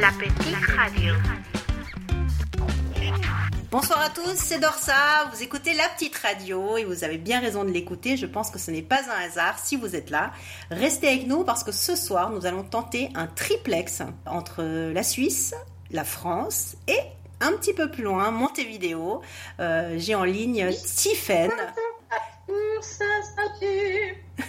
La 0.00 0.10
petite 0.12 0.76
radio. 0.76 1.14
Bonsoir 3.70 4.00
à 4.00 4.10
tous, 4.10 4.34
c'est 4.36 4.58
Dorsa. 4.60 5.28
Vous 5.32 5.42
écoutez 5.42 5.74
la 5.74 5.88
petite 5.88 6.16
radio 6.16 6.76
et 6.76 6.84
vous 6.84 7.04
avez 7.04 7.18
bien 7.18 7.40
raison 7.40 7.64
de 7.64 7.70
l'écouter. 7.70 8.16
Je 8.16 8.26
pense 8.26 8.50
que 8.50 8.58
ce 8.58 8.70
n'est 8.70 8.82
pas 8.82 9.00
un 9.10 9.26
hasard 9.26 9.58
si 9.58 9.76
vous 9.76 9.96
êtes 9.96 10.10
là. 10.10 10.32
Restez 10.70 11.08
avec 11.08 11.26
nous 11.26 11.42
parce 11.42 11.64
que 11.64 11.72
ce 11.72 11.96
soir, 11.96 12.30
nous 12.30 12.46
allons 12.46 12.62
tenter 12.62 13.10
un 13.14 13.26
triplex 13.26 14.02
entre 14.26 14.62
la 14.62 15.02
Suisse, 15.02 15.54
la 15.90 16.04
France 16.04 16.76
et 16.86 16.98
un 17.40 17.52
petit 17.52 17.72
peu 17.72 17.90
plus 17.90 18.04
loin, 18.04 18.30
Montevideo. 18.30 19.22
Euh, 19.60 19.94
J'ai 19.98 20.14
en 20.14 20.24
ligne 20.24 20.70
Tiffen. 20.72 21.50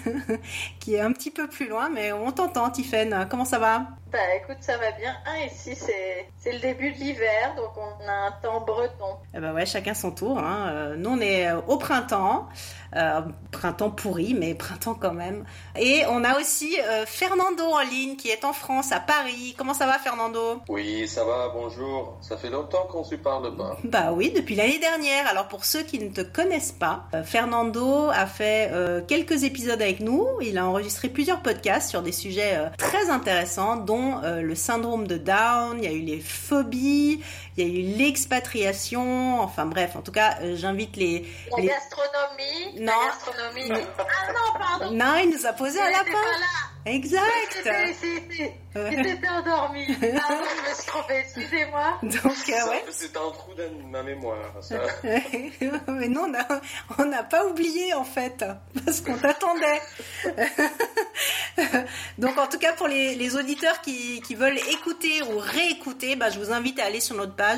qui 0.90 0.96
est 0.96 1.02
un 1.02 1.12
petit 1.12 1.30
peu 1.30 1.48
plus 1.48 1.68
loin, 1.68 1.88
mais 1.90 2.12
on 2.12 2.32
t'entend, 2.32 2.72
Tiffen. 2.72 3.28
Comment 3.30 3.46
ça 3.46 3.60
va? 3.60 3.86
Bah 4.12 4.18
écoute, 4.36 4.58
ça 4.62 4.76
va 4.78 4.92
bien. 4.94 5.16
Ah, 5.24 5.46
ici, 5.46 5.76
c'est 5.76 6.52
le 6.52 6.58
début 6.58 6.92
de 6.92 6.98
l'hiver, 6.98 7.54
donc 7.56 7.70
on 7.78 8.08
a 8.08 8.12
un 8.12 8.32
temps 8.42 8.62
breton. 8.62 9.18
Eh 9.36 9.40
ben 9.40 9.54
ouais, 9.54 9.68
chacun 9.68 9.94
son 9.94 10.10
tour. 10.10 10.40
Hein. 10.40 10.72
Euh, 10.72 10.96
nous, 10.96 11.12
on 11.12 11.22
est 11.22 11.52
au 11.68 11.78
printemps. 11.78 12.50
Euh, 12.96 13.22
printemps 13.52 13.92
pourri, 13.92 14.34
mais 14.34 14.56
printemps 14.56 14.96
quand 14.96 15.14
même. 15.14 15.46
Et 15.78 16.02
on 16.10 16.24
a 16.24 16.40
aussi 16.40 16.76
euh, 16.82 17.06
Fernando 17.06 17.64
en 17.64 17.82
ligne 17.82 18.16
qui 18.16 18.30
est 18.30 18.44
en 18.44 18.54
France, 18.54 18.92
à 18.92 19.00
Paris. 19.00 19.54
Comment 19.56 19.76
ça 19.76 19.86
va, 19.86 20.00
Fernando? 20.00 20.62
Oui, 20.70 21.08
ça 21.08 21.24
va, 21.24 21.50
bonjour. 21.54 22.18
Ça 22.22 22.36
fait 22.36 22.50
longtemps 22.50 22.88
qu'on 22.90 23.04
se 23.04 23.16
parle 23.16 23.56
pas. 23.56 23.78
Bah 23.84 24.12
oui, 24.14 24.32
depuis 24.36 24.56
l'année 24.56 24.80
dernière. 24.80 25.28
Alors 25.28 25.48
pour 25.48 25.66
ceux 25.66 25.84
qui 25.84 26.00
ne 26.00 26.10
te 26.10 26.22
connaissent 26.22 26.72
pas, 26.72 27.06
euh, 27.14 27.24
Fernando 27.24 28.10
a 28.10 28.26
fait 28.26 28.72
quelques 29.08 29.44
épisodes 29.44 29.82
avec 29.82 30.00
nous. 30.00 30.28
Il 30.42 30.58
a 30.58 30.66
enregistré 30.66 30.79
plusieurs 31.14 31.42
podcasts 31.42 31.90
sur 31.90 32.02
des 32.02 32.12
sujets 32.12 32.58
très 32.78 33.10
intéressants, 33.10 33.78
dont 33.78 34.22
le 34.22 34.56
syndrome 34.56 35.08
de 35.08 35.18
Down, 35.18 35.78
il 35.78 35.84
y 35.84 35.88
a 35.88 35.92
eu 35.92 36.02
les 36.02 36.20
phobies, 36.20 37.22
il 37.60 37.68
y 37.68 37.72
a 37.72 37.80
eu 37.80 37.98
l'expatriation, 37.98 39.42
enfin 39.42 39.66
bref, 39.66 39.96
en 39.96 40.02
tout 40.02 40.12
cas, 40.12 40.38
j'invite 40.56 40.96
les... 40.96 41.26
La 41.58 41.64
gastronomie 41.64 42.80
non. 42.80 42.94
Ah 43.98 44.32
non, 44.34 44.60
pardon. 44.60 44.92
Non, 44.92 45.16
il 45.22 45.30
nous 45.30 45.46
a 45.46 45.54
posé 45.54 45.80
un 45.80 45.90
lapin. 45.90 46.12
Exact. 46.86 47.68
J'étais 48.74 49.28
endormi. 49.28 49.86
Ah, 50.02 50.38
je 50.66 50.70
me 50.70 50.76
suis 50.76 50.86
trompée, 50.86 51.18
excusez-moi. 51.20 52.00
Donc, 52.04 52.50
euh, 52.50 52.70
ouais. 52.70 52.84
C'est 52.92 53.16
un 53.18 53.32
trou 53.32 53.54
dans 53.56 53.88
ma 53.90 54.04
mémoire, 54.04 54.38
ça. 54.62 54.76
Mais 55.04 56.08
non, 56.08 56.32
on 56.98 57.06
n'a 57.06 57.24
pas 57.24 57.46
oublié, 57.46 57.94
en 57.94 58.04
fait, 58.04 58.44
parce 58.86 59.02
qu'on 59.02 59.18
t'attendait. 59.18 59.82
Donc, 62.18 62.38
en 62.38 62.48
tout 62.48 62.60
cas, 62.60 62.74
pour 62.74 62.88
les, 62.88 63.16
les 63.16 63.36
auditeurs 63.36 63.82
qui, 63.82 64.22
qui, 64.22 64.36
veulent 64.36 64.60
écouter 64.72 65.24
ou 65.24 65.38
réécouter, 65.38 66.16
bah, 66.16 66.30
je 66.30 66.40
vous 66.40 66.52
invite 66.52 66.80
à 66.80 66.86
aller 66.86 67.02
sur 67.02 67.16
notre 67.16 67.36
page 67.36 67.49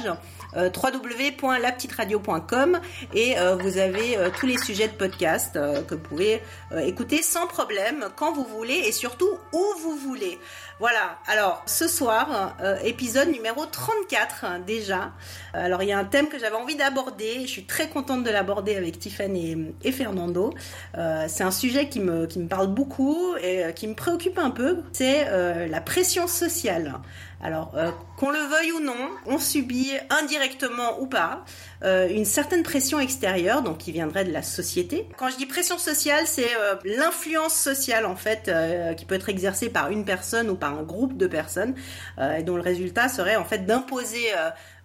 euh, 0.55 0.69
www.lapetiteradio.com 0.69 2.79
et 3.13 3.37
euh, 3.37 3.55
vous 3.55 3.77
avez 3.77 4.17
euh, 4.17 4.29
tous 4.37 4.45
les 4.45 4.57
sujets 4.57 4.87
de 4.87 4.93
podcast 4.93 5.55
euh, 5.55 5.81
que 5.83 5.95
vous 5.95 6.01
pouvez 6.01 6.41
écouter 6.83 7.21
sans 7.21 7.47
problème 7.47 8.05
quand 8.15 8.33
vous 8.33 8.43
voulez 8.43 8.73
et 8.73 8.91
surtout 8.91 9.29
où 9.53 9.63
vous 9.81 9.95
voulez. 9.95 10.39
Voilà, 10.79 11.19
alors 11.27 11.61
ce 11.65 11.87
soir, 11.87 12.55
épisode 12.83 13.29
numéro 13.29 13.65
34 13.65 14.63
déjà. 14.65 15.11
Alors 15.53 15.83
il 15.83 15.89
y 15.89 15.91
a 15.91 15.99
un 15.99 16.05
thème 16.05 16.27
que 16.27 16.39
j'avais 16.39 16.55
envie 16.55 16.75
d'aborder, 16.75 17.41
je 17.41 17.47
suis 17.47 17.65
très 17.65 17.87
contente 17.87 18.23
de 18.23 18.31
l'aborder 18.31 18.75
avec 18.75 18.97
Tiffany 18.97 19.73
et, 19.83 19.91
Fernando. 19.91 20.53
c'est 21.27 21.43
un 21.43 21.51
sujet 21.51 21.87
qui 21.87 21.99
me, 21.99 22.25
qui 22.25 22.39
me 22.39 22.47
parle 22.47 22.67
beaucoup 22.67 23.35
et 23.43 23.65
qui 23.75 23.87
me 23.87 23.93
préoccupe 23.93 24.39
un 24.39 24.49
peu, 24.49 24.79
c'est 24.93 25.25
la 25.67 25.81
pression 25.81 26.27
sociale. 26.27 26.99
Alors, 27.43 27.71
euh, 27.75 27.89
qu'on 28.17 28.29
le 28.29 28.39
veuille 28.39 28.71
ou 28.71 28.79
non, 28.79 29.09
on 29.25 29.39
subit 29.39 29.91
indirectement 30.11 31.01
ou 31.01 31.07
pas 31.07 31.43
euh, 31.83 32.07
une 32.07 32.25
certaine 32.25 32.61
pression 32.61 32.99
extérieure, 32.99 33.63
donc 33.63 33.79
qui 33.79 33.91
viendrait 33.91 34.25
de 34.25 34.31
la 34.31 34.43
société. 34.43 35.09
Quand 35.17 35.29
je 35.29 35.37
dis 35.37 35.47
pression 35.47 35.79
sociale, 35.79 36.27
c'est 36.27 36.55
euh, 36.55 36.75
l'influence 36.85 37.55
sociale 37.55 38.05
en 38.05 38.15
fait 38.15 38.51
qui 38.97 39.05
peut 39.05 39.15
être 39.15 39.29
exercée 39.29 39.69
par 39.69 39.89
une 39.89 40.05
personne 40.05 40.49
ou 40.49 40.55
par 40.55 40.77
un 40.77 40.83
groupe 40.83 41.17
de 41.17 41.27
personnes, 41.27 41.73
et 42.37 42.43
dont 42.43 42.55
le 42.55 42.61
résultat 42.61 43.09
serait 43.09 43.35
en 43.35 43.45
fait 43.45 43.65
d'imposer 43.65 44.29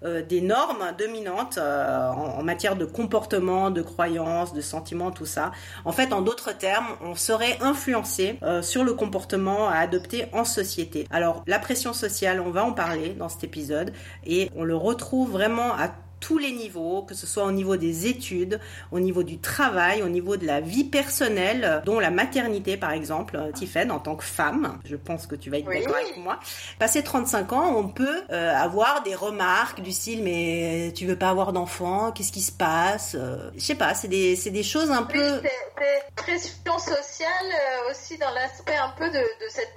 euh, 0.04 0.22
des 0.22 0.40
normes 0.40 0.92
dominantes 0.98 1.58
euh, 1.58 2.10
en, 2.10 2.42
matière 2.42 2.76
de 2.76 2.84
comportement, 2.84 3.70
de 3.70 3.82
croyances, 3.82 4.52
de 4.52 4.60
sentiments, 4.60 5.10
tout 5.10 5.26
ça. 5.26 5.52
En 5.84 5.92
fait, 5.92 6.12
en 6.12 6.22
d'autres 6.22 6.56
termes, 6.56 6.86
on 7.00 7.14
serait 7.14 7.58
influencé 7.60 8.38
euh, 8.42 8.62
sur 8.62 8.84
le 8.84 8.94
comportement 8.94 9.68
à 9.68 9.76
adopter 9.76 10.26
en 10.32 10.44
société. 10.44 11.06
Alors, 11.10 11.42
la 11.46 11.58
pression 11.58 11.92
sociale, 11.92 12.40
on 12.40 12.50
va 12.50 12.64
en 12.64 12.72
parler 12.72 13.10
dans 13.10 13.28
cet 13.28 13.44
épisode 13.44 13.92
et 14.24 14.50
on 14.56 14.64
le 14.64 14.76
retrouve 14.76 15.32
vraiment 15.32 15.72
à 15.72 15.90
tous 16.20 16.38
les 16.38 16.52
niveaux, 16.52 17.02
que 17.02 17.14
ce 17.14 17.26
soit 17.26 17.44
au 17.44 17.52
niveau 17.52 17.76
des 17.76 18.06
études, 18.06 18.60
au 18.90 19.00
niveau 19.00 19.22
du 19.22 19.38
travail, 19.38 20.02
au 20.02 20.08
niveau 20.08 20.36
de 20.36 20.46
la 20.46 20.60
vie 20.60 20.84
personnelle, 20.84 21.82
dont 21.84 22.00
la 22.00 22.10
maternité 22.10 22.76
par 22.76 22.92
exemple. 22.92 23.38
Tiffen, 23.54 23.90
en 23.90 23.98
tant 23.98 24.16
que 24.16 24.24
femme, 24.24 24.78
je 24.84 24.96
pense 24.96 25.26
que 25.26 25.34
tu 25.34 25.50
vas 25.50 25.58
être 25.58 25.68
d'accord 25.68 25.96
avec 25.96 26.16
moi. 26.16 26.38
Passé 26.78 27.02
35 27.02 27.52
ans, 27.52 27.74
on 27.76 27.88
peut 27.88 28.22
euh, 28.30 28.54
avoir 28.54 29.02
des 29.02 29.14
remarques 29.14 29.80
du 29.80 29.92
style 29.92 30.22
mais 30.22 30.92
tu 30.94 31.06
veux 31.06 31.16
pas 31.16 31.30
avoir 31.30 31.52
d'enfant, 31.52 32.12
qu'est-ce 32.12 32.32
qui 32.32 32.42
se 32.42 32.52
passe 32.52 33.14
euh, 33.18 33.50
Je 33.54 33.60
sais 33.60 33.74
pas, 33.74 33.94
c'est 33.94 34.08
des, 34.08 34.36
des 34.36 34.62
choses 34.62 34.90
un 34.90 35.02
peu... 35.02 35.40
C'est 35.42 36.14
pression 36.16 36.78
sociale 36.78 37.28
euh, 37.30 37.90
aussi 37.90 38.18
dans 38.18 38.30
l'aspect 38.30 38.76
un 38.76 38.90
peu 38.90 39.08
de, 39.08 39.18
de 39.18 39.48
cette 39.48 39.72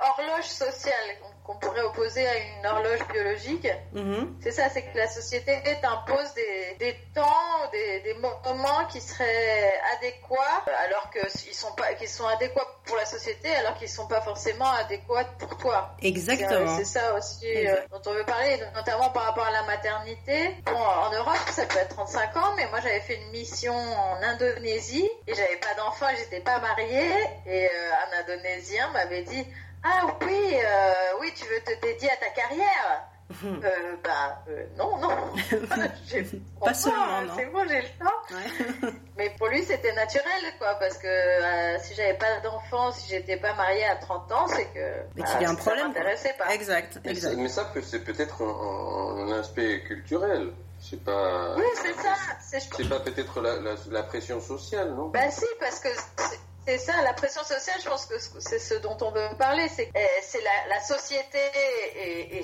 horloge 0.00 0.44
sociale 0.44 0.92
qu'on 1.48 1.56
pourrait 1.56 1.80
opposer 1.80 2.28
à 2.28 2.36
une 2.36 2.66
horloge 2.66 3.08
biologique. 3.10 3.66
Mhm. 3.94 4.36
C'est 4.42 4.50
ça, 4.50 4.68
c'est 4.68 4.82
que 4.82 4.98
la 4.98 5.08
société 5.08 5.58
t'impose 5.80 6.34
des, 6.34 6.76
des, 6.78 6.94
temps, 7.14 7.70
des, 7.72 8.00
des, 8.00 8.14
moments 8.14 8.84
qui 8.92 9.00
seraient 9.00 9.72
adéquats, 9.96 10.64
alors 10.84 11.10
qu'ils 11.10 11.54
sont 11.54 11.72
pas, 11.72 11.94
qu'ils 11.94 12.08
sont 12.08 12.26
adéquats 12.26 12.66
pour 12.84 12.96
la 12.96 13.06
société, 13.06 13.48
alors 13.54 13.74
qu'ils 13.78 13.88
sont 13.88 14.06
pas 14.06 14.20
forcément 14.20 14.70
adéquats 14.72 15.24
pour 15.38 15.56
toi. 15.56 15.96
Exactement. 16.02 16.76
C'est 16.76 16.84
ça 16.84 17.14
aussi 17.14 17.46
euh, 17.46 17.76
dont 17.90 18.10
on 18.10 18.12
veut 18.12 18.26
parler, 18.26 18.60
notamment 18.74 19.08
par 19.08 19.24
rapport 19.24 19.46
à 19.46 19.50
la 19.50 19.62
maternité. 19.62 20.54
Bon, 20.66 20.76
en 20.76 21.10
Europe, 21.10 21.38
ça 21.50 21.64
peut 21.64 21.78
être 21.78 21.96
35 21.96 22.36
ans, 22.36 22.54
mais 22.56 22.68
moi 22.68 22.80
j'avais 22.82 23.00
fait 23.00 23.16
une 23.16 23.30
mission 23.30 23.74
en 23.74 24.22
Indonésie 24.22 25.08
et 25.26 25.34
j'avais 25.34 25.56
pas 25.56 25.72
d'enfant, 25.78 26.08
j'étais 26.14 26.40
pas 26.40 26.58
mariée 26.58 27.10
et 27.46 27.64
euh, 27.64 27.90
un 28.04 28.20
Indonésien 28.20 28.90
m'avait 28.92 29.22
dit 29.22 29.46
ah 29.90 30.06
oui, 30.26 30.54
euh, 30.54 31.18
oui, 31.20 31.32
tu 31.34 31.44
veux 31.44 31.60
te 31.60 31.80
dédier 31.80 32.10
à 32.10 32.16
ta 32.16 32.28
carrière 32.30 33.08
euh, 33.44 33.96
bah 34.02 34.42
euh, 34.48 34.64
non, 34.78 34.96
non. 34.98 35.10
pas 36.60 36.74
seulement, 36.74 37.22
non. 37.22 37.32
C'est 37.36 37.46
bon, 37.46 37.64
j'ai 37.68 37.82
le 37.82 37.88
temps. 37.98 38.90
Mais 39.18 39.30
pour 39.36 39.48
lui, 39.48 39.62
c'était 39.64 39.92
naturel, 39.92 40.42
quoi, 40.58 40.76
parce 40.80 40.96
que 40.96 41.06
euh, 41.06 41.78
si 41.80 41.94
j'avais 41.94 42.14
pas 42.16 42.40
d'enfant, 42.40 42.90
si 42.90 43.08
j'étais 43.08 43.36
pas 43.36 43.52
mariée 43.54 43.84
à 43.84 43.96
30 43.96 44.32
ans, 44.32 44.46
c'est 44.48 44.66
que. 44.72 45.02
Mais 45.14 45.22
qu'il 45.24 45.42
y 45.42 45.44
a 45.44 45.50
un 45.50 45.54
problème. 45.54 45.92
pas. 45.92 46.54
Exact, 46.54 47.00
exact. 47.04 47.36
Mais 47.36 47.48
ça, 47.48 47.70
c'est 47.82 48.02
peut-être 48.02 48.42
un, 48.42 49.30
aspect 49.32 49.82
culturel. 49.82 50.52
C'est 50.80 51.04
pas. 51.04 51.54
Oui, 51.56 51.64
c'est 51.82 51.94
ça. 52.00 52.14
C'est 52.40 52.88
pas 52.88 53.00
peut-être 53.00 53.40
la, 53.42 53.60
la, 53.60 53.74
la, 53.90 54.02
pression 54.04 54.40
sociale, 54.40 54.94
non? 54.94 55.08
Bah 55.08 55.30
si, 55.30 55.44
parce 55.60 55.80
que 55.80 55.88
c'est 56.68 56.76
ça, 56.76 57.00
la 57.02 57.14
pression 57.14 57.42
sociale, 57.44 57.80
je 57.82 57.88
pense 57.88 58.04
que 58.04 58.18
c'est 58.40 58.58
ce 58.58 58.74
dont 58.74 58.98
on 59.00 59.10
veut 59.10 59.26
parler, 59.38 59.68
c'est 59.68 59.90
eh, 59.94 60.68
la, 60.68 60.80
société 60.80 61.38
et, 61.96 62.42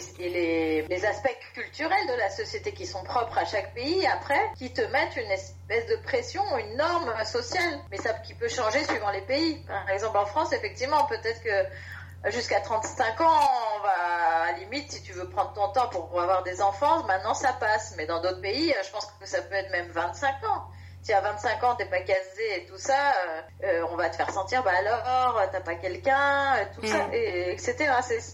les, 0.89 1.05
aspects 1.05 1.37
culturels 1.53 2.07
de 2.09 2.15
la 2.15 2.31
société 2.31 2.73
qui 2.73 2.87
sont 2.87 3.05
propres 3.05 3.37
à 3.37 3.45
chaque 3.45 3.75
pays, 3.75 4.07
après, 4.07 4.41
qui 4.57 4.73
te 4.73 4.81
mettent 4.81 5.17
une 5.17 5.31
espèce 5.31 5.87
de 5.89 5.97
pression, 5.97 6.43
une 6.57 6.75
norme 6.75 7.13
sociale, 7.27 7.81
mais 7.91 7.99
ça 7.99 8.15
qui 8.15 8.33
peut 8.33 8.49
changer 8.49 8.83
suivant 8.85 9.11
les 9.11 9.21
pays. 9.21 9.63
Par 9.67 9.91
exemple, 9.91 10.17
en 10.17 10.25
France, 10.25 10.55
effectivement, 10.55 11.05
peut-être 11.05 11.43
que 11.43 12.31
jusqu'à 12.31 12.61
35 12.61 13.21
ans, 13.21 13.41
à 13.85 14.53
la 14.53 14.59
limite, 14.59 14.91
si 14.91 15.03
tu 15.03 15.13
veux 15.13 15.29
prendre 15.29 15.53
ton 15.53 15.69
temps 15.69 15.89
pour 15.89 16.19
avoir 16.19 16.43
des 16.45 16.63
enfants, 16.63 17.05
maintenant 17.05 17.35
ça 17.35 17.53
passe. 17.53 17.93
Mais 17.99 18.07
dans 18.07 18.23
d'autres 18.23 18.41
pays, 18.41 18.73
je 18.87 18.91
pense 18.91 19.05
que 19.21 19.27
ça 19.27 19.43
peut 19.43 19.55
être 19.55 19.71
même 19.71 19.91
25 19.91 20.45
ans 20.49 20.65
si 21.05 21.13
à 21.13 21.21
25 21.21 21.63
ans 21.65 21.75
t'es 21.77 21.85
pas 21.85 22.01
casé 22.01 22.57
et 22.57 22.67
tout 22.67 22.79
ça, 22.79 22.95
euh, 22.95 23.41
euh, 23.65 23.87
on 23.93 23.97
va 23.97 24.09
te 24.09 24.17
faire 24.17 24.31
sentir, 24.31 24.63
bah 24.65 24.71
alors, 24.79 25.39
t'as 25.53 25.61
pas 25.61 25.75
quelqu'un, 25.75 26.57
euh, 26.57 26.65
tout 26.75 26.87
ça, 26.87 27.09
mm. 27.09 27.13
et, 27.13 27.53
etc. 27.53 27.77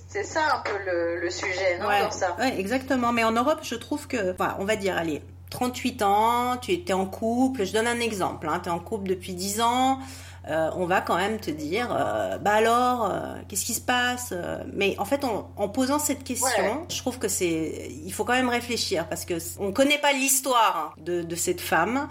C'est 0.09 0.23
ça 0.23 0.41
un 0.55 0.61
peu 0.61 0.79
le, 1.21 1.31
sujet, 1.31 1.79
non 1.81 1.89
ouais, 1.89 2.11
ça. 2.11 2.37
Ouais, 2.39 2.59
exactement. 2.59 3.13
Mais 3.13 3.25
en 3.25 3.33
Europe, 3.33 3.61
je 3.63 3.75
trouve 3.75 4.07
que, 4.07 4.33
enfin, 4.33 4.57
on 4.61 4.65
va 4.65 4.77
dire, 4.77 4.97
allez, 4.97 5.21
38 5.51 6.03
ans, 6.03 6.57
tu 6.59 6.73
étais 6.73 6.93
en 6.93 7.07
couple, 7.07 7.65
je 7.65 7.73
donne 7.73 7.89
un 7.89 7.99
exemple, 7.99 8.49
hein, 8.49 8.61
tu 8.63 8.69
es 8.69 8.73
en 8.73 8.79
couple 8.79 9.09
depuis 9.09 9.35
10 9.35 9.61
ans, 9.63 9.99
euh, 10.49 10.71
on 10.75 10.87
va 10.87 11.01
quand 11.01 11.17
même 11.17 11.39
te 11.39 11.51
dire, 11.51 11.95
euh, 11.95 12.39
bah 12.39 12.53
alors, 12.53 13.05
euh, 13.05 13.35
qu'est-ce 13.49 13.65
qui 13.65 13.75
se 13.75 13.81
passe 13.81 14.33
Mais 14.73 14.97
en 14.99 15.05
fait, 15.05 15.25
en, 15.25 15.69
posant 15.69 15.99
cette 15.99 16.25
question, 16.25 16.87
je 16.89 16.99
trouve 16.99 17.19
que 17.19 17.29
c'est, 17.29 17.91
il 18.05 18.13
faut 18.13 18.25
quand 18.25 18.33
même 18.33 18.49
réfléchir 18.49 19.07
parce 19.09 19.25
que 19.25 19.35
on 19.59 19.73
connaît 19.73 19.99
pas 19.99 20.13
l'histoire 20.13 20.95
de, 20.99 21.23
de, 21.23 21.37
cette 21.37 21.61
femme. 21.61 22.09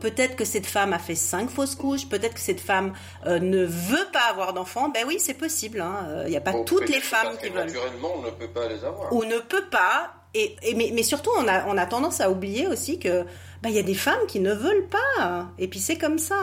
peut-être 0.00 0.36
que 0.36 0.44
cette 0.44 0.66
femme 0.66 0.92
a 0.92 0.98
fait 0.98 1.14
cinq 1.14 1.50
fausses 1.50 1.74
couches, 1.74 2.08
peut-être 2.08 2.34
que 2.34 2.40
cette 2.40 2.60
femme 2.60 2.92
ne 3.26 3.64
veut 3.64 4.08
pas 4.12 4.30
avoir 4.30 4.52
d'enfants. 4.52 4.88
Ben 4.88 5.04
oui, 5.06 5.18
c'est 5.20 5.34
possible. 5.34 5.80
Hein. 5.80 6.22
Il 6.24 6.30
n'y 6.30 6.36
a 6.36 6.40
pas 6.40 6.54
toutes 6.64 6.88
les 6.88 7.00
femmes 7.00 7.36
qui 7.40 7.48
veulent. 7.48 7.66
Naturellement, 7.66 8.12
on 8.16 8.22
ne 8.22 8.30
peut 8.30 8.48
pas 8.48 8.68
les 8.68 8.84
avoir. 8.84 9.12
Ou 9.12 9.24
ne 9.24 9.38
peut 9.38 9.66
pas. 9.70 10.15
Et, 10.38 10.54
et 10.62 10.74
mais, 10.74 10.90
mais, 10.92 11.02
surtout, 11.02 11.30
on 11.38 11.48
a, 11.48 11.64
on 11.66 11.78
a 11.78 11.86
tendance 11.86 12.20
à 12.20 12.30
oublier 12.30 12.66
aussi 12.66 12.98
que 12.98 13.24
bah, 13.62 13.70
il 13.70 13.74
y 13.74 13.78
a 13.78 13.82
des 13.82 13.94
femmes 13.94 14.26
qui 14.28 14.40
ne 14.40 14.52
veulent 14.52 14.86
pas. 14.86 15.46
Et 15.58 15.66
puis 15.66 15.80
c'est 15.80 15.96
comme 15.96 16.18
ça. 16.18 16.36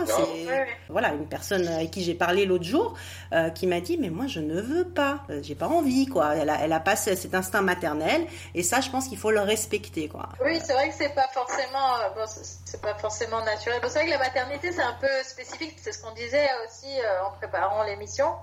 Voilà 0.89 1.09
une 1.09 1.27
personne 1.27 1.67
avec 1.67 1.91
qui 1.91 2.03
j'ai 2.03 2.15
parlé 2.15 2.45
l'autre 2.45 2.63
jour 2.63 2.95
euh, 3.33 3.49
qui 3.49 3.67
m'a 3.67 3.81
dit 3.81 3.97
mais 3.97 4.09
moi 4.09 4.25
je 4.27 4.39
ne 4.39 4.59
veux 4.59 4.85
pas, 4.85 5.19
euh, 5.29 5.39
j'ai 5.43 5.55
pas 5.55 5.67
envie 5.67 6.07
quoi. 6.07 6.35
Elle 6.35 6.49
a, 6.49 6.59
elle 6.61 6.73
a 6.73 6.79
pas 6.79 6.95
cet 6.95 7.33
instinct 7.35 7.61
maternel 7.61 8.25
et 8.55 8.63
ça 8.63 8.81
je 8.81 8.89
pense 8.89 9.07
qu'il 9.07 9.17
faut 9.17 9.31
le 9.31 9.41
respecter 9.41 10.07
quoi. 10.07 10.29
Oui 10.43 10.59
c'est 10.63 10.73
vrai 10.73 10.89
que 10.89 10.95
c'est 10.95 11.13
pas 11.13 11.27
forcément 11.33 11.95
euh, 11.97 12.09
bon, 12.15 12.25
c'est 12.65 12.81
pas 12.81 12.95
forcément 12.95 13.43
naturel. 13.45 13.79
c'est 13.83 13.89
vrai 13.99 14.05
que 14.05 14.11
la 14.11 14.17
maternité 14.17 14.71
c'est 14.71 14.81
un 14.81 14.97
peu 14.99 15.07
spécifique. 15.23 15.75
C'est 15.77 15.91
ce 15.91 16.01
qu'on 16.01 16.13
disait 16.13 16.47
aussi 16.65 16.87
en 17.25 17.31
préparant 17.37 17.83
l'émission 17.83 18.33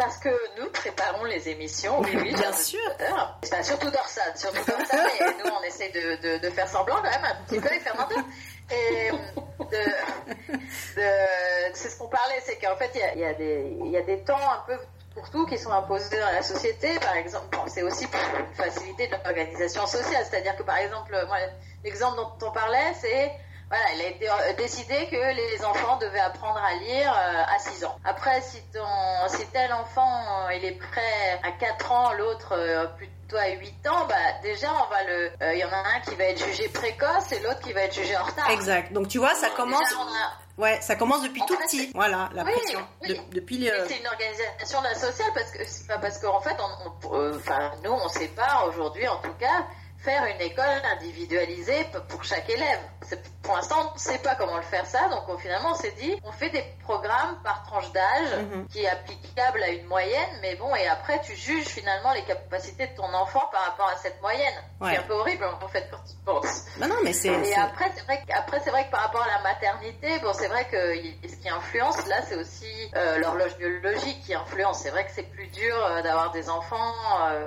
parce 0.00 0.16
que 0.16 0.30
nous 0.58 0.70
préparons 0.70 1.24
les 1.24 1.50
émissions. 1.50 2.00
Oui, 2.00 2.12
oui, 2.14 2.34
bien 2.34 2.52
sûr. 2.54 2.80
Enfin, 3.42 3.62
surtout 3.62 3.90
Dorsade, 3.90 4.34
surtout 4.34 4.64
Dorsade, 4.66 4.98
mais 5.20 5.26
nous 5.44 5.50
on 5.50 5.62
essaie 5.62 5.90
de, 5.90 6.16
de, 6.22 6.38
de, 6.38 6.50
faire 6.50 6.66
semblant 6.66 6.96
quand 6.96 7.10
même 7.10 7.24
un 7.24 7.44
petit 7.44 7.60
peu 7.60 7.70
et 7.70 7.80
faire 7.80 7.96
mentir. 7.96 8.24
Et 8.72 9.10
c'est 11.74 11.90
ce 11.90 11.98
qu'on 11.98 12.08
parlait, 12.08 12.40
c'est 12.42 12.56
qu'en 12.56 12.76
fait 12.76 12.90
il 12.94 13.20
y 13.20 13.24
a, 13.24 13.32
y, 13.32 13.90
y 13.90 13.96
a, 13.98 14.02
des 14.02 14.24
temps 14.24 14.38
un 14.38 14.64
peu 14.66 14.78
pour 15.14 15.28
tout 15.28 15.44
qui 15.44 15.58
sont 15.58 15.70
imposés 15.70 16.18
dans 16.18 16.32
la 16.32 16.42
société. 16.42 16.98
Par 17.00 17.16
exemple, 17.16 17.58
c'est 17.66 17.82
aussi 17.82 18.06
pour 18.06 18.20
une 18.38 18.54
facilité 18.54 19.06
de 19.08 19.12
l'organisation 19.12 19.86
sociale. 19.86 20.24
C'est-à-dire 20.30 20.56
que 20.56 20.62
par 20.62 20.78
exemple, 20.78 21.14
moi, 21.26 21.36
l'exemple 21.84 22.16
dont 22.16 22.46
on 22.46 22.52
parlait, 22.52 22.94
c'est 22.98 23.32
voilà, 23.70 23.84
il 23.94 24.02
a 24.02 24.08
été 24.08 24.28
euh, 24.28 24.52
décidé 24.58 25.06
que 25.12 25.32
les 25.32 25.64
enfants 25.64 25.96
devaient 25.98 26.18
apprendre 26.18 26.58
à 26.58 26.74
lire 26.74 27.12
euh, 27.12 27.54
à 27.54 27.58
6 27.60 27.84
ans. 27.84 27.96
Après, 28.04 28.40
si, 28.40 28.60
ton, 28.74 29.28
si 29.28 29.46
tel 29.52 29.72
enfant 29.72 30.48
euh, 30.48 30.54
il 30.54 30.64
est 30.64 30.72
prêt 30.72 31.40
à 31.44 31.52
4 31.52 31.92
ans, 31.92 32.12
l'autre 32.14 32.90
plutôt 32.96 33.36
à 33.36 33.50
8 33.50 33.86
ans, 33.86 34.06
bah 34.08 34.16
déjà 34.42 34.72
on 34.72 34.90
va 34.90 35.04
le, 35.04 35.30
il 35.54 35.58
y 35.60 35.64
en 35.64 35.70
a 35.70 35.84
un 35.94 36.00
qui 36.00 36.16
va 36.16 36.24
être 36.24 36.44
jugé 36.44 36.68
précoce 36.68 37.30
et 37.30 37.38
l'autre 37.38 37.60
qui 37.60 37.72
va 37.72 37.82
être 37.82 37.94
jugé 37.94 38.16
en 38.16 38.24
retard. 38.24 38.50
Exact. 38.50 38.92
Donc 38.92 39.06
tu 39.06 39.18
vois, 39.18 39.36
ça 39.36 39.50
commence. 39.50 39.94
Ouais, 40.58 40.78
ça 40.82 40.96
commence 40.96 41.22
depuis 41.22 41.42
tout 41.46 41.56
petit. 41.56 41.92
Voilà, 41.94 42.28
la 42.34 42.42
pression. 42.42 42.80
depuis. 43.30 43.70
C'est 43.86 43.98
une 43.98 44.06
organisation 44.08 44.80
de 44.80 44.84
la 44.86 44.94
sociale 44.96 45.30
parce 45.32 45.52
que 45.52 45.64
c'est 45.64 45.86
pas 45.86 45.98
parce 45.98 46.18
qu'en 46.18 46.40
fait, 46.40 46.56
on, 46.58 47.36
enfin 47.36 47.70
nous 47.84 47.92
on 47.92 48.08
sait 48.08 48.28
pas 48.28 48.64
aujourd'hui 48.66 49.06
en 49.06 49.18
tout 49.18 49.34
cas 49.38 49.64
faire 50.02 50.24
une 50.24 50.40
école 50.40 50.82
individualisée 50.96 51.86
pour 52.08 52.24
chaque 52.24 52.48
élève. 52.48 52.80
Pour 53.50 53.56
l'instant, 53.56 53.90
on 53.90 53.94
ne 53.94 53.98
sait 53.98 54.18
pas 54.18 54.36
comment 54.36 54.58
le 54.58 54.62
faire 54.62 54.86
ça, 54.86 55.08
donc 55.08 55.24
finalement 55.40 55.70
on 55.72 55.74
s'est 55.74 55.90
dit, 55.98 56.14
on 56.22 56.30
fait 56.30 56.50
des 56.50 56.62
programmes 56.84 57.36
par 57.42 57.64
tranche 57.64 57.90
d'âge 57.90 58.44
mhm. 58.44 58.68
qui 58.68 58.84
est 58.84 58.88
applicable 58.88 59.60
à 59.64 59.70
une 59.70 59.86
moyenne, 59.86 60.38
mais 60.40 60.54
bon, 60.54 60.72
et 60.76 60.86
après 60.86 61.20
tu 61.20 61.34
juges 61.34 61.66
finalement 61.66 62.12
les 62.12 62.22
capacités 62.22 62.86
de 62.86 62.94
ton 62.94 63.12
enfant 63.12 63.42
par 63.50 63.64
rapport 63.64 63.88
à 63.88 63.96
cette 63.96 64.22
moyenne. 64.22 64.54
C'est 64.82 64.98
un 64.98 65.02
peu 65.02 65.14
horrible 65.14 65.44
en 65.44 65.68
fait 65.68 65.88
quand 65.90 65.98
tu 66.08 66.14
penses. 66.24 66.64
Non, 66.80 66.88
non, 66.88 66.96
mais 67.04 67.12
c'est. 67.12 67.28
Et 67.28 67.54
après, 67.54 67.90
c'est 67.94 68.04
vrai, 68.70 68.84
que 68.86 68.90
par 68.90 69.00
rapport 69.00 69.22
à 69.22 69.26
la 69.26 69.42
maternité, 69.42 70.18
bon, 70.20 70.32
c'est 70.32 70.48
vrai 70.48 70.66
que 70.66 71.28
ce 71.28 71.36
qui 71.36 71.48
influence 71.48 72.06
là, 72.06 72.22
c'est 72.26 72.36
aussi 72.36 72.64
euh, 72.96 73.18
l'horloge 73.18 73.56
biologique 73.58 74.22
qui 74.24 74.34
influence. 74.34 74.80
C'est 74.80 74.90
vrai 74.90 75.04
que 75.04 75.10
c'est 75.14 75.30
plus 75.30 75.48
dur 75.48 75.74
euh, 75.76 76.02
d'avoir 76.02 76.30
des 76.30 76.48
enfants 76.48 76.94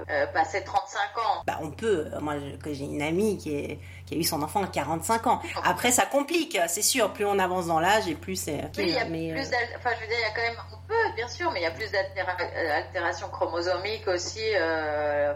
euh, 0.10 0.28
passé 0.28 0.64
35 0.64 1.00
ans. 1.18 1.44
Bah, 1.48 1.60
on 1.62 1.72
peut. 1.72 2.08
Moi, 2.22 2.36
que 2.62 2.74
j'ai 2.74 2.86
une 2.86 3.02
amie 3.02 3.38
qui, 3.38 3.56
est, 3.56 3.80
qui 4.14 4.20
a 4.20 4.22
eu 4.22 4.24
son 4.24 4.42
enfant 4.42 4.64
à 4.64 4.68
45 4.68 5.28
ans. 5.28 5.42
Après, 5.64 5.92
ça 5.92 6.06
complique, 6.06 6.58
c'est 6.68 6.82
sûr. 6.82 7.12
Plus 7.14 7.26
on 7.26 7.40
avance 7.40 7.68
dans 7.68 7.80
l'âge 7.80 8.08
et 8.08 8.16
plus 8.16 8.36
c'est. 8.36 8.62
il 8.78 8.90
y 8.90 8.98
a 8.98 9.06
plus 9.06 9.50
enfin, 9.78 9.90
je 9.96 10.02
veux 10.02 10.08
dire, 10.08 10.18
il 10.18 10.22
y 10.22 10.26
a 10.26 10.32
quand 10.36 10.42
même, 10.42 10.60
on 10.72 10.88
peut, 10.88 11.16
bien 11.16 11.28
sûr, 11.28 11.52
mais 11.52 11.62
il 11.62 11.64
y 11.64 11.68
a 11.68 11.72
plus 11.72 11.92
d'altérations 11.92 13.30
chromosomiques 13.30 14.08
aussi 14.08 14.42
euh, 14.56 15.34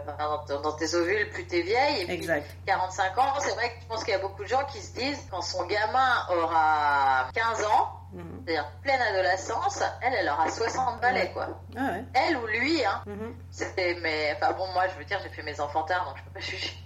dans, 0.48 0.60
dans, 0.60 0.72
tes 0.72 0.94
ovules, 0.94 1.28
plus 1.30 1.46
t'es 1.46 1.62
vieille. 1.62 2.04
Et 2.08 2.12
exact. 2.12 2.46
45 2.66 3.18
ans, 3.18 3.34
c'est 3.40 3.54
vrai 3.54 3.70
que 3.70 3.80
je 3.82 3.86
pense 3.86 4.04
qu'il 4.04 4.12
y 4.12 4.16
a 4.16 4.20
beaucoup 4.20 4.42
de 4.42 4.48
gens 4.48 4.64
qui 4.72 4.80
se 4.80 4.94
disent, 4.94 5.26
quand 5.30 5.42
son 5.42 5.66
gamin 5.66 6.26
aura 6.30 7.28
15 7.34 7.64
ans, 7.64 8.00
mhm. 8.12 8.42
c'est-à-dire 8.44 8.70
pleine 8.82 9.00
adolescence, 9.00 9.82
elle, 10.02 10.14
elle 10.14 10.28
aura 10.28 10.48
60 10.48 11.00
balais, 11.00 11.30
quoi. 11.32 11.48
Ah 11.76 11.92
ouais. 11.92 12.04
Elle 12.14 12.36
ou 12.36 12.46
lui, 12.46 12.84
hein. 12.84 13.02
Mhm. 13.06 13.34
mais, 14.02 14.36
enfin 14.36 14.52
bon, 14.52 14.66
moi, 14.72 14.84
je 14.88 14.98
veux 14.98 15.04
dire, 15.04 15.18
j'ai 15.22 15.30
fait 15.30 15.42
mes 15.42 15.58
enfants 15.60 15.82
tard, 15.82 16.04
donc 16.06 16.16
je 16.18 16.22
peux 16.22 16.30
pas 16.30 16.40
juger, 16.40 16.76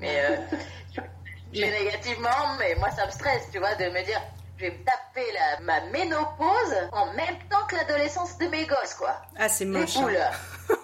mais, 0.00 0.20
euh, 0.20 0.36
je, 1.56 1.70
négativement, 1.70 2.56
mais 2.58 2.74
moi, 2.76 2.90
ça 2.90 3.06
me 3.06 3.10
stresse, 3.10 3.48
tu 3.50 3.58
vois, 3.58 3.74
de 3.74 3.84
me 3.86 4.04
dire, 4.04 4.20
je 4.58 4.66
vais 4.66 4.70
me 4.70 4.84
taper 4.84 5.32
la, 5.32 5.60
ma 5.60 5.80
ménopause 5.90 6.76
en 6.92 7.12
même 7.14 7.38
temps 7.50 7.64
que 7.68 7.76
l'adolescence 7.76 8.38
de 8.38 8.46
mes 8.46 8.66
gosses, 8.66 8.94
quoi. 8.94 9.20
Ah, 9.36 9.48
c'est 9.48 9.64
moche. 9.64 9.96
Hein. 9.96 10.30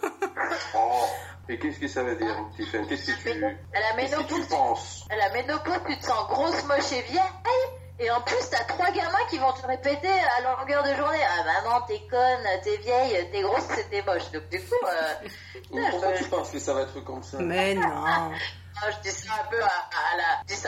oh. 0.74 1.06
Et 1.48 1.58
qu'est-ce 1.58 1.80
que 1.80 1.88
ça 1.88 2.02
veut 2.02 2.16
dire, 2.16 2.34
Tiffany 2.56 2.86
Qu'est-ce 2.88 3.12
que 3.12 3.30
tu, 3.30 3.44
à 3.44 3.80
la 3.80 3.96
ménopause, 3.96 4.26
que 4.26 4.34
tu 4.34 4.48
penses? 4.48 5.04
À 5.10 5.16
la 5.16 5.30
ménopause, 5.30 5.80
tu 5.88 5.98
te 5.98 6.04
sens 6.04 6.28
grosse, 6.28 6.64
moche 6.64 6.92
et 6.92 7.02
vieille. 7.02 7.22
Et 7.98 8.10
en 8.10 8.20
plus, 8.22 8.50
t'as 8.50 8.64
trois 8.64 8.90
gamins 8.90 9.26
qui 9.30 9.38
vont 9.38 9.52
te 9.52 9.66
répéter 9.66 10.08
à 10.08 10.42
longueur 10.42 10.82
de 10.82 10.94
journée 10.94 11.18
Ah, 11.24 11.62
maman, 11.62 11.82
t'es 11.82 12.00
conne, 12.10 12.60
t'es 12.62 12.76
vieille, 12.78 13.30
t'es 13.30 13.42
grosse, 13.42 13.64
c'était 13.74 14.02
moche. 14.02 14.30
Donc, 14.32 14.48
du 14.48 14.58
coup. 14.60 14.74
Euh, 14.86 15.88
Pourquoi 15.90 16.12
tu 16.12 16.24
penses 16.24 16.50
que 16.50 16.58
ça 16.58 16.74
va 16.74 16.82
être 16.82 17.00
comme 17.04 17.22
ça? 17.22 17.38
Mais 17.40 17.74
non 17.74 18.32
je 18.90 19.08
dis 19.08 19.14
ça 19.14 19.32
un 19.34 19.50
peu 19.50 19.62
à, 19.62 20.16
la, 20.16 20.40
je 20.42 20.54
dis 20.54 20.60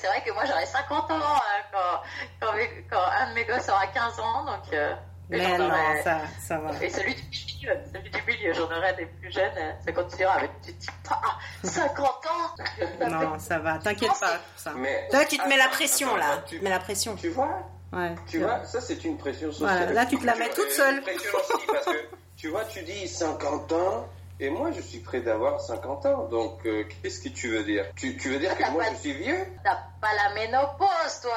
c'est 0.00 0.06
vrai 0.06 0.22
que 0.24 0.32
moi 0.32 0.44
j'aurai 0.46 0.66
50 0.66 1.10
ans 1.10 1.14
euh, 1.14 2.00
quand, 2.40 2.52
quand, 2.90 3.02
un 3.18 3.30
de 3.30 3.34
mes 3.34 3.44
gosses 3.44 3.68
aura 3.68 3.86
15 3.86 4.20
ans, 4.20 4.44
donc. 4.44 4.72
Euh, 4.72 4.94
mais 5.28 5.58
non, 5.58 5.70
ça, 6.02 6.22
ça 6.40 6.58
va. 6.58 6.72
Et 6.82 6.90
celui 6.90 7.14
du 7.14 7.20
milieu, 7.22 7.78
celui 7.92 8.10
du 8.10 8.22
milieu, 8.26 8.52
j'en 8.52 8.64
aurai 8.64 8.94
des 8.94 9.06
plus 9.06 9.30
jeunes, 9.30 9.76
ça 9.84 9.92
continuera 9.92 10.34
avec 10.34 10.50
du 10.62 10.74
type 10.74 10.90
ah, 11.08 11.38
50 11.62 12.00
ans. 12.00 13.08
non, 13.08 13.38
ça 13.38 13.58
va, 13.58 13.78
t'inquiète 13.78 14.10
pas 14.18 14.38
pour 14.38 14.40
ça. 14.56 14.72
Mais, 14.76 15.06
Toi, 15.10 15.24
tu 15.26 15.38
te 15.38 15.48
mets 15.48 15.56
la 15.56 15.68
pression 15.68 16.16
là, 16.16 16.42
tu 16.46 16.58
te 16.58 16.64
mets 16.64 16.70
la 16.70 16.80
pression. 16.80 17.14
Tu 17.14 17.28
vois? 17.28 17.62
Ouais. 17.92 18.14
Tu 18.28 18.38
vois, 18.38 18.64
ça 18.64 18.80
c'est 18.80 19.04
une 19.04 19.18
pression 19.18 19.52
sociale. 19.52 19.76
Voilà, 19.76 19.92
là 19.92 20.06
tu 20.06 20.18
te 20.18 20.26
la 20.26 20.34
mets 20.36 20.50
toute 20.50 20.70
seule. 20.70 20.96
Une 20.96 21.02
pression 21.02 21.30
aussi 21.38 21.66
parce 21.66 21.84
que 21.86 22.08
tu 22.36 22.48
vois, 22.48 22.64
tu 22.64 22.82
dis 22.82 23.06
50 23.06 23.72
ans. 23.72 24.08
Et 24.42 24.48
moi, 24.48 24.70
je 24.72 24.80
suis 24.80 25.00
prêt 25.00 25.20
d'avoir 25.20 25.60
50 25.60 26.06
ans. 26.06 26.24
Donc, 26.28 26.64
euh, 26.64 26.84
qu'est-ce 27.02 27.20
que 27.20 27.28
tu 27.28 27.48
veux 27.50 27.62
dire? 27.62 27.84
Tu, 27.94 28.16
tu, 28.16 28.30
veux 28.30 28.38
dire 28.38 28.56
que 28.56 28.70
moi, 28.70 28.84
je 28.90 28.96
suis 28.96 29.12
vieux? 29.12 29.46
T'as 29.62 29.76
pas 30.00 30.14
la 30.16 30.34
ménopause, 30.34 31.20
toi 31.20 31.30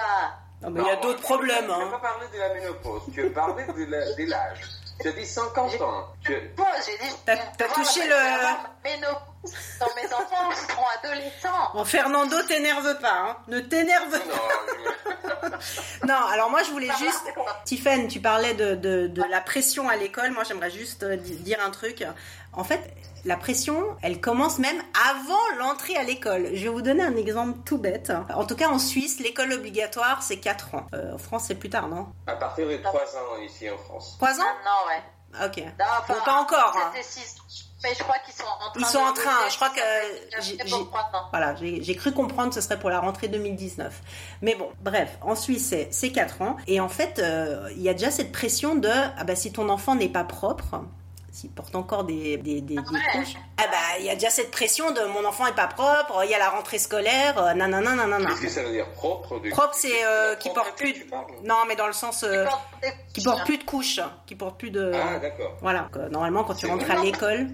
Non, 0.62 0.70
mais 0.70 0.82
il 0.82 0.88
y 0.88 0.90
a 0.90 0.96
d'autres 0.96 1.22
problèmes. 1.22 1.70
Hein. 1.70 1.80
Tu 1.80 1.86
n'as 1.86 1.92
pas 1.92 2.00
parlé 2.00 2.28
de 2.34 2.40
la 2.40 2.54
ménopause. 2.54 3.02
Tu 3.14 3.26
as 3.26 3.30
parlé 3.30 3.66
de 3.66 4.30
l'âge. 4.30 4.62
Tu 5.02 5.10
as 5.10 5.12
dit 5.12 5.26
50 5.26 5.82
ans. 5.82 6.08
J'ai 6.26 6.40
dit. 6.40 7.16
T'as 7.26 7.68
touché 7.74 8.08
le. 8.08 8.16
Ménopause. 8.86 9.34
Dans 9.78 9.88
mes 9.98 10.06
enfants 10.14 10.52
seront 10.70 10.86
adolescents. 11.04 11.74
Bon, 11.74 11.84
Fernando, 11.84 12.38
t'énerve 12.48 12.98
pas. 13.02 13.14
Hein. 13.14 13.38
Ne 13.50 13.60
t'énerve 13.60 14.10
pas. 14.10 15.50
non, 16.08 16.16
alors 16.32 16.50
moi, 16.50 16.64
je 16.64 16.72
voulais 16.72 16.92
juste. 16.98 17.26
Tiffen, 17.66 18.08
tu 18.08 18.22
parlais 18.22 18.54
de, 18.54 18.76
de, 18.76 19.08
de 19.08 19.24
la 19.30 19.42
pression 19.42 19.90
à 19.90 19.98
l'école. 19.98 20.32
Moi, 20.32 20.46
j'aimerais 20.46 20.72
juste 20.72 21.04
euh, 21.04 21.18
dire 21.18 21.60
un 21.62 21.72
truc. 21.72 22.06
En 22.54 22.64
fait, 22.64 22.94
la 23.26 23.38
pression, 23.38 23.82
elle 24.02 24.20
commence 24.20 24.60
même 24.60 24.82
avant 25.12 25.58
l'entrée 25.58 25.96
à 25.96 26.04
l'école. 26.04 26.50
Je 26.54 26.64
vais 26.64 26.70
vous 26.70 26.82
donner 26.82 27.04
un 27.04 27.16
exemple 27.16 27.60
tout 27.66 27.78
bête. 27.78 28.12
En 28.36 28.46
tout 28.46 28.56
cas, 28.56 28.70
en 28.70 28.80
Suisse, 28.80 29.20
l'école 29.20 29.54
obligatoire, 29.54 30.22
c'est 30.22 30.38
4 30.38 30.76
ans. 30.76 30.88
Euh, 30.94 31.14
en 31.14 31.18
France, 31.18 31.46
c'est 31.48 31.56
plus 31.56 31.70
tard, 31.70 31.88
non? 31.88 32.08
À 32.28 32.36
partir 32.36 32.68
de 32.68 32.78
3 32.78 33.02
ans 33.02 33.42
ici 33.44 33.70
en 33.70 33.78
France. 33.78 34.16
3 34.18 34.40
ans? 34.40 34.44
Ah, 34.46 34.56
Non, 34.66 34.88
ouais. 34.90 35.46
Ok. 35.46 35.58
Non, 35.80 36.20
pas 36.26 36.34
encore. 36.40 36.76
Hein. 36.78 36.92
Mais 37.84 37.94
je 37.94 38.04
crois 38.04 38.16
qu'ils 38.24 38.34
sont 38.34 38.44
en 38.44 38.72
train. 38.72 38.80
Ils 38.80 38.86
sont 38.86 39.00
en 39.00 39.14
train. 39.14 39.50
Je 39.50 39.56
crois 39.56 39.70
que 39.70 41.30
voilà, 41.32 41.56
j'ai 41.56 41.96
cru 41.96 42.14
comprendre 42.14 42.50
que 42.50 42.56
ce 42.56 42.62
serait 42.62 42.80
pour 42.80 42.90
la 42.90 43.00
rentrée 43.00 43.28
2019. 43.28 44.02
Mais 44.42 44.56
bon, 44.56 44.70
bref, 44.82 45.18
en 45.22 45.36
Suisse 45.36 45.74
c'est 45.92 46.12
4 46.12 46.42
ans 46.44 46.58
et 46.68 46.80
en 46.80 46.88
fait 46.88 47.20
euh, 47.20 47.68
il 47.76 47.82
y 47.82 47.90
a 47.90 47.94
déjà 47.94 48.12
cette 48.12 48.32
pression 48.32 48.76
de 48.76 48.90
ah 48.90 49.24
bah 49.26 49.36
si 49.36 49.52
ton 49.52 49.68
enfant 49.70 49.96
n'est 49.96 50.08
pas 50.08 50.24
propre, 50.24 50.82
s'il 51.34 51.50
porte 51.50 51.76
encore 51.76 52.04
des, 52.04 52.38
des, 52.38 52.62
des, 52.62 52.76
couches, 52.76 53.36
ah 53.58 53.64
bah 53.66 53.98
il 54.00 54.06
y 54.06 54.10
a 54.12 54.14
déjà 54.14 54.30
cette 54.30 54.52
pression 54.52 54.92
de 54.92 55.02
mon 55.12 55.26
enfant 55.26 55.48
est 55.48 55.56
pas 55.56 55.66
propre, 55.66 56.22
il 56.24 56.30
y 56.30 56.36
a 56.36 56.38
la 56.38 56.50
rentrée 56.50 56.78
scolaire, 56.78 57.40
euh, 57.40 57.54
nanana 57.56 57.96
nanana. 57.96 58.30
Qu'est-ce 58.30 58.42
que 58.42 58.50
ça 58.50 58.64
veut 58.64 58.72
dire 58.72 58.88
propre 58.92 59.40
Propre 59.50 59.74
c'est 59.74 60.06
euh, 60.06 60.36
qui 60.36 60.52
porte 60.52 60.78
plus. 60.78 60.94
De... 60.94 61.00
Non 61.44 61.66
mais 61.68 61.76
dans 61.76 61.88
le 61.88 61.94
sens 61.94 62.24
euh, 62.24 62.46
qui 63.16 63.24
porte 63.24 63.46
plus 63.46 63.58
de 63.58 63.64
couches, 63.64 64.00
qui 64.28 64.36
porte 64.36 64.60
plus 64.60 64.70
de. 64.70 64.92
Ah 64.94 65.18
d'accord. 65.18 65.58
Voilà. 65.62 65.90
normalement 66.12 66.44
quand 66.44 66.54
tu 66.54 66.68
rentres 66.68 66.90
à 66.92 67.04
l'école. 67.04 67.48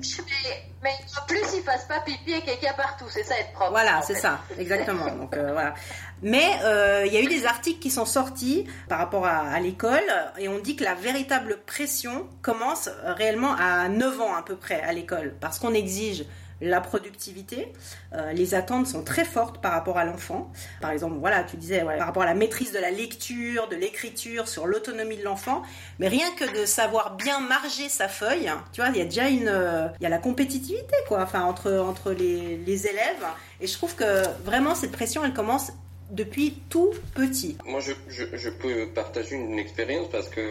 Mais 0.81 0.91
en 1.21 1.25
plus, 1.25 1.43
il 1.55 1.61
fasse 1.63 1.85
pas 1.85 1.99
pipi 1.99 2.31
et 2.31 2.41
caca 2.41 2.73
partout, 2.73 3.05
c'est 3.09 3.23
ça 3.23 3.37
être 3.37 3.51
propre. 3.51 3.71
Voilà, 3.71 4.01
c'est 4.01 4.15
ça, 4.15 4.39
exactement. 4.57 5.07
Donc 5.07 5.35
euh, 5.35 5.51
voilà. 5.51 5.73
Mais 6.21 6.47
euh, 6.63 7.03
il 7.05 7.13
y 7.13 7.17
a 7.17 7.21
eu 7.21 7.27
des 7.27 7.45
articles 7.45 7.79
qui 7.79 7.91
sont 7.91 8.05
sortis 8.05 8.65
par 8.87 8.99
rapport 8.99 9.25
à, 9.25 9.39
à 9.39 9.59
l'école 9.59 9.99
et 10.37 10.47
on 10.47 10.59
dit 10.59 10.75
que 10.75 10.83
la 10.83 10.95
véritable 10.95 11.59
pression 11.65 12.27
commence 12.41 12.89
réellement 13.03 13.55
à 13.57 13.89
9 13.89 14.21
ans 14.21 14.35
à 14.35 14.41
peu 14.41 14.55
près 14.55 14.81
à 14.81 14.93
l'école 14.93 15.35
parce 15.41 15.59
qu'on 15.59 15.73
exige 15.73 16.25
la 16.61 16.81
productivité. 16.81 17.71
Euh, 18.13 18.31
les 18.33 18.55
attentes 18.55 18.87
sont 18.87 19.03
très 19.03 19.25
fortes 19.25 19.61
par 19.61 19.71
rapport 19.71 19.97
à 19.97 20.05
l'enfant. 20.05 20.51
Par 20.81 20.91
exemple, 20.91 21.17
voilà, 21.19 21.43
tu 21.43 21.57
disais 21.57 21.81
par 21.81 22.05
rapport 22.05 22.23
à 22.23 22.25
la 22.25 22.33
maîtrise 22.33 22.71
de 22.71 22.79
la 22.79 22.91
lecture, 22.91 23.67
de 23.69 23.75
l'écriture, 23.75 24.47
sur 24.47 24.67
l'autonomie 24.67 25.17
de 25.17 25.23
l'enfant. 25.23 25.61
Mais 25.99 26.07
rien 26.07 26.29
que 26.37 26.59
de 26.59 26.65
savoir 26.65 27.15
bien 27.15 27.39
marger 27.39 27.89
sa 27.89 28.07
feuille, 28.07 28.51
tu 28.73 28.81
vois, 28.81 28.89
il 28.89 28.97
y 28.97 29.01
a 29.01 29.05
déjà 29.05 29.29
une, 29.29 29.91
il 29.99 30.03
y 30.03 30.05
a 30.05 30.09
la 30.09 30.17
compétitivité 30.17 30.95
quoi, 31.07 31.21
enfin 31.21 31.43
entre 31.43 31.71
entre 31.71 32.11
les, 32.11 32.57
les 32.57 32.87
élèves. 32.87 33.25
Et 33.61 33.67
je 33.67 33.73
trouve 33.73 33.95
que 33.95 34.23
vraiment 34.43 34.75
cette 34.75 34.91
pression, 34.91 35.23
elle 35.25 35.33
commence 35.33 35.71
depuis 36.11 36.61
tout 36.69 36.91
petit. 37.13 37.57
Moi, 37.65 37.79
je, 37.79 37.93
je 38.09 38.49
peux 38.49 38.89
partager 38.93 39.35
une 39.35 39.59
expérience 39.59 40.09
parce 40.09 40.27
que 40.27 40.41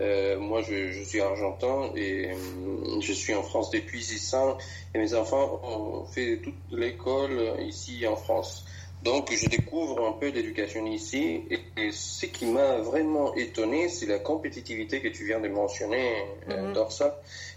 euh, 0.00 0.38
moi, 0.38 0.60
je, 0.62 1.02
suis 1.04 1.20
argentin 1.20 1.90
et 1.94 2.32
euh, 2.32 3.00
je 3.00 3.12
suis 3.12 3.34
en 3.34 3.42
France 3.42 3.70
depuis 3.70 4.02
6 4.02 4.34
ans 4.34 4.58
et 4.92 4.98
mes 4.98 5.14
enfants 5.14 5.60
ont 5.62 6.04
fait 6.06 6.40
toute 6.42 6.58
l'école 6.70 7.60
ici 7.60 8.06
en 8.06 8.16
France. 8.16 8.64
Donc, 9.04 9.30
je 9.30 9.48
découvre 9.50 10.06
un 10.08 10.12
peu 10.12 10.32
d'éducation 10.32 10.86
ici 10.86 11.44
et, 11.50 11.60
et, 11.76 11.92
ce 11.92 12.24
qui 12.24 12.46
m'a 12.46 12.78
vraiment 12.78 13.34
étonné, 13.34 13.90
c'est 13.90 14.06
la 14.06 14.18
compétitivité 14.18 15.02
que 15.02 15.08
tu 15.08 15.26
viens 15.26 15.40
de 15.40 15.48
mentionner, 15.48 16.08
mm 16.48 16.52
-hmm. 16.52 16.72
Dorsa. 16.72 17.08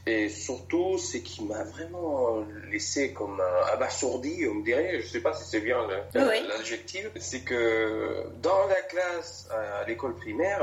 Et 0.06 0.28
surtout, 0.30 0.98
ce 0.98 1.18
qui 1.28 1.40
m'a 1.52 1.64
vraiment 1.64 2.46
laissé 2.72 3.14
comme 3.14 3.42
abasourdi, 3.74 4.36
on 4.52 4.56
me 4.60 4.64
dirait, 4.70 5.00
je 5.02 5.08
sais 5.14 5.24
pas 5.28 5.34
si 5.34 5.44
c'est 5.52 5.64
bien 5.70 5.80
l'adjectif, 6.54 7.06
oui. 7.14 7.22
c'est 7.30 7.44
que 7.52 7.62
dans 8.48 8.64
la 8.76 8.82
classe 8.94 9.34
à 9.52 9.86
l'école 9.88 10.16
primaire, 10.24 10.60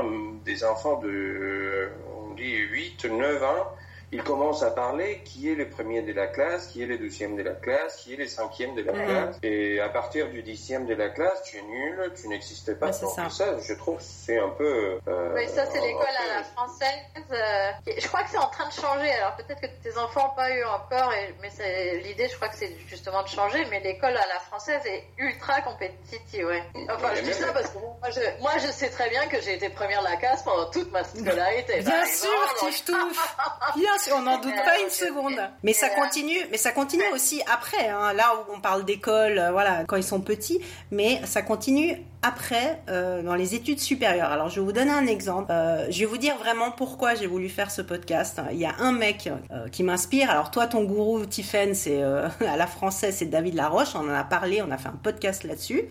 des 0.49 0.59
enfants 0.71 0.97
de, 1.05 1.89
on 2.17 2.33
dit 2.41 2.55
8, 2.55 3.05
9 3.05 3.43
ans, 3.43 3.65
ils 4.11 4.23
commencent 4.23 4.63
à 4.63 4.71
parler 4.71 5.21
qui 5.25 5.51
est 5.51 5.55
le 5.55 5.69
premier 5.69 6.01
de 6.01 6.13
la 6.13 6.27
classe, 6.27 6.67
qui 6.67 6.83
est 6.83 6.85
le 6.85 6.97
deuxième 6.97 7.35
de 7.35 7.43
la 7.43 7.51
classe, 7.53 7.97
qui 7.97 8.13
est 8.13 8.17
le 8.17 8.27
cinquième 8.27 8.75
de 8.75 8.81
la 8.81 8.93
mmh. 8.93 9.05
classe. 9.05 9.35
Et 9.43 9.79
à 9.79 9.89
partir 9.89 10.29
du 10.29 10.43
dixième 10.43 10.85
de 10.85 10.93
la 10.93 11.09
classe, 11.09 11.43
tu 11.43 11.57
es 11.57 11.61
nul, 11.61 12.11
tu 12.15 12.27
n'existais 12.27 12.75
pas. 12.75 12.87
Ouais, 12.87 12.99
Donc 13.01 13.15
ça. 13.15 13.29
ça. 13.29 13.59
je 13.59 13.73
trouve, 13.73 13.97
c'est 13.99 14.39
un 14.39 14.49
peu. 14.49 14.99
Euh, 15.07 15.33
oui, 15.35 15.47
ça 15.47 15.65
c'est 15.65 15.81
l'école 15.81 16.05
à 16.05 16.37
la 16.37 16.43
française. 16.43 16.89
Euh, 17.31 17.71
je 17.97 18.07
crois 18.07 18.23
que 18.23 18.29
c'est 18.29 18.37
en 18.37 18.49
train 18.49 18.67
de 18.67 18.73
changer. 18.73 19.11
Alors 19.11 19.35
peut-être 19.35 19.61
que 19.61 19.67
tes 19.83 19.97
enfants 19.97 20.27
n'ont 20.27 20.35
pas 20.35 20.51
eu 20.51 20.63
encore, 20.63 21.13
et, 21.13 21.33
mais 21.41 22.01
l'idée, 22.03 22.27
je 22.29 22.35
crois 22.35 22.49
que 22.49 22.57
c'est 22.57 22.75
justement 22.87 23.23
de 23.23 23.27
changer. 23.27 23.65
Mais 23.69 23.79
l'école 23.79 24.15
à 24.15 24.27
la 24.27 24.39
française 24.39 24.81
est 24.85 25.03
ultra 25.17 25.61
compétitive. 25.61 26.45
Ouais. 26.45 26.63
Enfin, 26.89 27.09
je 27.15 27.21
dis 27.21 27.33
ça 27.33 27.51
parce 27.51 27.69
que 27.69 27.77
moi 27.79 28.09
je, 28.09 28.41
moi, 28.41 28.51
je 28.57 28.71
sais 28.71 28.89
très 28.89 29.09
bien 29.09 29.27
que 29.27 29.41
j'ai 29.41 29.55
été 29.55 29.69
première 29.69 30.01
de 30.01 30.07
la 30.07 30.17
classe 30.17 30.43
pendant 30.43 30.69
toute 30.69 30.91
ma 30.91 31.03
scolarité. 31.03 31.81
Bien 31.81 32.05
sûr, 32.05 32.55
Tiftouf. 32.59 33.35
Bien 33.75 33.94
sûr, 33.94 33.94
on 34.13 34.21
n'en 34.21 34.39
doute 34.39 34.55
pas 34.63 34.79
une 34.79 34.89
seconde. 34.89 35.39
Mais 35.63 35.73
ça 35.73 35.89
continue, 35.89 36.39
mais 36.51 36.57
ça 36.57 36.71
continue 36.71 37.03
aussi 37.13 37.41
après. 37.51 37.89
Hein, 37.89 38.13
là 38.13 38.33
où 38.35 38.53
on 38.53 38.59
parle 38.59 38.85
d'école, 38.85 39.37
euh, 39.37 39.51
voilà, 39.51 39.83
quand 39.85 39.95
ils 39.95 40.03
sont 40.03 40.21
petits, 40.21 40.59
mais 40.91 41.21
ça 41.25 41.41
continue 41.41 41.97
après 42.25 42.81
euh, 42.89 43.21
dans 43.21 43.35
les 43.35 43.53
études 43.53 43.79
supérieures. 43.79 44.31
Alors 44.31 44.49
je 44.49 44.59
vais 44.59 44.65
vous 44.65 44.71
donner 44.71 44.91
un 44.91 45.05
exemple. 45.05 45.51
Euh, 45.51 45.85
je 45.91 45.99
vais 45.99 46.05
vous 46.05 46.17
dire 46.17 46.35
vraiment 46.37 46.71
pourquoi 46.71 47.13
j'ai 47.13 47.27
voulu 47.27 47.49
faire 47.49 47.69
ce 47.69 47.83
podcast. 47.83 48.41
Il 48.51 48.57
y 48.57 48.65
a 48.65 48.75
un 48.79 48.91
mec 48.91 49.29
euh, 49.51 49.67
qui 49.69 49.83
m'inspire. 49.83 50.31
Alors 50.31 50.49
toi, 50.49 50.65
ton 50.65 50.83
gourou 50.83 51.23
Tiffen, 51.25 51.75
c'est 51.75 52.01
à 52.03 52.57
la 52.57 52.67
française, 52.67 53.15
c'est 53.17 53.27
David 53.27 53.53
Laroche. 53.53 53.95
On 53.95 54.09
en 54.09 54.13
a 54.13 54.23
parlé, 54.23 54.61
on 54.63 54.71
a 54.71 54.77
fait 54.77 54.89
un 54.89 54.99
podcast 55.01 55.43
là-dessus. 55.43 55.83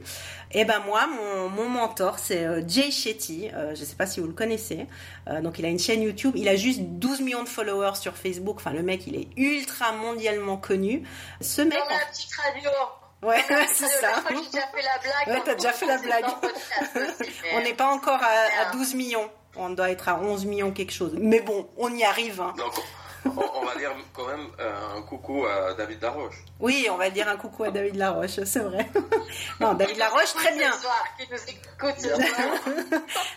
Et 0.51 0.65
ben 0.65 0.81
moi, 0.87 1.09
mon, 1.57 1.69
mentor, 1.69 2.19
c'est 2.19 2.69
Jay 2.69 2.91
Shetty. 2.91 3.51
je 3.53 3.71
ne 3.71 3.75
sais 3.75 3.97
pas 3.97 4.07
si 4.07 4.21
vous 4.21 4.27
le 4.27 4.33
connaissez. 4.33 4.87
donc 5.43 5.59
il 5.59 5.65
a 5.65 5.69
une 5.69 5.79
chaîne 5.79 6.03
YouTube. 6.03 6.33
Il 6.37 6.49
a 6.49 6.57
juste 6.57 6.81
12 6.81 7.21
millions 7.21 7.43
de 7.43 7.49
followers 7.49 7.97
sur 7.97 8.17
Facebook. 8.17 8.57
Enfin 8.57 8.73
le 8.73 8.83
mec, 8.83 9.07
il 9.07 9.17
est 9.17 9.29
ultra 9.37 9.93
mondialement 9.93 10.57
connu. 10.57 11.03
Ce 11.41 11.63
mec. 11.63 11.79
Dans 11.79 11.95
la 11.95 12.07
petite 12.11 12.31
radio. 12.35 12.71
Ouais, 13.25 13.43
c'est 13.73 13.89
ça. 13.89 14.23
J'ai 14.29 14.35
déjà 14.37 14.67
fait 14.67 14.83
la 14.83 14.99
blague. 15.03 15.29
Ouais, 15.29 15.43
t'as 15.45 15.55
déjà 15.55 15.73
fait 15.73 15.87
la 15.87 15.99
blague. 15.99 16.25
On 17.55 17.61
n'est 17.61 17.75
pas 17.75 17.89
encore 17.89 18.23
à, 18.23 18.69
à, 18.69 18.73
12 18.73 18.95
millions. 18.95 19.31
On 19.57 19.71
doit 19.71 19.91
être 19.91 20.09
à 20.09 20.19
11 20.21 20.45
millions 20.47 20.73
quelque 20.73 20.93
chose. 20.93 21.15
Mais 21.19 21.41
bon, 21.41 21.69
on 21.77 21.95
y 21.95 22.05
arrive. 22.05 22.41
Hein. 22.41 22.55
Donc, 22.57 22.75
on, 23.25 23.61
on, 23.61 23.65
va 23.65 23.77
dire 23.77 23.91
quand 24.13 24.27
même 24.27 24.47
un 24.59 25.03
coucou 25.03 25.45
à 25.47 25.75
David 25.75 26.03
Laroche. 26.03 26.45
Oui, 26.61 26.87
on 26.91 26.97
va 26.97 27.11
dire 27.11 27.29
un 27.29 27.37
coucou 27.37 27.65
à 27.65 27.71
David 27.71 27.97
Laroche, 27.97 28.41
c'est 28.45 28.61
vrai. 28.61 28.89
non, 29.61 29.75
David 29.75 29.97
Laroche, 29.99 30.33
très 30.35 30.57
bien. 30.57 30.71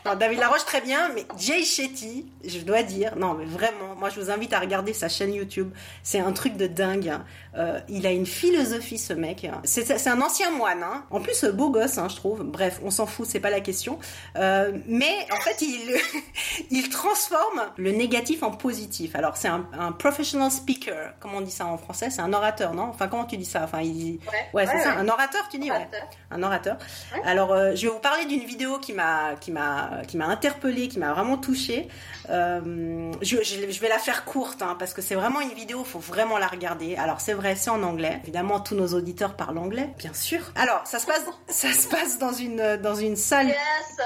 non, 0.06 0.16
David 0.16 0.40
Laroche, 0.40 0.66
très 0.66 0.82
bien, 0.82 1.10
mais 1.14 1.26
Jay 1.38 1.64
Shetty, 1.64 2.32
je 2.44 2.60
dois 2.60 2.84
dire, 2.84 3.16
non, 3.16 3.34
mais 3.34 3.46
vraiment, 3.46 3.96
moi 3.96 4.10
je 4.10 4.20
vous 4.20 4.30
invite 4.30 4.54
à 4.54 4.60
regarder 4.60 4.94
sa 4.94 5.10
chaîne 5.10 5.34
YouTube. 5.34 5.72
C'est 6.04 6.20
un 6.20 6.32
truc 6.32 6.58
de 6.58 6.68
dingue. 6.68 7.14
Euh, 7.58 7.80
il 7.90 8.06
a 8.06 8.12
une 8.12 8.26
philosophie, 8.26 8.98
ce 8.98 9.14
mec. 9.14 9.48
C'est 9.64 10.08
un 10.08 10.22
ancien 10.22 10.52
moine. 10.52 10.84
Hein. 10.84 11.06
En 11.10 11.20
plus, 11.20 11.44
beau 11.46 11.70
gosse, 11.70 11.98
hein, 11.98 12.08
je 12.10 12.16
trouve. 12.16 12.44
Bref, 12.44 12.80
on 12.84 12.92
s'en 12.92 13.06
fout, 13.06 13.28
c'est 13.28 13.40
pas 13.40 13.50
la 13.50 13.62
question. 13.62 14.00
Euh, 14.36 14.72
mais 14.86 15.28
en 15.32 15.42
fait, 15.42 15.62
il, 15.62 15.96
il 16.72 16.90
transforme 16.90 17.64
le 17.78 17.92
négatif 17.92 18.44
en 18.44 18.52
positif. 18.52 19.16
Alors, 19.16 19.38
c'est 19.38 19.48
un, 19.48 19.68
un, 19.78 19.92
professional 19.92 20.52
speaker, 20.52 21.14
comme 21.20 21.34
on 21.34 21.42
dit 21.42 21.52
ça 21.52 21.66
en 21.66 21.78
français. 21.78 22.10
C'est 22.10 22.22
un 22.22 22.34
orateur, 22.34 22.74
non? 22.74 22.84
Enfin, 22.84 23.08
comment 23.08 23.26
tu 23.26 23.38
dis 23.38 23.46
ça? 23.46 23.64
Enfin, 23.64 23.82
il... 23.82 24.20
Ouais, 24.32 24.50
ouais 24.54 24.66
c'est 24.66 24.76
ouais, 24.76 24.84
ça. 24.84 24.94
Un 24.94 25.08
orateur, 25.08 25.48
tu 25.50 25.58
dis 25.60 25.72
ouais. 25.72 25.88
Un 26.32 26.44
orateur. 26.44 26.78
Alors, 27.26 27.54
euh, 27.54 27.76
je 27.76 27.88
vais 27.88 27.94
vous 27.94 28.00
parler 28.00 28.26
d'une 28.26 28.44
vidéo 28.44 28.80
qui 28.80 28.94
m'a 28.94 29.36
qui 29.40 29.52
m'a 29.52 30.02
qui 30.08 30.18
m'a 30.18 30.28
interpellée, 30.28 30.88
qui 30.88 31.00
m'a 31.00 31.14
vraiment 31.14 31.38
touchée. 31.38 31.88
Euh, 32.30 33.12
je, 33.22 33.38
je, 33.38 33.72
je, 33.72 33.80
vais 33.80 33.90
la 33.90 34.00
faire 34.00 34.26
courte 34.26 34.62
hein, 34.62 34.76
parce 34.78 34.94
que 34.94 35.02
c'est 35.02 35.16
vraiment 35.16 35.40
une 35.42 35.54
vidéo, 35.54 35.84
faut 35.84 36.00
vraiment 36.00 36.38
la 36.38 36.48
regarder. 36.48 36.96
Alors, 36.98 37.22
c'est 37.22 37.34
vrai, 37.34 37.56
c'est 37.56 37.70
en 37.70 37.84
anglais. 37.84 38.20
Évidemment, 38.24 38.60
tous 38.60 38.76
nos 38.76 38.94
auditeurs 38.94 39.36
parlent 39.36 39.58
anglais, 39.58 39.90
bien 39.98 40.14
sûr. 40.14 40.40
Alors, 40.56 40.82
ça 40.86 41.00
se 41.00 41.06
passe 41.06 41.24
ça 41.48 41.72
se 41.72 41.88
passe 41.88 42.20
dans 42.20 42.34
une 42.34 42.78
dans 42.78 42.96
une 42.96 43.16
salle. 43.16 43.48
Yes, 43.48 43.98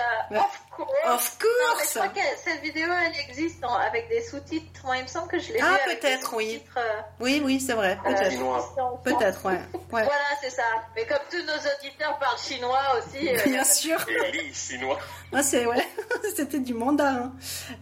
of 0.81 1.37
course. 1.37 1.41
Non, 1.41 1.83
je 1.83 1.89
crois 1.89 2.07
que 2.09 2.19
cette 2.43 2.61
vidéo, 2.61 2.87
elle 3.05 3.29
existe 3.29 3.63
en, 3.63 3.75
avec 3.75 4.09
des 4.09 4.21
sous-titres. 4.21 4.81
Moi, 4.85 4.97
il 4.97 5.03
me 5.03 5.07
semble 5.07 5.27
que 5.27 5.39
je 5.39 5.53
l'ai 5.53 5.59
ah, 5.61 5.77
vu. 5.87 5.95
peut-être, 5.95 6.33
oui. 6.35 6.63
Euh, 6.77 6.81
oui, 7.19 7.41
oui, 7.43 7.59
c'est 7.59 7.73
vrai. 7.73 7.97
Peut-être. 8.03 8.41
Euh, 8.41 8.81
peut-être, 9.03 9.45
ouais. 9.45 9.59
ouais. 9.73 10.03
Voilà, 10.03 10.11
c'est 10.41 10.49
ça. 10.49 10.63
Mais 10.95 11.05
comme 11.05 11.19
tous 11.29 11.43
nos 11.45 11.53
auditeurs 11.53 12.17
parlent 12.19 12.37
chinois 12.37 12.81
aussi. 12.97 13.29
Euh, 13.29 13.37
Bien 13.45 13.63
sûr. 13.63 13.97
Et 14.33 14.53
chinois. 14.53 14.99
Ah, 15.33 15.43
c'est 15.43 15.65
ouais. 15.65 15.87
C'était 16.35 16.59
du 16.59 16.73
mandarin. 16.73 17.33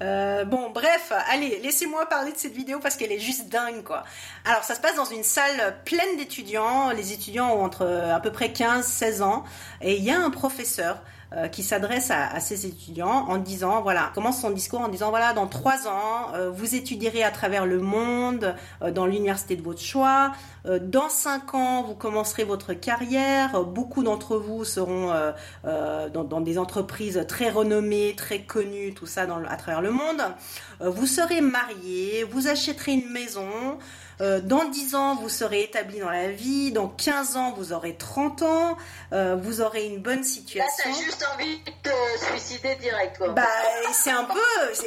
Euh, 0.01 0.45
bon, 0.45 0.69
bref, 0.69 1.11
allez, 1.29 1.59
laissez-moi 1.59 2.07
parler 2.07 2.31
de 2.31 2.37
cette 2.37 2.53
vidéo 2.53 2.79
parce 2.79 2.95
qu'elle 2.95 3.11
est 3.11 3.19
juste 3.19 3.47
dingue, 3.49 3.83
quoi. 3.83 4.03
Alors, 4.45 4.63
ça 4.63 4.75
se 4.75 4.81
passe 4.81 4.95
dans 4.95 5.05
une 5.05 5.23
salle 5.23 5.77
pleine 5.85 6.17
d'étudiants. 6.17 6.91
Les 6.91 7.13
étudiants 7.13 7.53
ont 7.53 7.63
entre 7.63 7.85
à 7.85 8.19
peu 8.19 8.31
près 8.31 8.47
15-16 8.47 9.21
ans. 9.21 9.43
Et 9.81 9.95
il 9.95 10.03
y 10.03 10.11
a 10.11 10.19
un 10.19 10.29
professeur 10.29 11.01
euh, 11.31 11.47
qui 11.47 11.61
s'adresse 11.61 12.09
à, 12.09 12.25
à, 12.27 12.39
ses 12.39 12.65
étudiants 12.65 13.27
en 13.27 13.37
disant, 13.37 13.83
voilà, 13.83 14.11
commence 14.15 14.41
son 14.41 14.49
discours 14.49 14.81
en 14.81 14.87
disant, 14.87 15.11
voilà, 15.11 15.33
dans 15.33 15.45
trois 15.45 15.87
ans, 15.87 16.33
euh, 16.33 16.49
vous 16.49 16.73
étudierez 16.73 17.23
à 17.23 17.29
travers 17.29 17.67
le 17.67 17.79
monde, 17.79 18.55
euh, 18.81 18.89
dans 18.89 19.05
l'université 19.05 19.55
de 19.55 19.61
votre 19.61 19.79
choix. 19.81 20.31
Euh, 20.65 20.79
dans 20.81 21.07
cinq 21.07 21.53
ans, 21.53 21.83
vous 21.83 21.93
commencerez 21.93 22.43
votre 22.45 22.73
carrière. 22.73 23.63
Beaucoup 23.63 24.01
d'entre 24.01 24.37
vous 24.37 24.65
seront 24.65 25.11
euh, 25.11 26.09
dans, 26.09 26.23
dans, 26.23 26.41
des 26.41 26.57
entreprises 26.57 27.23
très 27.27 27.51
renommées, 27.51 28.15
très 28.17 28.41
connues, 28.41 28.95
tout 28.95 29.05
ça 29.05 29.27
dans, 29.27 29.43
à 29.43 29.55
travers 29.55 29.81
le 29.81 29.91
monde. 29.91 30.21
vous 30.79 31.05
serez 31.05 31.41
marié, 31.41 32.23
vous 32.23 32.47
achèterez 32.47 32.93
une 32.93 33.09
maison. 33.11 33.77
Euh, 34.21 34.41
dans 34.41 34.65
10 34.65 34.95
ans, 34.95 35.15
vous 35.15 35.29
serez 35.29 35.63
établi 35.63 35.99
dans 35.99 36.09
la 36.09 36.29
vie. 36.29 36.71
Dans 36.71 36.87
15 36.87 37.37
ans, 37.37 37.53
vous 37.55 37.71
aurez 37.71 37.95
30 37.95 38.41
ans. 38.41 38.77
Euh, 39.13 39.37
vous 39.41 39.61
aurez 39.61 39.85
une 39.85 39.99
bonne 39.99 40.23
situation. 40.23 40.89
Là, 40.89 40.93
t'as 40.93 41.03
juste 41.03 41.25
envie 41.33 41.57
de 41.59 41.71
te 41.81 42.25
suicider 42.25 42.75
direct, 42.75 43.17
quoi. 43.17 43.29
Bah, 43.29 43.43
c'est 43.93 44.11
un 44.11 44.25
peu... 44.25 44.39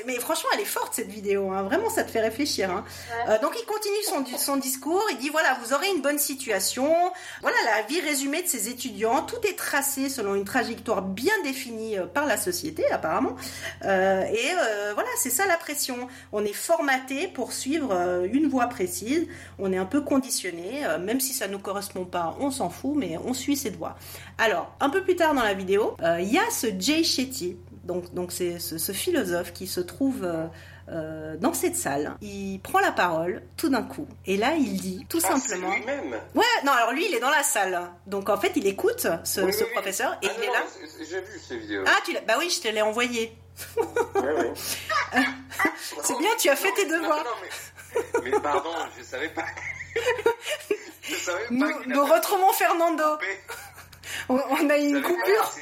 Mais 0.07 0.19
franchement, 0.19 0.51
elle 0.55 0.61
est 0.61 0.65
forte, 0.67 0.95
cette 0.95 1.09
vidéo. 1.09 1.51
Hein. 1.51 1.62
Vraiment, 1.62 1.89
ça 1.89 2.05
te 2.05 2.11
fait 2.11 2.21
réfléchir. 2.21 2.71
Hein. 2.71 2.85
Ouais. 3.27 3.35
Euh, 3.35 3.39
donc, 3.41 3.55
il 3.59 3.65
continue 3.65 4.03
son, 4.05 4.39
son 4.39 4.57
discours. 4.57 5.05
Il 5.12 5.19
dit, 5.19 5.31
voilà, 5.31 5.57
vous 5.62 5.73
aurez 5.73 5.89
une 5.89 6.03
bonne 6.03 6.19
situation. 6.19 6.93
Voilà 7.41 7.57
la 7.65 7.83
vie 7.83 8.01
résumée 8.01 8.43
de 8.43 8.49
ces 8.49 8.69
étudiants. 8.69 9.23
Tout 9.23 9.41
est 9.49 9.57
tracé 9.57 10.11
selon 10.11 10.35
une 10.35 10.45
trajectoire 10.45 11.01
bien 11.01 11.35
définie 11.43 11.97
par 12.12 12.27
la 12.27 12.37
société, 12.37 12.85
apparemment. 12.91 13.37
et 13.83 14.51
voilà, 14.95 15.09
c'est 15.17 15.31
ça 15.31 15.47
la 15.47 15.57
pression. 15.57 16.09
On 16.33 16.45
est 16.45 16.53
formaté 16.53 17.29
pour 17.29 17.53
suivre 17.53 17.93
une 18.31 18.49
voie 18.49 18.67
précise 18.67 19.22
on 19.59 19.73
est 19.73 19.76
un 19.76 19.87
peu 19.87 20.00
conditionné, 20.00 20.85
euh, 20.85 20.99
même 20.99 21.21
si 21.21 21.33
ça 21.33 21.47
ne 21.47 21.52
nous 21.52 21.59
correspond 21.59 22.05
pas, 22.05 22.37
on 22.41 22.50
s'en 22.50 22.71
fout, 22.71 22.95
mais 22.97 23.19
on 23.25 23.35
suit 23.35 23.57
cette 23.57 23.76
voie. 23.76 23.97
Alors, 24.38 24.75
un 24.81 24.91
peu 24.91 25.02
plus 25.02 25.17
tard 25.17 25.35
dans 25.35 25.43
la 25.43 25.55
vidéo, 25.55 25.97
il 26.00 26.05
euh, 26.05 26.21
y 26.21 26.38
a 26.38 26.50
ce 26.50 26.67
Jay 26.79 27.02
Shetty, 27.02 27.57
donc 27.85 28.12
donc 28.14 28.33
c'est 28.33 28.59
ce, 28.59 28.93
philosophe 28.93 29.52
qui 29.52 29.67
se 29.67 29.81
trouve 29.81 30.26
euh, 30.88 31.37
dans 31.37 31.55
cette 31.55 31.76
salle. 31.76 32.17
Il 32.21 32.59
prend 32.61 32.81
la 32.81 32.91
parole 32.91 33.43
tout 33.57 33.69
d'un 33.69 33.83
coup. 33.83 34.09
Et 34.26 34.37
là, 34.37 34.55
il 34.57 34.81
dit 34.81 35.07
tout 35.09 35.21
ah, 35.25 35.38
simplement. 35.38 35.75
lui-même. 35.76 36.11
Ouais, 36.35 36.45
non, 36.64 36.73
alors 36.73 36.93
lui, 36.93 37.07
il 37.09 37.14
est 37.14 37.21
dans 37.21 37.31
la 37.31 37.45
salle. 37.45 37.81
Donc 38.07 38.29
en 38.29 38.37
fait, 38.37 38.52
il 38.57 38.67
écoute 38.67 39.07
ce, 39.23 39.41
professeur 39.73 40.19
et 40.23 40.26
ah, 40.29 40.33
il 40.37 40.45
est 40.45 40.49
là. 40.49 40.64
J'ai 41.09 41.21
vu 41.21 41.41
ces 41.41 41.57
vidéos. 41.57 41.85
Ah, 41.87 42.00
tu 42.05 42.12
Bah 42.26 42.35
oui, 42.38 42.50
je 42.50 42.61
te 42.61 42.69
l'ai 42.69 42.83
envoyé. 42.83 43.33
C'est 46.02 46.19
bien, 46.19 46.31
tu 46.38 46.49
as 46.49 46.57
fait 46.57 46.73
tes 46.73 46.87
devoirs. 46.87 47.25
mais, 47.43 47.49
pardon, 48.42 48.75
je 48.99 49.02
savais 49.02 49.28
pas. 49.28 49.46
je 51.02 51.14
savais 51.14 51.46
pas 51.46 51.52
nous, 51.87 52.04
retrouvons 52.04 52.52
Fernando. 52.52 53.18
On, 54.28 54.70
a 54.70 54.78
eu 54.78 54.88
une 54.88 55.02
coupure. 55.02 55.52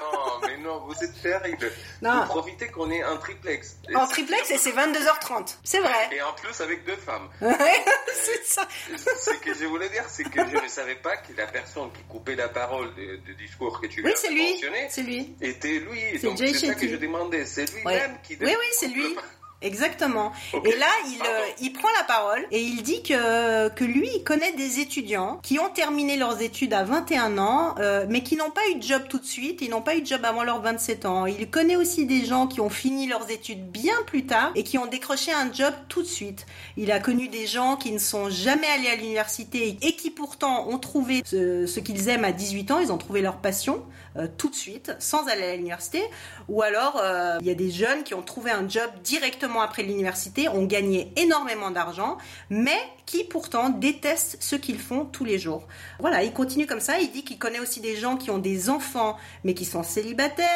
non, 0.00 0.40
mais 0.46 0.56
non, 0.58 0.80
vous 0.86 0.94
êtes 1.04 1.20
terrible. 1.22 1.70
Non. 2.02 2.20
Vous 2.22 2.26
profitez 2.26 2.68
qu'on 2.68 2.90
ait 2.90 3.02
un 3.02 3.16
triplex. 3.16 3.76
En 3.94 4.06
triplex 4.06 4.50
et 4.50 4.58
c'est 4.58 4.72
22h30. 4.72 5.56
C'est 5.62 5.80
vrai. 5.80 6.08
Et 6.12 6.22
en 6.22 6.32
plus 6.32 6.60
avec 6.60 6.84
deux 6.84 6.96
femmes. 6.96 7.28
Ouais, 7.40 7.84
c'est 8.14 8.44
ça. 8.44 8.66
Ce 8.96 9.30
que 9.42 9.54
je 9.54 9.64
voulais 9.66 9.88
dire, 9.88 10.04
c'est 10.08 10.24
que 10.24 10.40
je 10.48 10.56
ne 10.62 10.68
savais 10.68 10.94
pas 10.96 11.16
que 11.16 11.32
la 11.36 11.46
personne 11.46 11.90
qui 11.92 12.02
coupait 12.04 12.36
la 12.36 12.48
parole 12.48 12.94
du 12.94 13.34
discours 13.34 13.80
que 13.80 13.86
tu 13.86 14.02
oui, 14.02 14.12
viens 14.22 14.30
de 14.30 14.52
mentionner 14.52 14.86
c'est 14.90 15.02
lui. 15.02 15.34
était 15.40 15.78
lui. 15.78 16.18
Donc 16.20 16.38
c'est 16.38 16.54
ça 16.54 16.74
que 16.74 16.88
je 16.88 16.96
demandais. 16.96 17.44
C'est 17.44 17.70
lui-même 17.72 18.18
qui. 18.22 18.36
Oui, 18.40 18.54
oui, 18.58 18.66
c'est 18.72 18.88
lui. 18.88 19.16
Exactement. 19.62 20.32
Et 20.54 20.76
là, 20.76 20.86
il, 21.06 21.20
euh, 21.20 21.46
il 21.60 21.72
prend 21.72 21.88
la 21.98 22.04
parole 22.04 22.46
et 22.50 22.62
il 22.62 22.82
dit 22.82 23.02
que, 23.02 23.68
que 23.68 23.84
lui, 23.84 24.08
il 24.16 24.24
connaît 24.24 24.52
des 24.52 24.80
étudiants 24.80 25.38
qui 25.42 25.58
ont 25.58 25.68
terminé 25.68 26.16
leurs 26.16 26.40
études 26.40 26.72
à 26.72 26.82
21 26.82 27.36
ans, 27.36 27.74
euh, 27.78 28.06
mais 28.08 28.22
qui 28.22 28.36
n'ont 28.36 28.50
pas 28.50 28.62
eu 28.72 28.76
de 28.76 28.82
job 28.82 29.02
tout 29.08 29.18
de 29.18 29.24
suite, 29.24 29.60
ils 29.60 29.68
n'ont 29.68 29.82
pas 29.82 29.96
eu 29.96 30.00
de 30.00 30.06
job 30.06 30.24
avant 30.24 30.44
leurs 30.44 30.62
27 30.62 31.04
ans. 31.04 31.26
Il 31.26 31.50
connaît 31.50 31.76
aussi 31.76 32.06
des 32.06 32.24
gens 32.24 32.46
qui 32.46 32.60
ont 32.60 32.70
fini 32.70 33.06
leurs 33.06 33.30
études 33.30 33.70
bien 33.70 33.96
plus 34.06 34.24
tard 34.24 34.50
et 34.54 34.64
qui 34.64 34.78
ont 34.78 34.86
décroché 34.86 35.30
un 35.32 35.52
job 35.52 35.74
tout 35.88 36.02
de 36.02 36.08
suite. 36.08 36.46
Il 36.78 36.90
a 36.90 36.98
connu 36.98 37.28
des 37.28 37.46
gens 37.46 37.76
qui 37.76 37.92
ne 37.92 37.98
sont 37.98 38.30
jamais 38.30 38.66
allés 38.66 38.88
à 38.88 38.96
l'université 38.96 39.76
et 39.82 39.92
qui 39.94 40.10
pourtant 40.10 40.68
ont 40.68 40.78
trouvé 40.78 41.22
ce, 41.26 41.66
ce 41.66 41.80
qu'ils 41.80 42.08
aiment 42.08 42.24
à 42.24 42.32
18 42.32 42.70
ans, 42.70 42.78
ils 42.78 42.92
ont 42.92 42.98
trouvé 42.98 43.20
leur 43.20 43.36
passion 43.36 43.84
euh, 44.16 44.26
tout 44.36 44.50
de 44.50 44.54
suite, 44.54 44.92
sans 44.98 45.28
aller 45.28 45.44
à 45.44 45.56
l'université. 45.56 46.02
Ou 46.48 46.62
alors, 46.62 47.00
euh, 47.00 47.38
il 47.40 47.46
y 47.46 47.50
a 47.50 47.54
des 47.54 47.70
jeunes 47.70 48.02
qui 48.02 48.14
ont 48.14 48.22
trouvé 48.22 48.50
un 48.50 48.68
job 48.68 48.90
directement 49.04 49.60
après 49.60 49.84
l'université, 49.84 50.48
ont 50.48 50.64
gagné 50.64 51.12
énormément 51.16 51.70
d'argent, 51.70 52.18
mais 52.48 52.78
qui 53.06 53.22
pourtant 53.24 53.70
détestent 53.70 54.36
ce 54.40 54.56
qu'ils 54.56 54.78
font 54.78 55.04
tous 55.04 55.24
les 55.24 55.38
jours. 55.38 55.66
Voilà, 56.00 56.24
il 56.24 56.32
continue 56.32 56.66
comme 56.66 56.80
ça, 56.80 56.98
il 56.98 57.10
dit 57.12 57.22
qu'il 57.24 57.38
connaît 57.38 57.60
aussi 57.60 57.80
des 57.80 57.96
gens 57.96 58.16
qui 58.16 58.30
ont 58.30 58.38
des 58.38 58.68
enfants 58.70 59.16
mais 59.44 59.54
qui 59.54 59.64
sont 59.64 59.82
célibataires, 59.82 60.46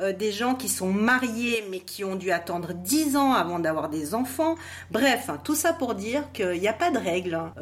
euh, 0.00 0.12
des 0.12 0.32
gens 0.32 0.54
qui 0.54 0.68
sont 0.68 0.88
mariés 0.88 1.64
mais 1.70 1.80
qui 1.80 2.04
ont 2.04 2.16
dû 2.16 2.30
attendre 2.30 2.72
10 2.74 3.16
ans 3.16 3.32
avant 3.32 3.58
d'avoir 3.58 3.88
des 3.88 4.14
enfants. 4.14 4.56
Bref, 4.90 5.28
hein, 5.28 5.38
tout 5.42 5.54
ça 5.54 5.72
pour 5.72 5.94
dire 5.94 6.30
qu'il 6.32 6.60
n'y 6.60 6.68
a 6.68 6.74
pas 6.74 6.90
de 6.90 6.98
règles. 6.98 7.34
Hein. 7.34 7.52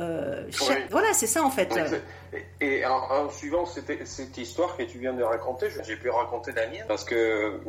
Voilà, 0.91 1.13
c'est 1.13 1.27
ça 1.27 1.43
en 1.43 1.51
fait. 1.51 1.73
Et 2.61 2.85
en, 2.85 3.29
suivant 3.31 3.67
cette, 3.67 4.39
histoire 4.39 4.77
que 4.77 4.83
tu 4.85 4.99
viens 4.99 5.15
de 5.15 5.23
raconter, 5.23 5.69
j'ai 5.85 5.97
pu 5.97 6.11
raconter 6.11 6.53
la 6.53 6.63
parce 6.87 7.05
que 7.05 7.61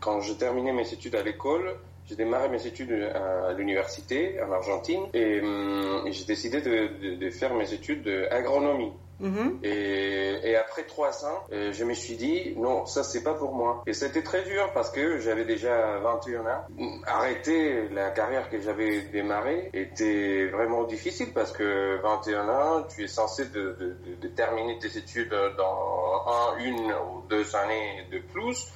quand 0.00 0.20
j'ai 0.20 0.36
terminé 0.36 0.72
mes 0.72 0.90
études 0.92 1.14
à 1.14 1.22
l'école, 1.22 1.76
j'ai 2.06 2.16
démarré 2.16 2.48
mes 2.48 2.66
études 2.66 2.92
à 2.92 3.52
l'université 3.52 4.40
en 4.42 4.50
Argentine 4.52 5.02
et, 5.12 5.40
hum, 5.40 6.04
j'ai 6.10 6.24
décidé 6.24 6.60
de, 6.62 7.30
faire 7.30 7.54
mes 7.54 7.72
études 7.72 8.04
d'agronomie. 8.04 8.92
Mm-hmm. 9.20 9.64
et, 9.64 10.56
après 10.56 10.84
trois 10.84 11.24
ans, 11.24 11.44
euh, 11.52 11.72
je 11.72 11.84
me 11.84 11.94
suis 11.94 12.16
dit 12.16 12.54
non, 12.56 12.86
ça 12.86 13.02
c'est 13.02 13.22
pas 13.22 13.34
pour 13.34 13.52
moi. 13.52 13.82
Et 13.86 13.92
c'était 13.92 14.22
très 14.22 14.42
dur 14.42 14.70
parce 14.72 14.90
que 14.90 15.18
j'avais 15.18 15.44
déjà 15.44 15.98
21 15.98 16.40
ans. 16.40 16.66
Arrêter 17.06 17.88
la 17.90 18.10
carrière 18.10 18.48
que 18.50 18.60
j'avais 18.60 19.02
démarrée 19.02 19.70
était 19.72 20.46
vraiment 20.48 20.84
difficile 20.84 21.32
parce 21.32 21.52
que 21.52 22.00
21 22.02 22.48
ans, 22.48 22.82
tu 22.88 23.04
es 23.04 23.08
censé 23.08 23.46
de 23.46 24.28
terminer 24.36 24.78
tes 24.78 24.96
études 24.98 25.34
dans 25.56 26.24
un, 26.26 26.58
une 26.58 26.92
ou 26.92 27.22
deux 27.28 27.56
années 27.56 28.06
de 28.10 28.18
plus. 28.32 28.70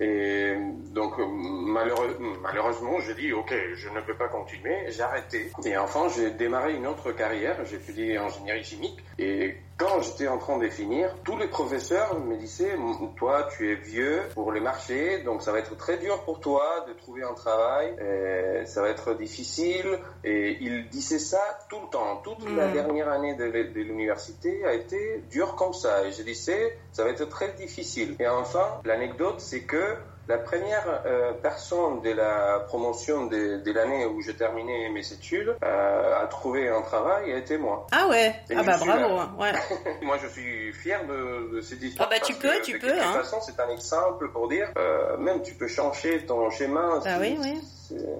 Et 0.00 0.54
donc 0.92 1.14
malheureusement, 1.18 3.00
j'ai 3.00 3.14
dit 3.14 3.32
ok, 3.32 3.52
je 3.74 3.88
ne 3.88 4.00
peux 4.00 4.14
pas 4.16 4.28
continuer, 4.28 4.90
j'ai 4.90 5.02
arrêté. 5.02 5.50
Et 5.64 5.76
enfin, 5.76 6.08
j'ai 6.08 6.30
démarré 6.30 6.76
une 6.76 6.86
autre 6.86 7.10
carrière, 7.12 7.56
j'ai 7.64 7.76
étudié 7.76 8.16
ingénierie 8.16 8.62
chimique. 8.62 9.00
Et 9.18 9.56
quand 9.78 10.02
j'étais 10.02 10.26
en 10.26 10.38
train 10.38 10.58
de 10.58 10.68
finir, 10.68 11.14
tous 11.22 11.38
les 11.38 11.46
professeurs 11.46 12.18
me 12.18 12.36
disaient, 12.36 12.76
toi, 13.16 13.48
tu 13.56 13.70
es 13.70 13.76
vieux 13.76 14.22
pour 14.34 14.50
les 14.50 14.60
marchés, 14.60 15.22
donc 15.22 15.40
ça 15.40 15.52
va 15.52 15.60
être 15.60 15.76
très 15.76 15.98
dur 15.98 16.24
pour 16.24 16.40
toi 16.40 16.84
de 16.88 16.92
trouver 16.94 17.22
un 17.22 17.32
travail, 17.32 17.94
et 18.00 18.66
ça 18.66 18.82
va 18.82 18.88
être 18.88 19.14
difficile. 19.14 20.00
Et 20.24 20.58
ils 20.60 20.88
disaient 20.88 21.20
ça 21.20 21.40
tout 21.70 21.78
le 21.80 21.88
temps. 21.90 22.20
Toute 22.24 22.44
la 22.50 22.68
mm. 22.68 22.72
dernière 22.72 23.08
année 23.08 23.36
de, 23.36 23.44
l'université 23.44 24.64
a 24.66 24.74
été 24.74 25.22
dure 25.30 25.54
comme 25.54 25.72
ça. 25.72 26.04
Et 26.04 26.10
je 26.10 26.22
disais, 26.24 26.76
ça 26.90 27.04
va 27.04 27.10
être 27.10 27.28
très 27.28 27.52
difficile. 27.52 28.16
Et 28.18 28.26
enfin, 28.26 28.80
l'anecdote, 28.84 29.36
c'est 29.38 29.62
que 29.62 29.96
la 30.28 30.38
première 30.38 31.02
euh, 31.06 31.32
personne 31.42 32.02
de 32.02 32.10
la 32.10 32.60
promotion 32.68 33.26
de, 33.26 33.62
de 33.64 33.72
l'année 33.72 34.04
où 34.04 34.20
j'ai 34.20 34.34
terminé 34.34 34.88
mes 34.90 35.12
études 35.12 35.56
euh, 35.64 36.22
a 36.22 36.26
trouvé 36.26 36.68
un 36.68 36.82
travail 36.82 37.32
a 37.32 37.38
été 37.38 37.56
moi. 37.56 37.86
Ah 37.92 38.06
ouais, 38.08 38.34
ah 38.54 38.62
bah 38.62 38.76
bravo. 38.78 39.16
Hein, 39.16 39.34
ouais. 39.38 39.52
moi 40.02 40.18
je 40.22 40.28
suis 40.28 40.72
fier 40.74 41.06
de, 41.06 41.56
de 41.56 41.60
cette 41.62 41.82
histoire. 41.82 42.08
Ah 42.10 42.14
bah 42.14 42.24
tu 42.24 42.34
peux, 42.34 42.60
tu 42.62 42.78
peux. 42.78 42.88
De 42.88 42.92
toute 42.92 43.02
hein. 43.02 43.12
façon 43.14 43.38
c'est 43.40 43.58
un 43.58 43.70
exemple 43.70 44.30
pour 44.30 44.48
dire, 44.48 44.70
euh, 44.76 45.16
même 45.16 45.42
tu 45.42 45.54
peux 45.54 45.68
changer 45.68 46.26
ton 46.26 46.50
schéma. 46.50 47.00
Ah 47.06 47.16
oui, 47.20 47.38
oui. 47.40 47.58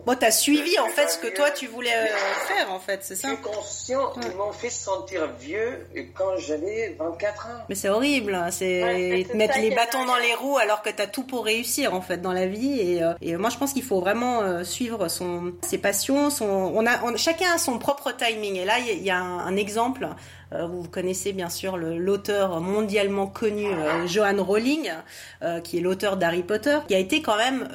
Bon, 0.07 0.15
t'as 0.19 0.31
suivi 0.31 0.79
en 0.79 0.89
fait 0.89 1.09
ce 1.09 1.19
que 1.19 1.35
toi 1.35 1.51
tu 1.51 1.67
voulais 1.67 1.95
euh, 1.95 2.07
faire 2.47 2.73
en 2.73 2.79
fait, 2.79 3.01
c'est 3.03 3.17
ça 3.17 3.29
Je 3.31 3.35
conscient, 3.37 4.13
ils 4.23 4.37
m'ont 4.37 4.53
fait 4.53 4.71
sentir 4.71 5.29
vieux 5.41 5.87
quand 6.15 6.37
j'avais 6.39 6.97
24 6.99 7.47
ans. 7.47 7.65
Mais 7.69 7.75
c'est 7.75 7.89
horrible, 7.89 8.35
hein, 8.35 8.51
c'est 8.51 9.27
mettre 9.35 9.59
les 9.59 9.71
bâtons 9.71 10.05
dans 10.05 10.17
les 10.17 10.35
roues 10.35 10.59
alors 10.59 10.83
que 10.83 10.91
t'as 10.91 11.07
tout 11.07 11.25
pour 11.25 11.45
réussir 11.45 11.95
en 11.95 12.01
fait 12.01 12.19
dans 12.19 12.33
la 12.33 12.47
vie. 12.47 12.81
Et, 12.81 13.03
euh, 13.03 13.15
et 13.21 13.37
moi 13.37 13.51
je 13.51 13.59
pense 13.59 13.73
qu'il 13.73 13.83
faut 13.83 14.01
vraiment 14.01 14.41
euh, 14.41 14.65
suivre 14.65 15.09
son, 15.09 15.53
ses 15.63 15.79
passions, 15.79 16.31
son, 16.31 16.47
on 16.47 16.87
a, 16.87 17.17
chacun 17.17 17.53
a 17.55 17.59
son 17.59 17.79
propre 17.79 18.13
timing. 18.13 18.57
Et 18.57 18.65
là 18.65 18.79
il 18.79 19.03
y, 19.03 19.11
a 19.11 19.19
un, 19.19 19.39
un 19.39 19.57
exemple 19.57 20.09
vous 20.53 20.89
connaissez 20.89 21.33
bien 21.33 21.49
sûr 21.49 21.77
l'auteur 21.77 22.61
mondialement 22.61 23.27
connu 23.27 23.67
euh, 23.67 24.07
Johan 24.07 24.43
Rowling, 24.43 24.91
euh, 25.43 25.61
qui 25.61 25.79
est 25.79 25.81
l'auteur 25.81 26.17
d'Harry 26.17 26.43
Potter, 26.43 26.79
qui 26.89 26.95
a 26.95 26.99
été 26.99 27.23
quand 27.23 27.37
même 27.37 27.69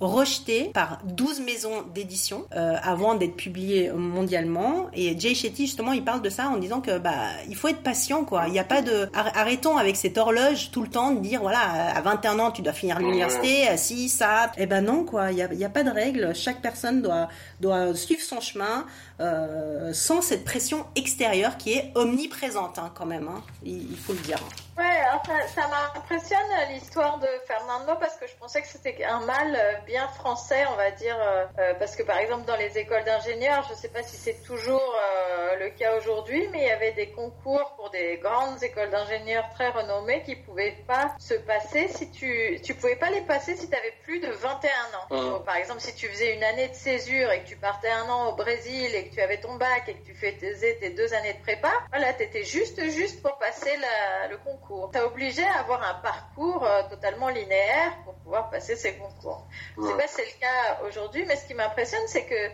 rejeté 0.00 0.70
par 0.74 0.98
12 1.04 1.40
maisons 1.40 1.82
d'édition 1.94 2.46
avant 2.50 3.14
d'être 3.14 3.36
publié 3.36 3.90
mondialement. 3.92 4.88
Et 4.94 5.18
Jay 5.18 5.34
Shetty 5.34 5.66
justement, 5.66 5.92
il 5.92 6.04
parle 6.04 6.22
de 6.22 6.30
ça 6.30 6.48
en 6.48 6.56
disant 6.56 6.80
que 6.80 6.98
bah 6.98 7.12
il 7.48 7.56
faut 7.56 7.68
être 7.68 7.82
patient 7.82 8.24
quoi. 8.24 8.44
Il 8.46 8.52
n'y 8.52 8.58
a 8.58 8.64
pas 8.64 8.82
de 8.82 9.08
arrêtons 9.14 9.76
avec 9.76 9.96
cette 9.96 10.18
horloge 10.18 10.70
tout 10.70 10.82
le 10.82 10.88
temps 10.88 11.12
de 11.12 11.20
dire 11.20 11.40
voilà 11.40 11.60
à 11.94 12.00
21 12.00 12.38
ans 12.38 12.50
tu 12.50 12.62
dois 12.62 12.72
finir 12.72 12.98
l'université, 12.98 13.64
si 13.76 14.08
ça. 14.08 14.50
Eh 14.56 14.66
ben 14.66 14.84
non 14.84 15.04
quoi. 15.04 15.30
Il 15.30 15.36
n'y 15.36 15.64
a, 15.64 15.66
a 15.66 15.70
pas 15.70 15.84
de 15.84 15.90
règle. 15.90 16.34
Chaque 16.34 16.60
personne 16.60 17.02
doit 17.02 17.28
doit 17.60 17.94
suivre 17.94 18.22
son 18.22 18.40
chemin 18.40 18.86
sans 19.92 20.22
cette 20.22 20.44
pression 20.44 20.86
extérieure 20.94 21.56
qui 21.56 21.72
est 21.72 21.92
omniprésente 21.94 22.78
hein, 22.78 22.92
quand 22.94 23.06
même, 23.06 23.28
hein. 23.28 23.42
il, 23.64 23.96
faut 23.96 24.12
le 24.12 24.20
dire. 24.20 24.38
Ouais, 24.78 25.02
ça, 25.48 25.66
m'impressionne 25.66 26.38
l'histoire 26.70 27.18
de 27.18 27.26
Fernando 27.48 27.96
parce 27.98 28.16
que 28.16 28.28
je 28.28 28.34
pensais 28.36 28.62
que 28.62 28.68
c'était 28.68 29.02
un 29.02 29.20
mal 29.20 29.56
euh, 29.56 29.72
bien 29.86 30.06
français, 30.06 30.64
on 30.70 30.76
va 30.76 30.92
dire, 30.92 31.16
euh, 31.20 31.46
euh, 31.58 31.74
parce 31.74 31.96
que 31.96 32.04
par 32.04 32.18
exemple 32.18 32.44
dans 32.44 32.54
les 32.54 32.78
écoles 32.78 33.02
d'ingénieurs, 33.02 33.64
je 33.64 33.72
ne 33.72 33.76
sais 33.76 33.88
pas 33.88 34.04
si 34.04 34.16
c'est 34.16 34.40
toujours 34.44 34.94
le 35.58 35.70
cas 35.70 35.96
aujourd'hui, 35.96 36.46
mais 36.52 36.62
il 36.62 36.68
y 36.68 36.70
avait 36.70 36.92
des 36.92 37.10
concours 37.10 37.74
pour 37.76 37.90
des 37.90 38.18
grandes 38.18 38.62
écoles 38.62 38.90
d'ingénieurs 38.90 39.48
très 39.54 39.70
renommées 39.70 40.22
qui 40.22 40.36
pouvaient 40.36 40.76
pas 40.86 41.12
se 41.18 41.34
passer 41.34 41.88
si 41.88 42.10
tu 42.10 42.60
tu 42.62 42.74
pouvais 42.74 42.96
pas 42.96 43.10
les 43.10 43.22
passer 43.22 43.56
si 43.56 43.68
tu 43.68 43.76
avais 43.76 43.92
plus 44.04 44.20
de 44.20 44.30
21 44.30 44.70
ans. 45.16 45.40
par 45.40 45.56
exemple, 45.56 45.80
si 45.80 45.94
tu 45.94 46.06
faisais 46.06 46.34
une 46.34 46.44
année 46.44 46.68
de 46.68 46.74
césure 46.74 47.32
et 47.32 47.42
que 47.42 47.48
tu 47.48 47.56
partais 47.56 47.90
un 47.90 48.08
an 48.08 48.28
au 48.28 48.36
Brésil 48.36 48.94
et 48.94 49.08
que 49.08 49.14
tu 49.14 49.20
avais 49.20 49.40
ton 49.40 49.56
bac 49.56 49.88
et 49.88 49.94
que 49.94 50.04
tu 50.04 50.14
faisais 50.14 50.76
tes 50.80 50.90
deux 50.90 51.12
années 51.14 51.32
de 51.32 51.42
prépa, 51.42 51.72
voilà, 51.90 52.12
tu 52.12 52.22
étais 52.22 52.44
juste 52.44 52.80
juste 52.90 53.20
pour 53.22 53.38
passer 53.38 53.76
le 54.30 54.36
concours. 54.36 54.67
Tu 54.92 54.98
obligé 54.98 55.44
à 55.44 55.60
avoir 55.60 55.82
un 55.82 55.94
parcours 55.94 56.64
euh, 56.64 56.82
totalement 56.90 57.28
linéaire 57.28 57.92
pour 58.04 58.14
pouvoir 58.16 58.50
passer 58.50 58.76
ces 58.76 58.96
concours. 58.96 59.46
Je 59.76 59.82
sais 59.82 59.96
pas 59.96 60.06
si 60.06 60.14
c'est 60.16 60.24
le 60.26 60.40
cas 60.40 60.86
aujourd'hui, 60.86 61.24
mais 61.26 61.36
ce 61.36 61.46
qui 61.46 61.54
m'impressionne, 61.54 62.06
c'est 62.06 62.26
que 62.26 62.50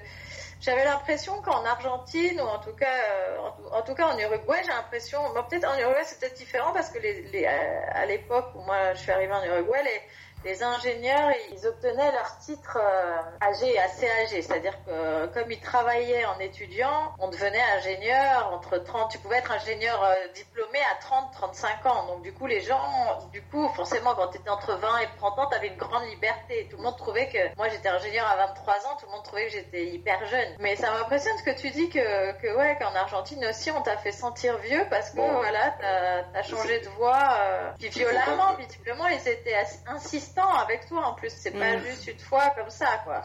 j'avais 0.60 0.84
l'impression 0.84 1.42
qu'en 1.42 1.64
Argentine 1.64 2.40
ou 2.40 2.44
en 2.44 2.58
tout 2.60 2.74
cas, 2.74 2.86
euh, 2.86 3.38
en, 3.72 3.82
tout 3.82 3.94
cas 3.94 4.06
en 4.06 4.18
Uruguay, 4.18 4.58
j'ai 4.62 4.70
l'impression, 4.70 5.18
peut-être 5.48 5.68
en 5.68 5.76
Uruguay 5.78 6.02
c'est 6.04 6.20
peut-être 6.20 6.36
différent 6.36 6.72
parce 6.72 6.90
que 6.90 6.98
les, 6.98 7.22
les, 7.32 7.46
à 7.46 8.06
l'époque 8.06 8.46
où 8.54 8.60
moi 8.60 8.94
je 8.94 9.00
suis 9.00 9.10
arrivée 9.10 9.34
en 9.34 9.44
Uruguay, 9.44 9.82
les 9.82 10.00
les 10.44 10.62
ingénieurs, 10.62 11.30
ils 11.52 11.66
obtenaient 11.66 12.12
leur 12.12 12.38
titre 12.38 12.78
euh, 12.80 13.20
âgé, 13.40 13.78
assez 13.78 14.08
âgé. 14.08 14.42
C'est-à-dire 14.42 14.76
que 14.84 15.26
comme 15.26 15.50
ils 15.50 15.60
travaillaient 15.60 16.26
en 16.26 16.38
étudiant, 16.38 17.14
on 17.18 17.28
devenait 17.28 17.62
ingénieur 17.78 18.52
entre 18.52 18.78
30, 18.78 19.10
tu 19.10 19.18
pouvais 19.18 19.38
être 19.38 19.50
ingénieur 19.50 20.02
euh, 20.04 20.14
diplômé 20.34 20.78
à 20.92 21.00
30, 21.00 21.32
35 21.32 21.86
ans. 21.86 22.06
Donc 22.06 22.22
du 22.22 22.32
coup, 22.32 22.46
les 22.46 22.60
gens, 22.60 23.28
du 23.32 23.42
coup, 23.42 23.68
forcément, 23.70 24.14
quand 24.14 24.28
tu 24.28 24.38
étais 24.38 24.50
entre 24.50 24.74
20 24.74 24.98
et 24.98 25.08
30 25.16 25.38
ans, 25.38 25.46
tu 25.48 25.56
avais 25.56 25.68
une 25.68 25.76
grande 25.76 26.04
liberté. 26.08 26.68
Tout 26.70 26.76
le 26.76 26.82
monde 26.82 26.96
trouvait 26.98 27.28
que, 27.28 27.56
moi 27.56 27.68
j'étais 27.68 27.88
ingénieur 27.88 28.26
à 28.26 28.36
23 28.36 28.74
ans, 28.86 28.96
tout 29.00 29.06
le 29.06 29.12
monde 29.12 29.24
trouvait 29.24 29.46
que 29.46 29.52
j'étais 29.52 29.86
hyper 29.86 30.24
jeune. 30.26 30.48
Mais 30.58 30.76
ça 30.76 30.90
m'impressionne 30.90 31.36
ce 31.38 31.42
que 31.42 31.58
tu 31.58 31.70
dis 31.70 31.88
que, 31.88 32.32
que 32.32 32.54
ouais, 32.54 32.76
qu'en 32.78 32.94
Argentine 32.94 33.44
aussi, 33.46 33.70
on 33.70 33.80
t'a 33.80 33.96
fait 33.96 34.12
sentir 34.12 34.58
vieux 34.58 34.86
parce 34.90 35.10
que 35.10 35.20
voilà, 35.20 35.74
t'as 35.80 36.38
as 36.38 36.42
changé 36.42 36.80
de 36.80 36.88
voix, 36.90 37.36
euh, 37.38 37.70
puis 37.78 37.88
violemment, 37.88 38.54
visiblement, 38.54 39.06
ils 39.06 39.28
étaient 39.28 39.56
insistants 39.86 40.33
avec 40.42 40.86
toi 40.88 41.06
en 41.06 41.14
plus. 41.14 41.30
C'est 41.30 41.52
pas 41.52 41.76
mm. 41.76 41.80
juste 41.80 42.06
une 42.06 42.18
fois 42.18 42.50
comme 42.56 42.70
ça, 42.70 43.00
quoi. 43.04 43.22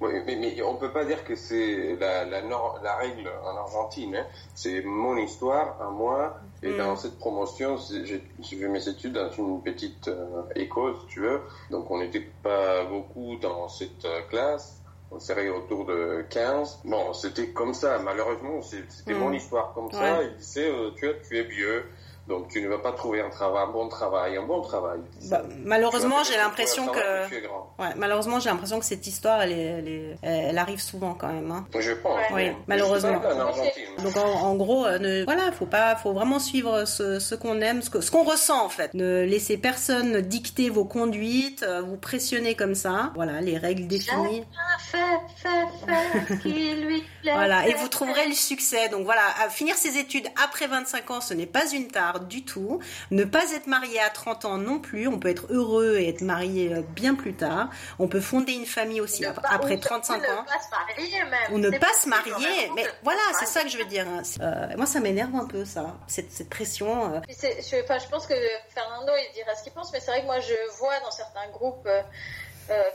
Oui, 0.00 0.12
mais, 0.26 0.36
mais, 0.36 0.60
on 0.62 0.76
peut 0.76 0.92
pas 0.92 1.06
dire 1.06 1.24
que 1.24 1.34
c'est 1.34 1.96
la, 1.98 2.26
la, 2.26 2.42
la, 2.42 2.96
règle 2.96 3.30
en 3.42 3.56
Argentine. 3.56 4.16
Hein. 4.16 4.26
C'est 4.54 4.82
mon 4.82 5.16
histoire 5.16 5.80
à 5.80 5.90
moi. 5.90 6.38
Et 6.62 6.68
mm. 6.68 6.76
dans 6.76 6.96
cette 6.96 7.18
promotion, 7.18 7.76
j'ai 7.78 8.22
fait 8.42 8.68
mes 8.68 8.88
études 8.88 9.14
dans 9.14 9.30
une 9.30 9.62
petite 9.62 10.08
euh, 10.08 10.42
école, 10.54 10.96
si 11.00 11.06
tu 11.06 11.20
veux. 11.20 11.40
Donc 11.70 11.90
on 11.90 11.98
n'était 11.98 12.28
pas 12.42 12.84
beaucoup 12.84 13.36
dans 13.36 13.68
cette 13.68 14.04
euh, 14.04 14.20
classe. 14.28 14.82
On 15.10 15.18
serait 15.18 15.48
autour 15.48 15.86
de 15.86 16.26
15. 16.28 16.80
Bon, 16.84 17.12
c'était 17.14 17.48
comme 17.48 17.72
ça. 17.72 17.98
Malheureusement, 17.98 18.60
c'était 18.60 19.14
mm. 19.14 19.18
mon 19.18 19.32
histoire 19.32 19.72
comme 19.72 19.90
ça. 19.90 20.22
Il 20.22 20.36
disait, 20.36 20.68
euh, 20.68 20.90
tu, 20.94 21.08
tu 21.26 21.38
es 21.38 21.44
vieux. 21.44 21.86
Donc 22.28 22.48
tu 22.48 22.60
ne 22.60 22.68
vas 22.68 22.78
pas 22.78 22.90
trouver 22.92 23.20
un 23.20 23.30
travail, 23.30 23.64
un 23.64 23.70
bon 23.70 23.88
travail, 23.88 24.36
un 24.36 24.42
bon 24.42 24.60
travail. 24.60 24.98
Bah, 25.30 25.42
malheureusement, 25.64 26.24
j'ai 26.24 26.36
l'impression 26.36 26.88
que, 26.88 26.98
ouais, 27.78 27.94
malheureusement, 27.96 28.40
j'ai 28.40 28.50
l'impression 28.50 28.80
que 28.80 28.84
cette 28.84 29.06
histoire, 29.06 29.42
elle, 29.42 29.52
est, 29.52 30.16
elle, 30.22 30.58
arrive 30.58 30.80
souvent 30.80 31.14
quand 31.14 31.28
même. 31.28 31.50
Hein. 31.52 31.66
Je 31.78 31.92
pense. 31.92 32.18
Oui, 32.34 32.50
malheureusement. 32.66 33.20
Donc 34.02 34.16
en, 34.16 34.54
gros, 34.56 34.86
euh, 34.86 34.98
ne, 34.98 35.24
voilà, 35.24 35.52
faut 35.52 35.66
pas, 35.66 35.94
faut 35.94 36.12
vraiment 36.12 36.40
suivre 36.40 36.84
ce, 36.84 37.20
ce 37.20 37.34
qu'on 37.36 37.60
aime, 37.60 37.80
ce, 37.80 38.00
ce 38.00 38.10
qu'on 38.10 38.24
ressent 38.24 38.64
en 38.64 38.68
fait. 38.68 38.92
Ne 38.94 39.24
laissez 39.24 39.56
personne 39.56 40.20
dicter 40.20 40.68
vos 40.68 40.84
conduites, 40.84 41.62
euh, 41.62 41.82
vous 41.82 41.96
pressionner 41.96 42.56
comme 42.56 42.74
ça. 42.74 43.12
Voilà, 43.14 43.40
les 43.40 43.56
règles 43.56 43.86
définies. 43.86 44.44
Fait, 44.80 44.98
fait, 45.36 45.66
fait, 45.86 46.38
qui 46.42 46.74
lui 46.74 47.04
plaît. 47.22 47.32
voilà, 47.34 47.68
et 47.68 47.74
vous 47.74 47.88
trouverez 47.88 48.26
le 48.26 48.34
succès. 48.34 48.88
Donc 48.88 49.04
voilà, 49.04 49.22
à 49.44 49.48
finir 49.48 49.76
ses 49.76 49.96
études 49.96 50.26
après 50.44 50.66
25 50.66 51.10
ans, 51.12 51.20
ce 51.20 51.32
n'est 51.32 51.46
pas 51.46 51.70
une 51.72 51.86
tare 51.88 52.15
du 52.20 52.44
tout. 52.44 52.80
Ne 53.10 53.24
pas 53.24 53.52
être 53.52 53.66
marié 53.66 54.00
à 54.00 54.10
30 54.10 54.44
ans 54.44 54.58
non 54.58 54.78
plus. 54.78 55.08
On 55.08 55.18
peut 55.18 55.28
être 55.28 55.46
heureux 55.50 55.96
et 55.98 56.08
être 56.08 56.22
marié 56.22 56.72
euh, 56.72 56.82
bien 56.94 57.14
plus 57.14 57.34
tard. 57.34 57.70
On 57.98 58.08
peut 58.08 58.20
fonder 58.20 58.52
une 58.52 58.66
famille 58.66 59.00
aussi 59.00 59.24
après 59.24 59.78
35 59.78 60.16
ans. 60.16 60.18
Ne 60.18 60.46
pas 60.46 60.58
se 60.58 60.70
marier 60.70 61.24
même. 61.24 61.48
On 61.52 61.58
ne 61.58 61.70
pas 61.70 61.92
se 62.00 62.08
marier. 62.08 62.70
Mais 62.74 62.84
voilà, 63.02 63.20
c'est 63.38 63.46
ça 63.46 63.62
que 63.62 63.68
je 63.68 63.78
veux 63.78 63.84
dire. 63.84 64.06
Hein. 64.08 64.22
Euh, 64.40 64.76
moi, 64.76 64.86
ça 64.86 65.00
m'énerve 65.00 65.34
un 65.34 65.46
peu, 65.46 65.64
ça. 65.64 65.96
Cette, 66.06 66.32
cette 66.32 66.50
pression. 66.50 67.14
Euh. 67.14 67.20
Je, 67.28 67.82
enfin, 67.82 67.98
je 67.98 68.08
pense 68.08 68.26
que 68.26 68.34
Fernando, 68.74 69.12
il 69.16 69.34
dira 69.34 69.54
ce 69.54 69.62
qu'il 69.62 69.72
pense, 69.72 69.92
mais 69.92 70.00
c'est 70.00 70.10
vrai 70.10 70.20
que 70.20 70.26
moi, 70.26 70.40
je 70.40 70.54
vois 70.78 70.98
dans 71.00 71.10
certains 71.10 71.48
groupes 71.52 71.86
euh, 71.86 72.02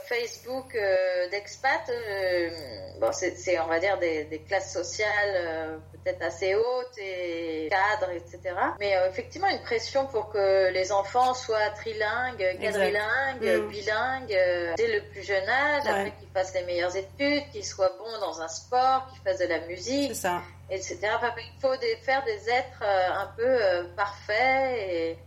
Facebook 0.04 0.74
euh, 0.74 1.28
d'expat, 1.30 1.88
euh, 1.88 2.50
bon, 3.00 3.10
c'est, 3.12 3.58
on 3.60 3.66
va 3.66 3.80
dire 3.80 3.98
des, 3.98 4.24
des 4.24 4.40
classes 4.40 4.72
sociales 4.72 5.80
peut-être 6.04 6.22
assez 6.22 6.54
hautes 6.54 6.98
et 6.98 7.68
cadres, 7.70 8.10
etc. 8.10 8.54
Mais 8.80 8.94
effectivement, 9.08 9.48
une 9.48 9.62
pression 9.62 10.06
pour 10.06 10.30
que 10.30 10.70
les 10.70 10.90
enfants 10.90 11.32
soient 11.32 11.70
trilingues, 11.76 12.58
quadrilingues, 12.60 13.62
mm. 13.62 13.68
bilingues 13.68 14.38
dès 14.76 14.92
le 14.94 15.02
plus 15.10 15.22
jeune 15.22 15.48
âge, 15.48 15.84
après 15.86 16.12
qu'ils 16.18 16.28
fassent 16.28 16.54
les 16.54 16.64
meilleures 16.64 16.96
études, 16.96 17.48
qu'ils 17.52 17.64
soient 17.64 17.92
bons 17.98 18.18
dans 18.20 18.40
un 18.40 18.48
sport, 18.48 19.06
qu'ils 19.12 19.22
fassent 19.22 19.40
de 19.40 19.46
la 19.46 19.60
musique, 19.60 20.10
etc. 20.70 20.98
Enfin, 21.14 21.32
il 21.38 21.60
faut 21.60 21.76
des, 21.76 21.96
faire 21.96 22.24
des 22.24 22.50
êtres 22.50 22.82
un 22.82 23.32
peu 23.36 23.86
parfaits 23.96 24.78
et 24.78 25.18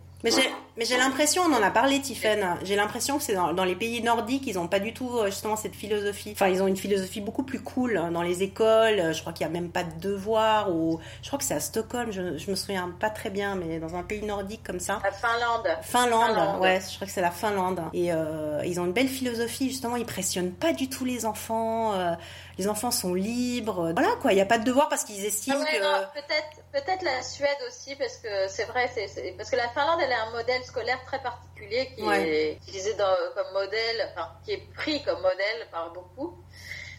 mais 0.78 0.86
j'ai 0.86 0.98
l'impression, 0.98 1.44
on 1.44 1.54
en 1.54 1.62
a 1.62 1.72
parlé, 1.72 2.02
Tiffen, 2.02 2.58
j'ai 2.64 2.76
l'impression 2.76 3.18
que 3.18 3.24
c'est 3.24 3.36
dans, 3.36 3.64
les 3.64 3.76
pays 3.76 4.02
nordiques, 4.02 4.48
ils 4.48 4.56
n'ont 4.56 4.68
pas 4.68 4.80
du 4.80 4.94
tout 4.94 5.18
euh, 5.18 5.28
justement 5.28 5.56
cette 5.56 5.76
philosophie. 5.76 6.32
Enfin, 6.34 6.48
ils 6.48 6.62
ont 6.62 6.68
une 6.68 6.78
philosophie 6.78 7.22
beaucoup 7.22 7.44
plus 7.44 7.62
cool 7.62 7.98
hein, 7.98 8.12
dans 8.12 8.22
les 8.22 8.44
écoles. 8.44 9.14
Je 9.14 9.22
crois 9.22 9.34
qu'il 9.34 9.48
n'y 9.48 9.56
a 9.56 9.60
même 9.60 9.72
pas 9.72 9.84
de 9.84 10.00
devoirs. 10.00 10.74
Ou... 10.74 11.00
Je 11.22 11.28
crois 11.28 11.40
que 11.40 11.46
c'est 11.46 11.54
à 11.54 11.60
Stockholm, 11.60 12.12
je, 12.12 12.38
je 12.38 12.50
me 12.50 12.56
souviens 12.56 12.94
pas 13.00 13.10
très 13.10 13.30
bien, 13.30 13.56
mais 13.56 13.80
dans 13.80 13.96
un 13.96 14.04
pays 14.04 14.24
nordique 14.24 14.64
comme 14.64 14.80
ça. 14.80 15.02
La 15.04 15.12
Finlande. 15.12 15.68
Finlande, 15.82 16.62
ouais, 16.62 16.80
je 16.90 16.96
crois 16.96 17.08
que 17.08 17.14
c'est 17.14 17.22
la 17.22 17.32
Finlande. 17.32 17.82
Et 17.94 18.12
euh, 18.12 18.62
ils 18.66 18.80
ont 18.80 18.86
une 18.86 18.94
belle 18.94 19.08
philosophie, 19.08 19.70
justement, 19.70 19.96
ils 19.96 20.06
pressionnent 20.06 20.54
pas 20.54 20.74
du 20.74 20.90
tout 20.90 21.06
les 21.06 21.26
enfants. 21.26 21.94
Euh, 21.94 22.14
les 22.58 22.68
enfants 22.68 22.92
sont 22.92 23.14
libres. 23.14 23.92
Voilà 23.94 24.16
quoi, 24.22 24.32
il 24.32 24.36
n'y 24.36 24.42
a 24.42 24.46
pas 24.46 24.58
de 24.58 24.64
devoir 24.64 24.90
parce 24.90 25.04
qu'ils 25.04 25.26
estiment 25.26 25.60
ah 25.62 25.72
que. 25.72 26.20
Peut-être, 26.20 26.65
peut-être 26.76 27.04
la 27.04 27.24
Suède 27.24 27.58
aussi 27.68 27.96
parce 27.96 28.18
que 28.18 28.48
c'est 28.50 28.66
vrai, 28.66 28.90
c'est, 28.94 29.34
parce 29.38 29.50
que 29.50 29.56
la 29.56 29.70
Finlande 29.70 30.00
elle 30.04 30.12
est 30.12 30.14
un 30.14 30.32
modèle 30.32 30.62
scolaire 30.64 31.02
très 31.06 31.22
particulier 31.22 31.90
qui 31.96 32.02
est 32.02 32.58
utilisé 32.58 32.96
comme 32.98 33.54
modèle, 33.54 34.12
enfin 34.12 34.30
qui 34.44 34.52
est 34.52 34.74
pris 34.74 35.02
comme 35.04 35.22
modèle 35.22 35.68
par 35.72 35.94
beaucoup. 35.94 36.45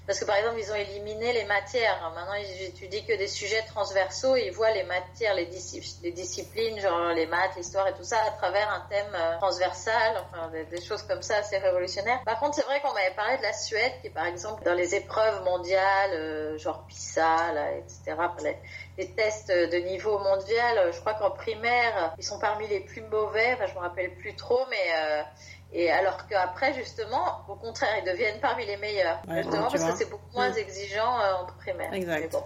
Parce 0.06 0.20
que 0.20 0.24
par 0.24 0.36
exemple, 0.36 0.58
ils 0.58 0.70
ont 0.70 0.76
éliminé 0.76 1.32
les 1.32 1.44
matières. 1.44 2.12
Maintenant, 2.14 2.34
ils 2.34 2.64
étudient 2.66 3.02
que 3.06 3.16
des 3.16 3.28
sujets 3.28 3.62
transversaux 3.62 4.36
ils 4.36 4.52
voient 4.52 4.70
les 4.70 4.84
matières, 4.84 5.34
les, 5.34 5.46
disciplines, 5.46 6.80
genre 6.80 7.12
les 7.12 7.26
maths, 7.26 7.56
l'histoire 7.56 7.88
et 7.88 7.94
tout 7.94 8.04
ça, 8.04 8.18
à 8.26 8.30
travers 8.32 8.68
un 8.70 8.86
thème 8.88 9.14
euh, 9.14 9.36
transversal, 9.38 10.16
enfin 10.24 10.50
des, 10.70 10.80
choses 10.80 11.02
comme 11.02 11.22
ça 11.22 11.38
assez 11.38 11.58
révolutionnaires. 11.58 12.20
Par 12.24 12.38
contre, 12.38 12.56
c'est 12.56 12.64
vrai 12.64 12.80
qu'on 12.80 12.92
m'avait 12.92 13.14
parlé 13.14 13.36
de 13.38 13.42
la 13.42 13.52
Suède, 13.52 13.92
qui 14.02 14.10
par 14.10 14.26
exemple 14.26 14.62
dans 14.64 14.74
les 14.74 14.94
épreuves 14.94 15.42
mondiales, 15.44 16.12
euh, 16.12 16.58
genre 16.58 16.84
PISA, 16.86 17.52
là, 17.52 17.72
etc., 17.72 18.16
les, 18.98 19.10
tests 19.12 19.50
de 19.50 19.76
niveau 19.78 20.18
mondial, 20.18 20.90
je 20.92 21.00
crois 21.00 21.14
qu'en 21.14 21.30
primaire, 21.30 22.14
ils 22.18 22.24
sont 22.24 22.38
parmi 22.38 22.66
les 22.66 22.80
plus 22.80 23.02
mauvais. 23.02 23.52
Enfin, 23.54 23.66
je 23.66 23.74
me 23.74 23.80
rappelle 23.80 24.14
plus 24.14 24.34
trop, 24.34 24.60
mais 24.70 24.86
euh, 24.96 25.22
et 25.72 25.90
alors 25.90 26.26
qu'après, 26.26 26.74
justement, 26.74 27.44
au 27.48 27.54
contraire, 27.56 27.90
ils 27.98 28.10
deviennent 28.10 28.40
parmi 28.40 28.66
les 28.66 28.76
meilleurs. 28.76 29.20
justement 29.28 29.70
parce 29.70 29.84
que 29.84 29.96
c'est 29.96 30.10
beaucoup 30.10 30.32
moins 30.34 30.50
mm. 30.50 30.58
exigeant 30.58 31.20
euh, 31.20 31.34
en 31.34 31.46
primaire. 31.46 31.92
Exact. 31.92 32.32
Bon. 32.32 32.44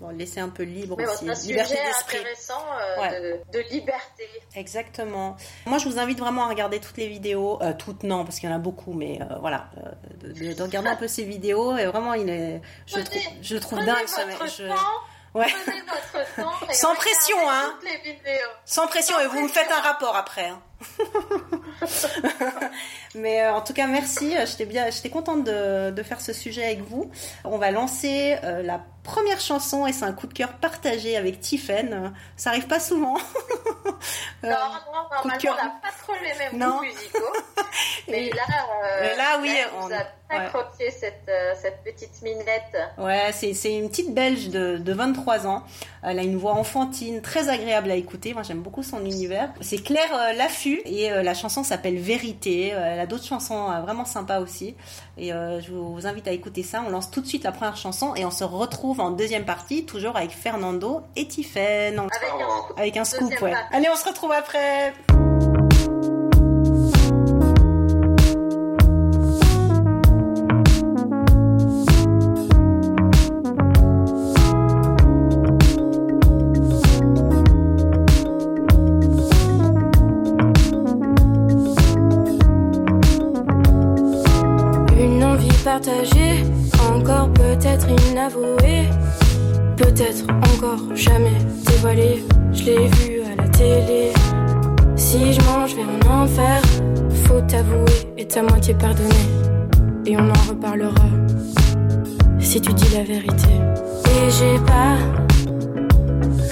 Bon, 0.00 0.08
laisser 0.10 0.40
un 0.40 0.48
peu 0.48 0.64
libre 0.64 0.96
Mais 0.98 1.06
aussi. 1.06 1.28
un 1.28 1.34
liberté 1.34 1.74
d'esprit. 1.74 2.18
intéressant 2.18 2.64
euh, 2.98 3.38
de, 3.52 3.58
de, 3.58 3.64
liberté. 3.70 4.28
Exactement. 4.54 5.36
Moi, 5.66 5.78
je 5.78 5.88
vous 5.88 5.98
invite 5.98 6.18
vraiment 6.18 6.44
à 6.44 6.48
regarder 6.48 6.80
toutes 6.80 6.96
les 6.96 7.08
vidéos. 7.08 7.62
Euh, 7.62 7.72
toutes, 7.72 8.02
non, 8.02 8.24
parce 8.24 8.38
qu'il 8.38 8.50
y 8.50 8.52
en 8.52 8.56
a 8.56 8.58
beaucoup, 8.58 8.92
mais 8.92 9.20
euh, 9.22 9.36
voilà. 9.40 9.70
De, 10.20 10.52
de, 10.52 10.62
regarder 10.62 10.88
un 10.88 10.96
peu 10.96 11.08
ces 11.08 11.24
vidéos. 11.24 11.76
Et 11.76 11.86
vraiment, 11.86 12.14
il 12.14 12.28
est, 12.28 12.60
je, 12.86 12.94
prenez, 12.94 13.04
trouve, 13.04 13.32
je 13.42 13.54
le 13.54 13.60
trouve 13.60 13.84
dingue. 13.84 14.06
Ça, 14.06 14.22
je... 14.46 14.64
Ouais. 15.34 15.46
Prenez 15.64 15.82
votre 15.82 16.34
temps. 16.36 16.72
Sans 16.72 16.94
pression, 16.94 17.36
hein. 17.48 17.78
Sans 18.64 18.86
pression, 18.86 19.18
et 19.20 19.26
vous 19.28 19.40
me 19.40 19.48
faites 19.48 19.70
un 19.70 19.80
rapport 19.80 20.16
après. 20.16 20.48
Hein. 20.48 20.60
Mais 23.14 23.42
euh, 23.42 23.54
en 23.54 23.60
tout 23.60 23.72
cas, 23.72 23.86
merci. 23.86 24.34
J'étais 24.46 24.66
bien, 24.66 24.90
j'étais 24.90 25.10
contente 25.10 25.44
de, 25.44 25.90
de, 25.90 26.02
faire 26.02 26.20
ce 26.20 26.32
sujet 26.32 26.64
avec 26.64 26.80
vous. 26.82 27.10
On 27.44 27.58
va 27.58 27.70
lancer 27.70 28.36
euh, 28.44 28.62
la 28.62 28.80
première 29.02 29.40
chanson 29.40 29.86
et 29.86 29.92
c'est 29.92 30.04
un 30.04 30.12
coup 30.12 30.26
de 30.26 30.32
cœur 30.32 30.52
partagé 30.54 31.16
avec 31.16 31.40
Tiffen. 31.40 32.12
Ça 32.36 32.50
arrive 32.50 32.66
pas 32.66 32.80
souvent. 32.80 33.14
non, 34.42 34.50
non, 34.50 34.50
normalement, 34.50 35.08
on 35.24 35.28
n'a 35.28 35.36
pas 35.82 35.92
trop 36.02 36.14
les 36.22 36.38
mêmes 36.38 36.58
non. 36.58 36.76
goûts 36.76 36.82
musicaux. 36.82 37.32
Mais 38.08 38.30
là, 38.30 38.42
euh, 38.84 39.16
là, 39.16 39.38
oui, 39.40 39.54
on 39.80 39.90
a 39.90 40.04
accroché 40.28 40.90
cette, 40.90 41.28
euh, 41.28 41.52
cette 41.60 41.82
petite 41.84 42.22
minette. 42.22 42.76
Ouais, 42.98 43.30
c'est 43.32 43.74
une 43.74 43.88
petite 43.88 44.14
belge 44.14 44.48
de, 44.48 44.76
de 44.78 44.92
23 44.92 45.46
ans. 45.46 45.64
Elle 46.02 46.18
a 46.18 46.22
une 46.22 46.36
voix 46.36 46.52
enfantine, 46.52 47.22
très 47.22 47.48
agréable 47.48 47.90
à 47.90 47.94
écouter. 47.94 48.34
Moi, 48.34 48.42
j'aime 48.42 48.60
beaucoup 48.60 48.82
son 48.82 49.04
univers. 49.04 49.50
C'est 49.60 49.78
Claire 49.78 50.14
euh, 50.14 50.32
Et 50.84 51.10
la 51.10 51.34
chanson 51.34 51.64
s'appelle 51.64 51.98
Vérité. 51.98 52.68
elle 52.68 53.00
a 53.00 53.06
d'autres 53.06 53.24
chansons 53.24 53.66
vraiment 53.82 54.04
sympas 54.04 54.40
aussi. 54.40 54.74
Et 55.18 55.28
je 55.30 55.72
vous 55.72 56.06
invite 56.06 56.28
à 56.28 56.32
écouter 56.32 56.62
ça. 56.62 56.82
On 56.86 56.90
lance 56.90 57.10
tout 57.10 57.20
de 57.20 57.26
suite 57.26 57.44
la 57.44 57.52
première 57.52 57.76
chanson 57.76 58.14
et 58.14 58.24
on 58.24 58.30
se 58.30 58.44
retrouve 58.44 59.00
en 59.00 59.10
deuxième 59.10 59.44
partie, 59.44 59.84
toujours 59.84 60.16
avec 60.16 60.30
Fernando 60.30 61.02
et 61.16 61.26
Tiffen. 61.26 61.98
Avec 62.76 62.96
un, 62.96 63.04
scoop, 63.04 63.32
ouais. 63.42 63.54
Allez, 63.72 63.88
on 63.92 63.96
se 63.96 64.08
retrouve 64.08 64.32
après. 64.32 64.92
Encore 86.94 87.28
peut-être 87.32 87.86
inavouée, 88.10 88.88
peut-être 89.76 90.24
encore 90.54 90.94
jamais 90.94 91.38
dévoilée. 91.66 92.24
Je 92.52 92.64
l'ai 92.64 92.86
vu 92.88 93.22
à 93.22 93.42
la 93.42 93.48
télé. 93.48 94.12
Si 94.96 95.32
je 95.32 95.40
mange 95.40 95.74
vers 95.74 95.86
un 95.88 96.22
enfer, 96.22 96.62
faute 97.24 97.52
avouée 97.54 98.12
est 98.16 98.36
à 98.36 98.42
moitié 98.42 98.74
pardonnée. 98.74 99.28
Et 100.06 100.16
on 100.16 100.28
en 100.28 100.48
reparlera 100.48 101.06
si 102.38 102.60
tu 102.60 102.72
dis 102.72 102.94
la 102.94 103.02
vérité. 103.02 103.50
Et 104.06 104.30
j'ai 104.30 104.58
pas 104.64 104.96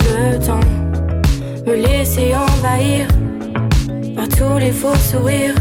le 0.09 0.39
temps 0.45 0.61
me 1.67 1.75
laisser 1.77 2.35
envahir 2.35 3.07
par 4.17 4.29
tous 4.29 4.59
les 4.59 4.73
faux 4.73 4.95
sourires. 4.97 5.55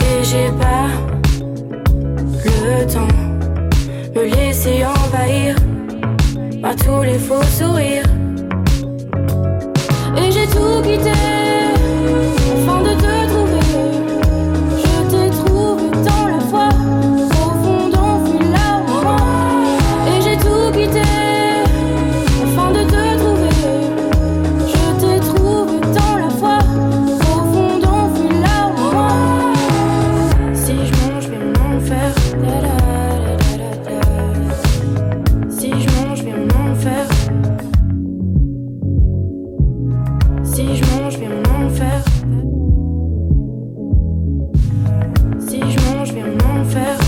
Et 0.00 0.24
j'ai 0.24 0.50
pas 0.58 1.17
le 2.64 2.86
temps 2.86 3.14
me 4.14 4.24
laisser 4.34 4.84
envahir 4.84 5.56
par 6.62 6.74
tous 6.76 7.02
les 7.02 7.18
faux 7.18 7.42
sourires. 7.42 8.04
Et 10.16 10.30
j'ai 10.30 10.46
tout 10.46 10.82
quitté 10.82 11.12
afin 12.52 12.82
de 12.82 12.94
te 13.00 13.17
Si 45.38 45.60
je 45.60 45.78
mange, 45.86 46.12
je 46.12 46.20
m'en 46.40 46.64
faire. 46.64 47.00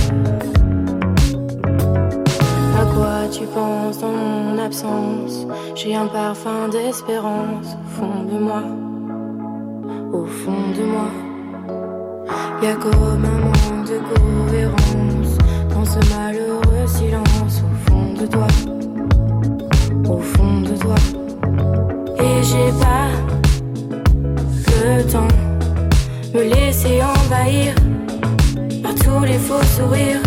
À 2.81 2.85
quoi 2.95 3.29
tu 3.31 3.45
penses 3.47 3.99
dans 4.01 4.09
mon 4.09 4.59
absence? 4.59 5.47
J'ai 5.75 5.95
un 5.95 6.07
parfum 6.07 6.69
d'espérance 6.71 7.77
au 7.79 7.89
fond 7.97 8.25
de 8.31 8.39
moi. 8.39 8.63
Au 10.13 10.25
fond 10.27 10.71
de 10.77 10.85
moi. 10.85 11.11
Y 12.63 12.67
a 12.67 12.75
comme 12.75 13.25
un 13.25 13.39
manque 13.47 13.89
de 13.89 13.99
cohérence 14.11 15.39
dans 15.71 15.85
ce 15.85 15.99
malheureux 16.15 16.87
silence 16.87 17.63
au 17.65 17.91
fond 17.91 18.13
de 18.21 18.27
toi. 18.27 18.47
Au 20.09 20.19
fond 20.19 20.61
de 20.61 20.77
toi. 20.77 20.97
Et 22.19 22.43
j'ai 22.43 22.71
pas 22.79 23.09
le 24.83 25.05
temps 25.05 25.29
me 26.35 26.43
laisser 26.43 27.01
envahir 27.03 27.75
par 28.83 28.95
tous 28.95 29.25
les 29.25 29.39
faux 29.39 29.63
sourires. 29.77 30.23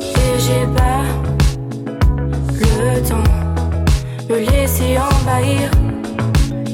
Et 0.00 0.38
j'ai 0.38 0.66
pas 0.76 1.02
le 2.60 3.00
temps 3.08 3.30
me 4.28 4.38
laisser 4.38 4.96
envahir 4.98 5.70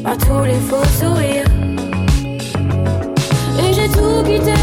par 0.05 0.16
tous 0.18 0.44
les 0.44 0.61
faux 0.68 0.85
sourires. 1.01 1.51
Et 3.59 3.72
j'ai 3.72 3.88
tout 3.88 4.22
quitté 4.25 4.62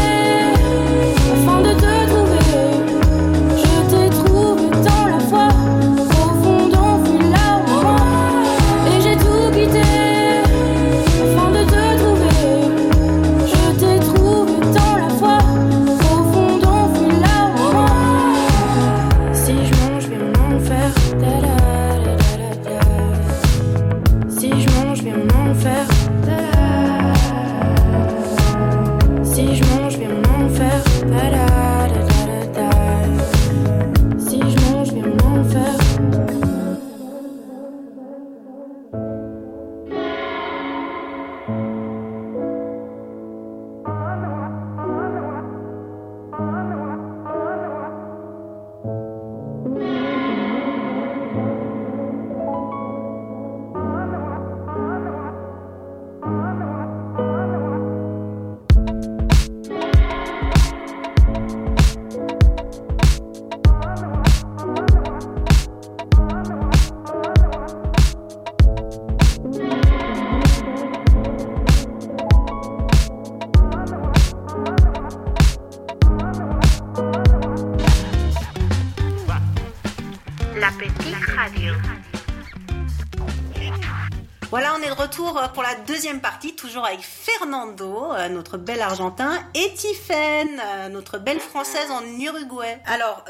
euh, 85.36 85.48
pour 85.48 85.62
la 85.62 85.74
deuxième 85.86 86.20
partie, 86.20 86.54
toujours 86.54 86.86
avec 86.86 87.00
Fernando, 87.00 88.12
euh, 88.12 88.28
notre 88.28 88.56
bel 88.56 88.80
Argentin, 88.80 89.32
et 89.54 89.72
Tiffaine, 89.74 90.60
euh, 90.60 90.88
notre 90.88 91.18
belle 91.18 91.40
Française 91.40 91.90
en 91.90 92.02
Uruguay. 92.18 92.78
Alors, 92.86 93.24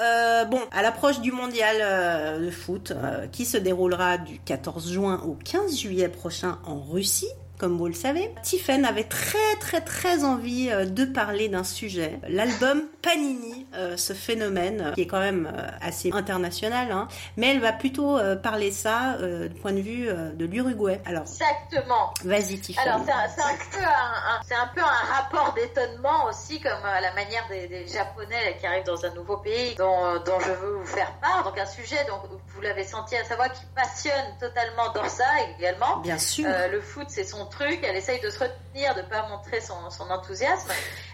bon, 0.49 0.61
à 0.73 0.83
l'approche 0.83 1.21
du 1.21 1.33
mondial 1.33 2.41
de 2.41 2.51
foot, 2.51 2.93
qui 3.33 3.45
se 3.45 3.57
déroulera 3.57 4.19
du 4.19 4.39
14 4.41 4.93
juin 4.93 5.21
au 5.25 5.35
15 5.35 5.77
juillet 5.77 6.09
prochain 6.09 6.59
en 6.65 6.81
Russie, 6.81 7.31
comme 7.61 7.77
vous 7.77 7.87
le 7.89 7.93
savez, 7.93 8.33
Tiffen 8.43 8.87
avait 8.87 9.05
très 9.05 9.55
très 9.61 9.83
très 9.83 10.25
envie 10.25 10.71
euh, 10.71 10.87
de 10.87 11.05
parler 11.05 11.49
d'un 11.51 11.63
sujet, 11.63 12.19
l'album 12.27 12.83
Panini, 13.03 13.67
euh, 13.75 13.97
ce 13.99 14.15
phénomène 14.15 14.81
euh, 14.81 14.93
qui 14.93 15.03
est 15.03 15.07
quand 15.07 15.21
même 15.21 15.53
assez 15.83 16.11
international, 16.13 16.91
hein, 16.91 17.07
mais 17.37 17.51
elle 17.53 17.61
va 17.61 17.73
plutôt 17.73 18.17
euh, 18.19 18.35
parler 18.37 18.73
ça 18.73 19.15
euh, 19.21 19.49
du 19.49 19.55
point 19.61 19.73
de 19.73 19.81
vue 19.81 20.09
de 20.35 20.45
l'Uruguay. 20.47 21.01
Alors, 21.05 21.23
Exactement. 21.25 22.15
vas-y 22.25 22.59
Tiffen. 22.61 22.83
Alors 22.87 23.03
c'est 23.05 23.13
un, 23.13 23.57
peu 23.71 23.85
un, 23.85 23.89
un- 23.89 24.41
c'est 24.47 24.55
un 24.55 24.67
peu 24.75 24.81
un 24.81 25.15
rapport 25.15 25.53
d'étonnement 25.55 26.25
aussi, 26.29 26.61
comme 26.61 26.83
à 26.85 27.01
la 27.03 27.13
manière 27.13 27.47
des, 27.51 27.69
des 27.69 27.87
Japonais 27.87 28.57
qui 28.59 28.67
arrivent 28.67 28.85
dans 28.87 29.05
un 29.05 29.11
nouveau 29.15 29.37
pays, 29.37 29.75
dont, 29.77 30.15
dont 30.25 30.41
je 30.41 30.51
veux 30.53 30.77
vous 30.79 30.87
faire 30.87 31.13
part. 31.21 31.45
Donc 31.45 31.59
un 31.59 31.67
sujet, 31.67 31.99
donc 32.09 32.23
vous 32.49 32.61
l'avez 32.63 32.85
senti 32.85 33.17
à 33.17 33.25
savoir, 33.25 33.53
qui 33.53 33.63
passionne 33.77 34.37
totalement 34.41 34.93
Dorsa 34.95 35.25
également. 35.59 35.99
Bien 35.99 36.19
sûr. 36.19 36.49
Le 36.73 36.81
foot, 36.81 37.07
c'est 37.09 37.25
son 37.25 37.47
truc. 37.51 37.81
Elle 37.83 37.97
essaye 37.97 38.21
de 38.21 38.31
se 38.31 38.39
de 38.75 39.03
pas 39.03 39.27
montrer 39.29 39.61
son, 39.61 39.75
enthousiasme. 40.11 40.71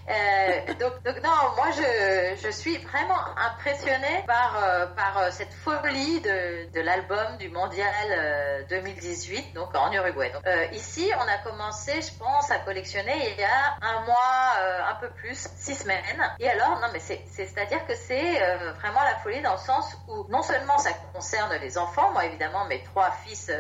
Euh, 0.09 0.75
donc, 0.75 1.03
donc 1.03 1.23
non, 1.23 1.31
moi 1.57 1.71
je, 1.73 2.37
je 2.41 2.51
suis 2.51 2.77
vraiment 2.79 3.19
impressionnée 3.37 4.23
par 4.27 4.63
euh, 4.63 4.87
par 4.87 5.19
euh, 5.19 5.31
cette 5.33 5.53
folie 5.53 6.21
de, 6.21 6.71
de 6.73 6.81
l'album 6.81 7.37
du 7.39 7.49
mondial 7.49 7.89
euh, 8.11 8.63
2018, 8.69 9.53
donc 9.55 9.75
en 9.75 9.91
Uruguay. 9.91 10.31
Donc, 10.31 10.45
ici, 10.73 11.11
on 11.19 11.29
a 11.29 11.39
commencé, 11.39 12.01
je 12.03 12.17
pense, 12.19 12.51
à 12.51 12.59
collectionner 12.59 13.33
il 13.33 13.41
y 13.41 13.45
a 13.45 13.77
un 13.83 14.05
mois, 14.05 14.89
un 14.89 14.95
peu 14.97 15.09
plus, 15.09 15.49
six 15.57 15.75
semaines. 15.75 16.03
Et 16.39 16.49
alors, 16.49 16.79
non, 16.81 16.89
mais 16.93 17.01
c'est 17.01 17.25
c'est 17.33 17.59
à 17.59 17.65
dire 17.65 17.85
que 17.87 17.95
c'est 17.95 18.39
vraiment 18.81 19.03
la 19.03 19.17
folie 19.23 19.41
dans 19.43 19.53
le 19.53 19.59
sens 19.59 19.97
où 20.09 20.27
non 20.29 20.43
seulement 20.43 20.79
ça 20.79 20.91
concerne 21.13 21.55
les 21.57 21.79
enfants, 21.79 22.13
moi 22.13 22.27
évidemment 22.27 22.67
mes 22.67 22.83
trois 22.83 23.11
fils 23.11 23.51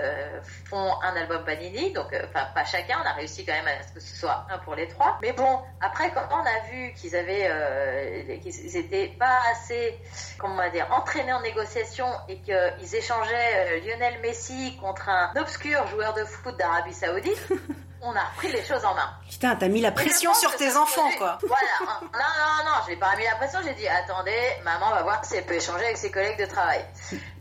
font 0.69 1.01
un 1.03 1.17
album 1.17 1.45
Panini, 1.45 1.93
donc 1.93 2.07
enfin 2.25 2.47
pas 2.55 2.65
chacun, 2.65 2.99
on 3.03 3.09
a 3.09 3.13
réussi 3.13 3.45
quand 3.45 3.53
même 3.53 3.69
à 3.69 3.86
que 3.93 4.01
ce 4.01 4.17
soit 4.17 4.47
un 4.51 4.59
pour 4.59 4.75
les 4.75 4.89
trois. 4.89 5.19
Mais 5.23 5.33
bon, 5.33 5.61
après 5.81 6.11
quand 6.13 6.27
on 6.31 6.41
a 6.41 6.71
vu 6.71 6.93
qu'ils 6.95 7.17
avaient, 7.17 7.49
euh, 7.51 8.39
qu'ils 8.39 8.77
étaient 8.77 9.09
pas 9.19 9.39
assez, 9.53 9.99
comment 10.39 10.63
on 10.67 10.71
dire, 10.71 10.87
entraînés 10.91 11.33
en 11.33 11.43
négociation 11.43 12.07
et 12.29 12.39
qu'ils 12.39 12.95
échangeaient 12.95 13.81
euh, 13.81 13.81
Lionel 13.87 14.21
Messi 14.23 14.77
contre 14.81 15.09
un 15.09 15.33
obscur 15.37 15.87
joueur 15.89 16.15
de 16.15 16.25
foot 16.25 16.57
d'Arabie 16.57 16.95
Saoudite. 16.95 17.49
on 18.07 18.17
a 18.17 18.25
repris 18.25 18.53
les 18.53 18.65
choses 18.65 18.85
en 18.85 18.95
main. 18.95 19.11
Putain, 19.29 19.57
t'as 19.57 19.69
mis 19.69 19.81
la 19.81 19.93
pression 19.93 20.33
sur 20.35 20.55
tes 20.57 20.77
enfants, 20.77 21.11
quoi. 21.19 21.39
Voilà. 21.43 22.01
Non, 22.01 22.09
non, 22.13 22.65
non, 22.65 22.73
je 22.85 22.91
n'ai 22.91 22.97
pas 22.97 23.17
mis 23.17 23.25
la 23.25 23.37
pression. 23.37 23.61
J'ai 23.65 23.75
dit, 23.75 23.89
attendez, 23.89 24.41
maman 24.65 24.91
va 24.91 25.03
voir 25.03 25.25
si 25.25 25.37
elle 25.37 25.45
peut 25.45 25.55
échanger 25.55 25.85
avec 25.85 25.97
ses 25.97 26.11
collègues 26.11 26.39
de 26.39 26.47
travail. 26.47 26.85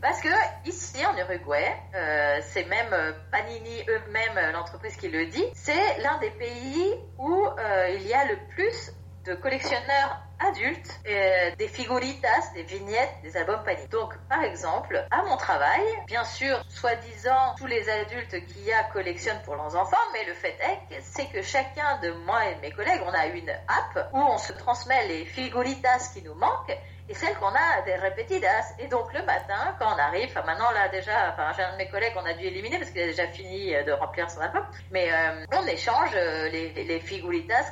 Parce 0.00 0.20
que 0.20 0.28
ici, 0.64 1.04
en 1.06 1.16
Uruguay, 1.16 1.76
euh, 1.94 2.40
c'est 2.52 2.64
même 2.64 2.92
euh, 2.92 3.12
Panini 3.30 3.84
eux-mêmes, 3.88 4.36
euh, 4.36 4.52
l'entreprise 4.52 4.96
qui 4.96 5.08
le 5.08 5.26
dit, 5.26 5.44
c'est 5.54 5.98
l'un 5.98 6.18
des 6.18 6.30
pays 6.30 6.94
où 7.18 7.48
il 7.88 8.06
y 8.06 8.14
a 8.14 8.24
le 8.24 8.36
plus 8.54 8.92
de 9.24 9.34
collectionneurs 9.34 10.20
adultes 10.38 11.00
euh, 11.08 11.54
des 11.56 11.68
figuritas, 11.68 12.52
des 12.54 12.62
vignettes, 12.62 13.14
des 13.22 13.36
albums 13.36 13.62
Panini. 13.64 13.88
Donc, 13.88 14.16
par 14.28 14.42
exemple, 14.42 15.04
à 15.10 15.22
mon 15.22 15.36
travail, 15.36 15.82
bien 16.06 16.24
sûr, 16.24 16.62
soi-disant, 16.68 17.54
tous 17.56 17.66
les 17.66 17.88
adultes 17.88 18.46
qu'il 18.46 18.64
y 18.64 18.72
a 18.72 18.84
collectionnent 18.84 19.40
pour 19.44 19.56
leurs 19.56 19.76
enfants, 19.76 19.96
mais 20.12 20.24
le 20.24 20.34
fait 20.34 20.56
est, 20.60 21.00
c'est 21.02 21.26
que 21.26 21.42
chacun 21.42 21.98
de 22.02 22.10
moi 22.10 22.50
et 22.50 22.54
de 22.56 22.60
mes 22.60 22.72
collègues, 22.72 23.02
on 23.04 23.12
a 23.12 23.26
une 23.26 23.50
app 23.50 24.10
où 24.12 24.18
on 24.18 24.38
se 24.38 24.52
transmet 24.52 25.06
les 25.08 25.24
figuritas 25.24 26.10
qui 26.12 26.22
nous 26.22 26.34
manquent 26.34 26.76
et 27.08 27.14
celle 27.14 27.34
qu'on 27.36 27.54
a 27.54 27.82
des 27.84 27.96
repetidas. 27.96 28.74
Et 28.78 28.88
donc 28.88 29.12
le 29.12 29.22
matin, 29.24 29.74
quand 29.78 29.94
on 29.94 29.98
arrive, 29.98 30.28
enfin 30.30 30.44
maintenant 30.44 30.70
là 30.72 30.88
déjà, 30.88 31.30
enfin 31.32 31.52
j'ai 31.56 31.62
un 31.62 31.72
de 31.72 31.76
mes 31.76 31.88
collègues 31.88 32.14
qu'on 32.14 32.24
a 32.24 32.34
dû 32.34 32.44
éliminer 32.44 32.78
parce 32.78 32.90
qu'il 32.90 33.02
a 33.02 33.06
déjà 33.06 33.26
fini 33.28 33.74
euh, 33.74 33.84
de 33.84 33.92
remplir 33.92 34.30
son 34.30 34.40
album, 34.40 34.64
mais 34.90 35.12
euh, 35.12 35.44
on 35.52 35.66
échange 35.66 36.10
euh, 36.14 36.48
les, 36.48 36.70
les, 36.72 37.00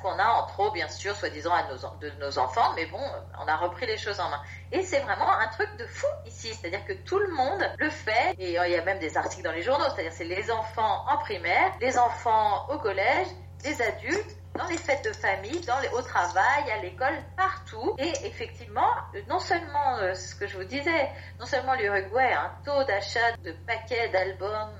qu'on 0.02 0.18
a 0.18 0.26
en 0.26 0.46
trop, 0.46 0.70
bien 0.70 0.88
sûr, 0.88 1.14
soi-disant 1.14 1.52
à 1.52 1.64
nos, 1.64 1.76
de 2.00 2.10
nos 2.20 2.38
enfants, 2.38 2.72
mais 2.76 2.86
bon, 2.86 3.00
on 3.40 3.46
a 3.46 3.56
repris 3.56 3.86
les 3.86 3.98
choses 3.98 4.20
en 4.20 4.28
main. 4.28 4.40
Et 4.72 4.82
c'est 4.82 5.00
vraiment 5.00 5.30
un 5.30 5.48
truc 5.48 5.68
de 5.78 5.86
fou 5.86 6.06
ici, 6.26 6.54
c'est-à-dire 6.54 6.84
que 6.84 6.92
tout 6.92 7.18
le 7.18 7.28
monde 7.28 7.62
le 7.78 7.90
fait, 7.90 8.34
et 8.38 8.52
il 8.52 8.70
y 8.70 8.76
a 8.76 8.84
même 8.84 8.98
des 8.98 9.16
articles 9.16 9.42
dans 9.42 9.52
les 9.52 9.62
journaux, 9.62 9.84
c'est-à-dire 9.94 10.12
c'est 10.12 10.24
les 10.24 10.50
enfants 10.50 11.04
en 11.08 11.18
primaire, 11.18 11.72
les 11.80 11.98
enfants 11.98 12.66
au 12.70 12.78
collège, 12.78 13.26
les 13.64 13.80
adultes, 13.82 14.36
dans 14.56 14.66
les 14.66 14.76
fêtes 14.76 15.04
de 15.04 15.12
famille, 15.12 15.60
dans 15.66 15.78
les, 15.80 15.88
au 15.88 16.02
travail, 16.02 16.70
à 16.70 16.82
l'école, 16.82 17.14
partout. 17.36 17.96
Et 17.98 18.12
effectivement, 18.24 18.90
non 19.28 19.38
seulement 19.38 19.98
euh, 19.98 20.14
ce 20.14 20.34
que 20.34 20.46
je 20.46 20.56
vous 20.56 20.64
disais, 20.64 21.10
non 21.40 21.46
seulement 21.46 21.74
l'Uruguay 21.74 22.32
a 22.32 22.42
un 22.44 22.52
taux 22.64 22.84
d'achat 22.84 23.32
de 23.44 23.52
paquets 23.66 24.08
d'albums, 24.10 24.70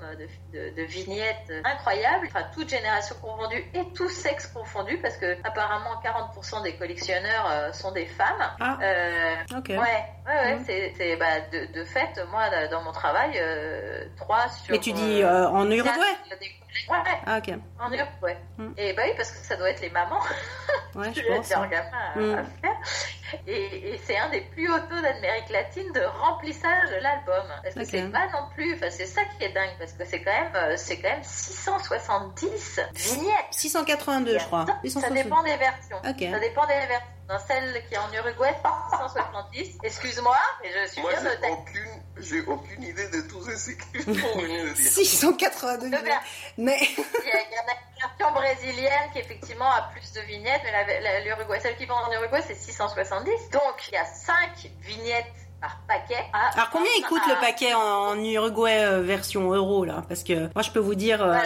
de, 0.53 0.69
de, 0.75 0.83
vignettes 0.83 1.51
incroyable, 1.63 2.27
enfin 2.27 2.45
toute 2.53 2.69
génération 2.69 3.15
confondue 3.21 3.63
et 3.73 3.85
tout 3.93 4.09
sexe 4.09 4.47
confondu, 4.47 4.97
parce 5.01 5.17
que 5.17 5.37
apparemment 5.43 6.01
40% 6.03 6.63
des 6.63 6.75
collectionneurs 6.75 7.49
euh, 7.49 7.71
sont 7.73 7.91
des 7.91 8.05
femmes. 8.05 8.49
Ah. 8.59 8.77
Euh, 8.81 9.35
ok. 9.57 9.69
Ouais, 9.69 10.05
ouais, 10.25 10.33
ouais 10.33 10.55
mm. 10.55 10.93
c'est 10.97 11.15
bah, 11.17 11.39
de, 11.51 11.71
de, 11.73 11.83
fait, 11.83 12.19
moi 12.31 12.43
dans 12.67 12.83
mon 12.83 12.91
travail, 12.91 13.31
euh, 13.39 14.05
3 14.17 14.49
sur. 14.49 14.71
Mais 14.71 14.79
tu 14.79 14.91
dis 14.93 15.23
en 15.23 15.69
Uruguay 15.69 15.91
Ouais, 16.89 16.97
Ah, 17.25 17.37
ok. 17.37 17.53
En 17.79 17.89
Europe, 17.89 18.09
ouais. 18.21 18.37
Mm. 18.57 18.71
Et 18.77 18.93
bah 18.93 19.03
oui, 19.05 19.13
parce 19.15 19.31
que 19.31 19.37
ça 19.37 19.55
doit 19.55 19.69
être 19.69 19.81
les 19.81 19.89
mamans. 19.89 20.19
Ouais, 20.93 21.11
je 21.15 21.21
pense. 21.21 21.51
Hein. 21.51 21.69
à, 21.71 22.19
mm. 22.19 22.45
faire. 22.61 22.75
Et, 23.47 23.93
et 23.93 23.97
c'est 24.03 24.17
un 24.17 24.29
des 24.29 24.41
plus 24.41 24.69
hauts 24.69 24.79
taux 24.79 25.01
d'Amérique 25.01 25.49
latine 25.49 25.91
de 25.93 26.01
remplissage 26.01 26.89
de 26.89 27.01
l'album. 27.01 27.43
Parce 27.63 27.75
que 27.75 27.85
c'est 27.85 28.11
pas 28.11 28.27
non 28.27 28.49
plus, 28.53 28.75
enfin, 28.75 28.89
c'est 28.89 29.07
ça 29.07 29.21
qui 29.25 29.45
est 29.45 29.49
dingue, 29.53 29.75
parce 29.79 29.93
que 29.93 30.05
c'est 30.05 30.21
quand 30.21 30.31
même, 30.31 30.55
euh, 30.55 30.73
c'est 30.77 30.97
quand 30.97 31.09
même 31.09 31.23
670 31.23 32.79
vignettes. 32.93 33.35
682, 33.51 34.37
je 34.37 34.45
crois. 34.45 34.65
Ça 34.87 35.09
dépend 35.09 35.43
des 35.43 35.57
versions. 35.57 35.97
Okay. 36.07 36.31
Ça 36.31 36.39
dépend 36.39 36.67
des 36.67 36.73
versions. 36.73 37.14
Dans 37.27 37.39
celle 37.39 37.83
qui 37.87 37.95
est 37.95 37.97
en 37.97 38.11
Uruguay, 38.13 38.53
670. 38.91 39.77
Excuse-moi, 39.83 40.37
mais 40.61 40.69
je 40.71 40.91
suis 40.91 41.01
Moi, 41.01 41.11
bien 41.13 41.31
j'ai 41.41 41.49
aucune, 41.49 42.03
j'ai 42.17 42.41
aucune 42.41 42.83
idée 42.83 43.07
de 43.09 43.21
tous 43.27 43.49
ces 43.49 43.75
venir 44.03 44.73
dire. 44.73 44.75
682 44.75 45.87
vignettes. 45.87 46.13
Mais. 46.57 46.77
Il 46.81 46.97
y, 46.97 47.31
a, 47.31 47.41
il 47.41 47.51
y 47.51 47.57
a 47.57 47.61
une 47.61 48.17
version 48.17 48.31
brésilienne 48.31 49.09
qui 49.11 49.19
effectivement 49.19 49.71
a 49.71 49.89
plus 49.91 50.13
de 50.13 50.21
vignettes, 50.21 50.61
mais 50.65 51.23
l'Uruguay, 51.25 51.59
celle 51.61 51.75
qui 51.77 51.85
vend 51.87 51.97
en 52.07 52.11
Uruguay, 52.11 52.43
c'est 52.47 52.55
670. 52.55 53.49
Donc, 53.51 53.87
il 53.89 53.93
y 53.95 53.97
a 53.97 54.05
5 54.05 54.69
vignettes 54.81 55.25
par 55.59 55.79
paquet. 55.87 56.23
À, 56.31 56.49
Alors 56.53 56.69
combien 56.69 56.91
il 56.97 57.03
coûte 57.05 57.21
le 57.27 57.39
paquet 57.39 57.73
en, 57.73 57.79
en 57.79 58.23
Uruguay 58.23 58.83
euh, 58.85 59.01
version 59.01 59.51
euro 59.51 59.85
là? 59.85 60.03
Parce 60.07 60.23
que 60.23 60.53
moi 60.53 60.61
je 60.61 60.69
peux 60.71 60.79
vous 60.79 60.95
dire 60.95 61.23
euh. 61.23 61.37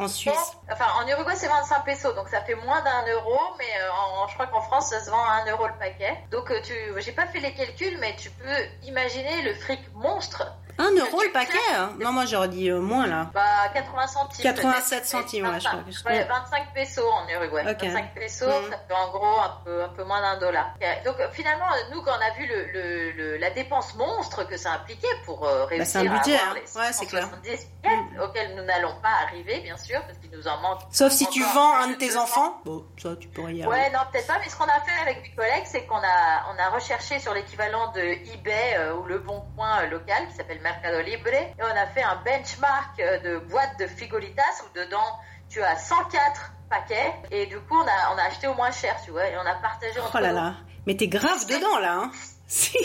En 0.00 0.08
Suisse. 0.08 0.52
Enfin, 0.70 0.86
en 1.02 1.06
Uruguay, 1.08 1.34
c'est 1.36 1.48
25 1.48 1.84
pesos, 1.84 2.14
donc 2.14 2.28
ça 2.28 2.40
fait 2.42 2.54
moins 2.54 2.80
d'un 2.82 3.06
euro, 3.12 3.38
mais 3.58 3.64
euh, 3.82 3.90
en, 3.92 4.28
je 4.28 4.34
crois 4.34 4.46
qu'en 4.46 4.62
France, 4.62 4.90
ça 4.90 5.00
se 5.00 5.10
vend 5.10 5.22
à 5.24 5.42
1 5.46 5.50
euro 5.50 5.66
le 5.66 5.74
paquet. 5.78 6.16
Donc, 6.30 6.50
euh, 6.50 6.60
tu, 6.62 6.74
j'ai 6.98 7.12
pas 7.12 7.26
fait 7.26 7.40
les 7.40 7.52
calculs, 7.54 7.96
mais 8.00 8.14
tu 8.16 8.30
peux 8.30 8.56
imaginer 8.86 9.42
le 9.42 9.54
fric 9.54 9.80
monstre. 9.94 10.46
1 10.78 10.96
euro 10.96 11.20
le 11.22 11.30
paquet 11.32 11.58
hein 11.76 11.92
Non 12.00 12.10
moi 12.10 12.24
j'aurais 12.24 12.48
dit 12.48 12.70
euh, 12.70 12.80
moins 12.80 13.06
là. 13.06 13.30
Bah, 13.34 13.68
80 13.74 14.06
centimes. 14.06 14.42
87 14.44 14.88
peut-être. 14.88 15.06
centimes, 15.06 15.46
ouais, 15.46 15.60
je 15.60 15.68
crois 15.68 15.80
que 15.80 15.90
je- 15.90 16.04
Ouais, 16.04 16.24
25 16.24 16.72
pesos 16.72 17.04
en 17.06 17.28
Uruguay. 17.28 17.64
Ok. 17.70 17.82
25 17.84 18.14
pesos, 18.14 18.46
Mhm. 18.48 18.70
ça 18.70 18.78
fait 18.88 18.94
en 18.94 19.10
gros 19.10 19.38
un 19.40 19.58
peu, 19.62 19.84
un 19.84 19.88
peu 19.90 20.04
moins 20.04 20.22
d'un 20.22 20.38
dollar. 20.38 20.70
Donc, 21.04 21.16
finalement, 21.32 21.66
nous, 21.92 22.00
quand 22.02 22.12
on 22.18 22.26
a 22.26 22.30
vu 22.38 22.46
le, 22.46 22.64
le, 22.72 23.10
le- 23.12 23.36
la 23.36 23.50
dépense 23.50 23.94
monstre 23.96 24.44
que 24.48 24.56
ça 24.56 24.72
impliquait 24.72 25.06
pour 25.26 25.46
euh, 25.46 25.66
réussir 25.66 26.02
Bah, 26.04 26.10
un 26.12 26.16
budget, 26.16 26.36
à 26.36 26.40
avoir 26.40 26.56
hein. 26.56 26.60
les 26.64 26.80
Ouais, 26.80 26.92
c'est 26.92 27.06
clair. 27.06 27.24
170 27.24 27.66
vignettes, 28.10 28.20
auxquelles 28.22 28.54
nous 28.56 28.64
n'allons 28.64 28.94
pas 29.02 29.12
arriver, 29.26 29.60
bien 29.60 29.76
sûr, 29.76 30.00
parce 30.06 30.18
qu'il 30.18 30.30
nous 30.30 30.46
en 30.48 30.60
manque. 30.60 30.80
Sauf 30.90 31.12
si 31.12 31.26
tu 31.28 31.42
vends 31.42 31.74
un 31.76 31.88
de 31.88 31.94
tes 31.94 32.08
200. 32.08 32.22
enfants. 32.22 32.60
Bon, 32.64 32.84
ça 32.96 33.16
tu 33.16 33.28
pourrais 33.28 33.54
y 33.54 33.62
arriver. 33.62 33.82
Ouais, 33.82 33.90
non, 33.90 34.00
peut-être 34.12 34.26
pas, 34.26 34.38
mais 34.38 34.48
ce 34.48 34.56
qu'on 34.56 34.64
a 34.64 34.80
fait 34.80 35.00
avec 35.02 35.22
mes 35.22 35.34
collègues, 35.34 35.64
c'est 35.64 35.86
qu'on 35.86 35.96
a, 35.96 36.52
on 36.54 36.58
a 36.58 36.70
recherché 36.70 37.18
sur 37.20 37.34
l'équivalent 37.34 37.92
de 37.92 38.00
eBay 38.00 38.74
euh, 38.76 38.94
ou 38.94 39.04
le 39.04 39.18
Bon 39.18 39.42
Coin 39.56 39.82
euh, 39.82 39.86
local 39.86 40.26
qui 40.28 40.34
s'appelle 40.34 40.60
Mercado 40.60 41.00
Libre 41.00 41.28
et 41.28 41.54
on 41.60 41.76
a 41.76 41.86
fait 41.86 42.02
un 42.02 42.16
benchmark 42.24 42.98
euh, 43.00 43.18
de 43.20 43.38
boîtes 43.38 43.78
de 43.78 43.86
frigolitas 43.86 44.42
où 44.64 44.78
dedans 44.78 45.18
tu 45.48 45.62
as 45.62 45.76
104 45.76 46.52
paquets 46.68 47.14
et 47.30 47.46
du 47.46 47.58
coup 47.60 47.76
on 47.76 47.86
a, 47.86 48.14
on 48.14 48.18
a 48.18 48.22
acheté 48.22 48.46
au 48.46 48.54
moins 48.54 48.70
cher, 48.70 48.96
tu 49.04 49.10
vois, 49.10 49.26
et 49.28 49.36
on 49.36 49.46
a 49.46 49.54
partagé 49.56 49.98
entre 50.00 50.10
Oh 50.14 50.20
là 50.20 50.32
là. 50.32 50.54
Mais 50.86 50.96
t'es 50.96 51.08
grave 51.08 51.46
dedans 51.46 51.78
là. 51.78 51.94
Hein. 51.94 52.10
Si. 52.50 52.76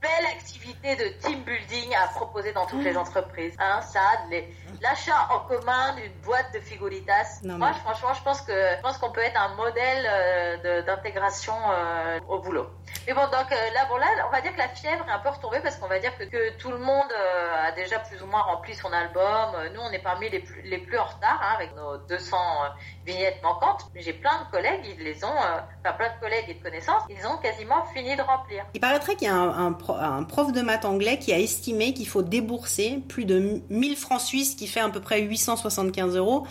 Belle 0.00 0.26
activité 0.34 0.96
de 0.96 1.04
team 1.20 1.42
building 1.42 1.94
à 1.94 2.08
proposer 2.08 2.52
dans 2.52 2.64
toutes 2.66 2.82
les 2.82 2.94
Mm. 2.94 2.98
entreprises. 2.98 3.54
Hein, 3.58 3.80
ça, 3.82 4.00
les- 4.30 4.48
l'achat 4.80 5.28
en 5.30 5.40
commun 5.40 5.94
d'une 5.96 6.12
boîte 6.24 6.52
de 6.54 6.60
figuritas. 6.60 7.40
Non, 7.42 7.58
Moi, 7.58 7.72
franchement, 7.74 8.14
je 8.14 8.22
pense 8.22 8.40
que 8.40 8.52
je 8.52 8.80
pense 8.80 8.96
qu'on 8.98 9.12
peut 9.12 9.20
être 9.20 9.38
un 9.40 9.54
modèle 9.56 10.06
euh, 10.10 10.82
d'intégration 10.82 11.54
euh, 11.70 12.18
au 12.28 12.38
boulot. 12.38 12.66
Mais 13.06 13.14
bon, 13.14 13.22
donc 13.22 13.50
euh, 13.50 13.74
là, 13.74 13.86
bon 13.88 13.96
là, 13.96 14.06
on 14.28 14.30
va 14.30 14.40
dire 14.40 14.52
que 14.52 14.58
la 14.58 14.68
fièvre 14.68 15.04
est 15.08 15.10
un 15.10 15.18
peu 15.18 15.30
retombée 15.30 15.60
parce 15.60 15.76
qu'on 15.76 15.88
va 15.88 15.98
dire 15.98 16.12
que, 16.16 16.56
tout 16.58 16.70
le 16.70 16.78
monde 16.78 17.10
euh, 17.10 17.68
a 17.68 17.72
déjà 17.72 17.98
plus 17.98 18.22
ou 18.22 18.26
moins 18.26 18.42
rempli 18.42 18.74
son 18.74 18.92
album. 18.92 19.54
Euh, 19.54 19.70
Nous, 19.74 19.80
on 19.80 19.90
est 19.90 20.02
parmi 20.02 20.28
les 20.28 20.40
plus, 20.40 20.62
les 20.62 20.78
plus 20.78 20.98
en 20.98 21.04
retard 21.04 21.40
hein, 21.42 21.54
avec 21.56 21.74
nos 21.74 21.96
200 22.08 22.36
euh, 22.36 22.68
vignettes 23.06 23.42
manquantes. 23.42 23.86
J'ai 23.94 24.12
plein 24.12 24.44
de 24.44 24.50
collègues, 24.50 24.82
ils 24.84 25.04
les 25.04 25.24
ont, 25.24 25.28
enfin 25.28 25.94
plein 25.96 26.14
de 26.14 26.20
collègues 26.20 26.44
et 26.48 26.54
de 26.54 26.62
connaissances, 26.62 27.02
ils 27.08 27.26
ont 27.26 27.38
quasiment 27.38 27.84
fini 27.94 28.16
de 28.16 28.22
remplir. 28.22 28.64
Il 28.74 28.80
paraîtrait 28.80 29.16
qu'il 29.16 29.28
y 29.28 29.30
a 29.30 29.34
un, 29.34 29.68
un 29.68 30.22
prof 30.22 30.52
de 30.52 30.60
maths 30.60 30.84
anglais 30.84 31.18
qui 31.18 31.32
a 31.32 31.38
estimé 31.38 31.94
qu'il 31.94 32.08
faut 32.08 32.22
débourser 32.22 33.02
plus 33.08 33.24
de 33.24 33.60
1000 33.70 33.96
francs 33.96 34.20
suisses, 34.20 34.54
qui 34.54 34.66
fait 34.66 34.80
à 34.80 34.88
peu 34.88 35.00
près 35.00 35.20
875 35.20 36.16
euros, 36.16 36.46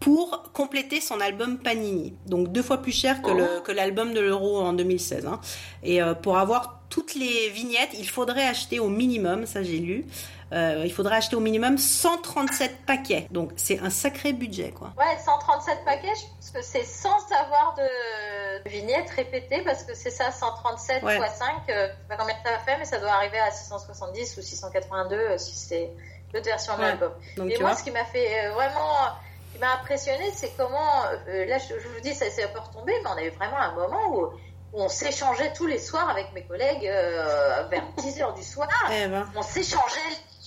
pour 0.00 0.44
compléter 0.52 1.00
son 1.00 1.20
album 1.20 1.58
Panini. 1.58 2.14
Donc 2.26 2.48
deux 2.52 2.62
fois 2.62 2.78
plus 2.78 2.92
cher 2.92 3.20
que 3.22 3.60
que 3.60 3.72
l'album 3.72 4.14
de 4.14 4.20
l'euro 4.20 4.60
en 4.60 4.72
2016. 4.72 5.26
hein. 5.26 5.40
Et 5.82 6.00
euh, 6.02 6.14
pour 6.14 6.38
avoir 6.38 6.80
toutes 6.88 7.14
les 7.14 7.50
vignettes, 7.50 7.90
il 7.98 8.08
faudrait 8.08 8.46
acheter 8.46 8.78
au 8.80 8.88
minimum, 8.88 9.44
ça 9.44 9.62
j'ai 9.62 9.78
lu, 9.78 10.06
euh, 10.52 10.82
il 10.86 10.92
faudrait 10.92 11.16
acheter 11.16 11.36
au 11.36 11.40
minimum 11.40 11.76
137 11.76 12.86
paquets. 12.86 13.26
Donc 13.30 13.52
c'est 13.56 13.78
un 13.80 13.90
sacré 13.90 14.32
budget, 14.32 14.70
quoi. 14.70 14.92
Ouais, 14.96 15.18
137 15.22 15.84
paquets, 15.84 16.14
je 16.14 16.22
pense 16.34 16.50
que 16.50 16.62
c'est 16.62 16.84
sans 16.84 17.18
avoir 17.32 17.74
de, 17.76 18.68
vignettes 18.70 19.10
répétées, 19.10 19.62
parce 19.64 19.84
que 19.84 19.94
c'est 19.94 20.10
ça, 20.10 20.30
137 20.30 21.02
Ouais. 21.02 21.18
x 21.18 21.38
5, 21.38 21.46
euh, 21.68 21.86
je 21.88 21.92
sais 21.92 21.92
pas 22.08 22.16
combien 22.16 22.34
ça 22.44 22.58
fait, 22.60 22.78
mais 22.78 22.84
ça 22.86 22.98
doit 22.98 23.10
arriver 23.12 23.38
à 23.38 23.50
670 23.50 24.36
ou 24.38 24.42
682 24.42 25.14
euh, 25.16 25.38
si 25.38 25.54
c'est 25.56 25.90
l'autre 26.32 26.46
version 26.46 26.74
de 26.76 26.80
Ouais. 26.80 26.86
l'album. 26.88 27.12
Donc 27.36 27.50
Et 27.50 27.58
moi, 27.60 27.70
vois. 27.70 27.78
ce 27.78 27.84
qui 27.84 27.90
m'a 27.90 28.04
fait 28.06 28.46
euh, 28.46 28.54
vraiment, 29.48 29.52
qui 29.52 29.58
m'a 29.58 29.74
impressionné, 29.80 30.30
c'est 30.34 30.56
comment, 30.56 31.04
euh, 31.28 31.44
là, 31.46 31.58
je, 31.58 31.78
je 31.78 31.88
vous 31.88 32.00
dis, 32.00 32.14
ça 32.14 32.30
s'est 32.30 32.44
un 32.44 32.48
peu 32.48 32.60
retombé, 32.60 32.92
mais 33.02 33.10
on 33.10 33.16
a 33.16 33.22
eu 33.22 33.30
vraiment 33.30 33.58
un 33.58 33.72
moment 33.74 34.08
où, 34.08 34.24
où 34.72 34.82
on 34.82 34.88
s'échangeait 34.88 35.52
tous 35.52 35.66
les 35.66 35.78
soirs 35.78 36.08
avec 36.10 36.32
mes 36.32 36.44
collègues 36.44 36.86
euh, 36.86 37.64
vers 37.70 37.82
10 37.96 38.20
heures 38.20 38.34
du 38.34 38.42
soir 38.42 38.68
Eh 38.92 39.06
ben. 39.08 39.26
on 39.36 39.42
s'échangeait 39.42 39.98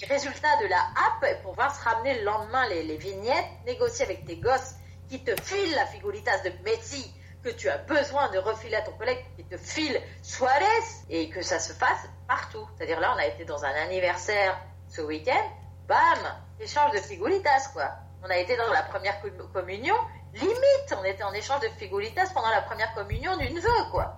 les 0.01 0.07
résultats 0.07 0.57
de 0.61 0.67
la 0.67 0.77
app 0.79 1.41
pour 1.41 1.51
pouvoir 1.51 1.75
se 1.75 1.83
ramener 1.83 2.19
le 2.19 2.25
lendemain 2.25 2.67
les, 2.69 2.83
les 2.83 2.97
vignettes, 2.97 3.45
négocier 3.65 4.05
avec 4.05 4.25
tes 4.25 4.37
gosses 4.37 4.75
qui 5.09 5.23
te 5.23 5.39
filent 5.41 5.75
la 5.75 5.85
figuritas 5.85 6.39
de 6.39 6.51
Messi 6.63 7.13
que 7.43 7.49
tu 7.49 7.69
as 7.69 7.77
besoin 7.79 8.29
de 8.31 8.37
refiler 8.37 8.75
à 8.75 8.81
ton 8.81 8.91
collègue 8.93 9.23
qui 9.35 9.43
te 9.43 9.57
file 9.57 9.99
Suarez 10.21 10.63
et 11.09 11.29
que 11.29 11.41
ça 11.41 11.59
se 11.59 11.73
fasse 11.73 12.07
partout. 12.27 12.67
C'est-à-dire 12.77 12.99
là, 12.99 13.13
on 13.15 13.19
a 13.19 13.25
été 13.25 13.45
dans 13.45 13.63
un 13.65 13.73
anniversaire 13.73 14.57
ce 14.89 15.01
week-end, 15.01 15.43
bam, 15.87 16.19
échange 16.59 16.91
de 16.91 16.97
figuritas 16.99 17.69
quoi. 17.73 17.91
On 18.23 18.29
a 18.29 18.37
été 18.37 18.55
dans 18.57 18.71
la 18.71 18.83
première 18.83 19.19
com- 19.21 19.49
communion, 19.53 19.95
limite, 20.33 20.95
on 20.99 21.03
était 21.03 21.23
en 21.23 21.33
échange 21.33 21.61
de 21.61 21.67
figuritas 21.79 22.29
pendant 22.33 22.49
la 22.49 22.61
première 22.61 22.93
communion 22.93 23.35
d'une 23.37 23.59
vœu 23.59 23.69
quoi. 23.91 24.17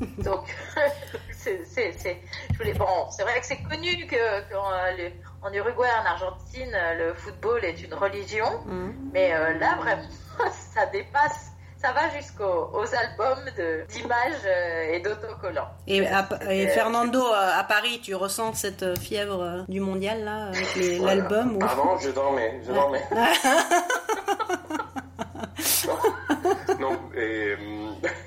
Donc, 0.18 0.44
c'est, 1.32 1.64
c'est, 1.64 1.92
c'est, 1.92 2.20
je 2.52 2.56
voulais, 2.58 2.74
bon, 2.74 3.08
c'est 3.10 3.22
vrai 3.22 3.38
que 3.40 3.46
c'est 3.46 3.62
connu 3.62 4.06
que, 4.08 4.16
euh, 4.16 4.40
le- 4.96 5.12
en 5.42 5.52
Uruguay, 5.52 5.88
en 6.02 6.04
Argentine, 6.06 6.74
euh, 6.74 6.94
le 6.94 7.14
football 7.14 7.64
est 7.64 7.80
une 7.82 7.94
religion, 7.94 8.60
Mhm. 8.66 9.10
mais 9.12 9.32
euh, 9.34 9.52
là, 9.58 9.76
vraiment, 9.76 10.08
ça 10.74 10.86
dépasse, 10.86 11.52
ça 11.84 11.92
va 11.92 12.08
jusqu'aux 12.16 12.70
aux 12.72 12.94
albums 12.94 13.44
d'images 13.90 14.46
euh, 14.46 14.92
et 14.94 15.00
d'autocollants. 15.00 15.68
Et, 15.86 16.06
à- 16.06 16.26
et 16.50 16.66
Euh, 16.66 16.70
Fernando, 16.70 17.20
euh, 17.20 17.60
à 17.60 17.64
Paris, 17.64 18.00
tu 18.02 18.14
ressens 18.14 18.54
cette 18.54 18.98
fièvre 18.98 19.64
du 19.68 19.80
mondial 19.80 20.24
là, 20.24 20.46
avec 20.46 20.98
Voilà. 20.98 21.14
l'album 21.16 21.56
ou... 21.56 21.62
Avant, 21.64 21.98
je 21.98 22.08
dormais, 22.10 22.58
je 22.66 22.72
dormais. 22.72 23.02
non, 26.80 26.98
et, 27.16 27.54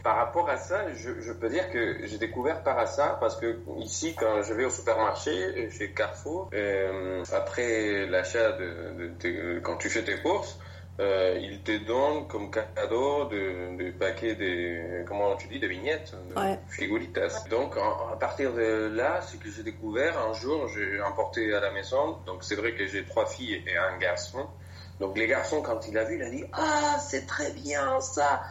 par 0.04 0.18
rapport 0.18 0.48
à 0.50 0.58
ça, 0.58 0.94
je, 0.94 1.20
je 1.20 1.32
peux 1.34 1.50
dire 1.50 1.70
que 1.72 1.98
j'ai 2.06 2.18
découvert 2.20 2.62
par 2.64 2.78
hasard 2.80 3.18
parce 3.20 3.36
que 3.36 3.58
ici, 3.80 4.16
quand 4.18 4.42
je 4.44 4.54
vais 4.54 4.66
au 4.66 4.70
supermarché, 4.70 5.70
chez 5.78 5.92
Carrefour, 5.92 6.50
euh, 6.54 7.24
après 7.34 8.06
l'achat 8.06 8.52
de, 8.52 8.94
de- 9.00 9.08
de- 9.56 9.60
quand 9.62 9.78
tu 9.78 9.90
fais 9.90 10.04
tes 10.04 10.20
courses, 10.22 10.58
euh, 11.00 11.38
ils 11.42 11.62
te 11.62 11.78
donnent 11.86 12.28
comme 12.28 12.50
cadeau 12.50 13.26
de, 13.26 13.78
de 13.78 13.92
paquets 13.92 14.36
de, 14.36 15.04
comment 15.06 15.36
tu 15.36 15.48
dis, 15.48 15.60
de 15.60 15.68
vignettes, 15.68 16.16
de 16.30 16.36
Ouais. 16.36 16.60
figuritas. 16.70 17.46
Donc, 17.50 17.78
en- 17.78 18.10
à 18.14 18.18
partir 18.18 18.54
de 18.54 18.90
là, 18.94 19.22
ce 19.22 19.38
que 19.38 19.50
j'ai 19.50 19.64
découvert, 19.64 20.18
un 20.20 20.34
jour, 20.34 20.68
j'ai 20.70 21.00
emporté 21.02 21.54
à 21.54 21.60
la 21.60 21.72
maison, 21.72 22.18
donc 22.26 22.44
c'est 22.44 22.56
vrai 22.56 22.74
que 22.74 22.86
j'ai 22.88 23.06
trois 23.06 23.26
filles 23.28 23.64
et 23.68 23.78
un 23.78 23.98
garçon. 23.98 24.48
Donc 25.00 25.16
les 25.18 25.28
garçons, 25.28 25.62
quand 25.62 25.88
il 25.88 25.96
a 25.98 26.04
vu, 26.06 26.16
il 26.16 26.24
a 26.24 26.30
dit 26.32 26.46
Ah, 26.54 26.98
c'est 27.00 27.28
très 27.28 27.52
bien 27.54 28.02
ça 28.02 28.42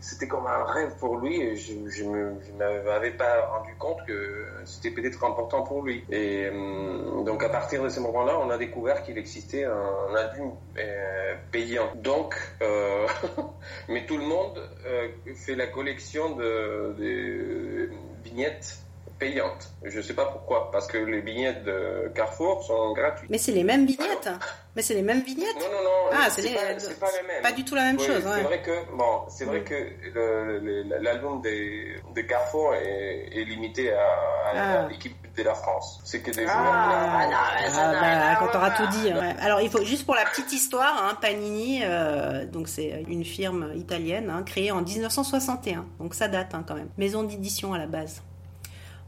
C'était 0.00 0.28
comme 0.28 0.46
un 0.46 0.64
rêve 0.64 0.94
pour 0.98 1.16
lui 1.16 1.40
et 1.40 1.56
je 1.56 1.72
je 1.88 2.04
m'avais 2.04 3.12
pas 3.12 3.46
rendu 3.46 3.74
compte 3.76 3.98
que 4.06 4.46
c'était 4.64 4.90
peut-être 4.90 5.24
important 5.24 5.62
pour 5.62 5.82
lui. 5.82 6.04
Et 6.10 6.46
euh, 6.46 7.22
donc 7.24 7.42
à 7.42 7.48
partir 7.48 7.82
de 7.82 7.88
ce 7.88 8.00
moment-là, 8.00 8.38
on 8.38 8.50
a 8.50 8.58
découvert 8.58 9.02
qu'il 9.02 9.16
existait 9.18 9.64
un 9.64 10.14
album 10.14 10.52
euh, 10.78 11.34
payant. 11.50 11.90
Donc, 11.96 12.34
euh, 12.62 13.06
mais 13.88 14.06
tout 14.06 14.16
le 14.16 14.24
monde 14.24 14.58
euh, 14.86 15.08
fait 15.34 15.54
la 15.54 15.66
collection 15.66 16.36
de 16.36 17.90
vignettes 18.24 18.78
payantes. 19.20 19.70
Je 19.84 20.00
sais 20.00 20.14
pas 20.14 20.24
pourquoi, 20.26 20.70
parce 20.72 20.86
que 20.88 20.96
les 20.98 21.20
vignettes 21.20 21.62
de 21.62 22.10
Carrefour 22.14 22.64
sont 22.64 22.92
gratuites. 22.94 23.30
Mais 23.30 23.38
c'est 23.38 23.52
les 23.52 23.62
mêmes 23.62 23.86
vignettes. 23.86 24.28
Mais 24.74 24.82
c'est 24.82 24.94
les 24.94 25.02
mêmes 25.02 25.22
vignettes. 25.22 25.56
Non, 25.60 25.66
non, 25.76 25.82
non. 25.84 25.90
Ah, 26.12 26.30
c'est 26.30 26.42
les- 26.42 26.54
pas, 26.54 26.62
les 26.72 27.26
mêmes. 27.28 27.42
Pas 27.42 27.52
du 27.52 27.64
tout 27.64 27.74
la 27.74 27.82
même 27.82 27.96
Oui, 27.98 28.06
chose. 28.06 28.22
C'est 28.24 28.28
ouais. 28.30 28.42
vrai 28.42 28.62
que 28.62 28.96
bon, 28.96 29.22
c'est 29.28 29.44
vrai 29.44 29.62
que 29.62 29.74
l'album 31.02 31.40
des, 31.42 31.96
des 32.14 32.26
Carrefour 32.26 32.74
est, 32.74 33.28
est 33.32 33.44
limité 33.44 33.92
à, 33.92 34.00
à 34.00 34.52
Ah. 34.54 34.88
l'équipe 34.88 35.16
de 35.36 35.42
la 35.42 35.54
France. 35.54 36.00
C'est 36.04 36.20
que 36.22 36.30
des 36.30 36.42
joueurs. 36.42 36.56
Ah, 36.56 37.26
non, 37.30 37.36
mais 37.62 37.70
ça 37.70 37.82
Ah, 37.88 37.92
n'a 37.92 38.00
bah, 38.34 38.36
quand 38.40 38.48
t'auras 38.52 38.70
tout 38.70 38.86
dit. 38.98 39.12
ouais. 39.12 39.34
Alors, 39.40 39.60
il 39.60 39.70
faut 39.70 39.84
juste 39.84 40.04
pour 40.06 40.14
la 40.14 40.24
petite 40.24 40.52
histoire, 40.52 41.04
hein, 41.04 41.16
Panini, 41.20 41.80
euh, 41.84 42.46
donc 42.46 42.68
c'est 42.68 43.04
une 43.08 43.24
firme 43.24 43.72
italienne 43.76 44.30
hein, 44.30 44.42
créée 44.44 44.70
en 44.72 44.82
1961, 44.82 45.84
donc 45.98 46.14
ça 46.14 46.28
date 46.28 46.54
hein, 46.54 46.64
quand 46.66 46.74
même. 46.74 46.88
Maison 46.98 47.22
d'édition 47.22 47.72
à 47.74 47.78
la 47.78 47.86
base. 47.86 48.22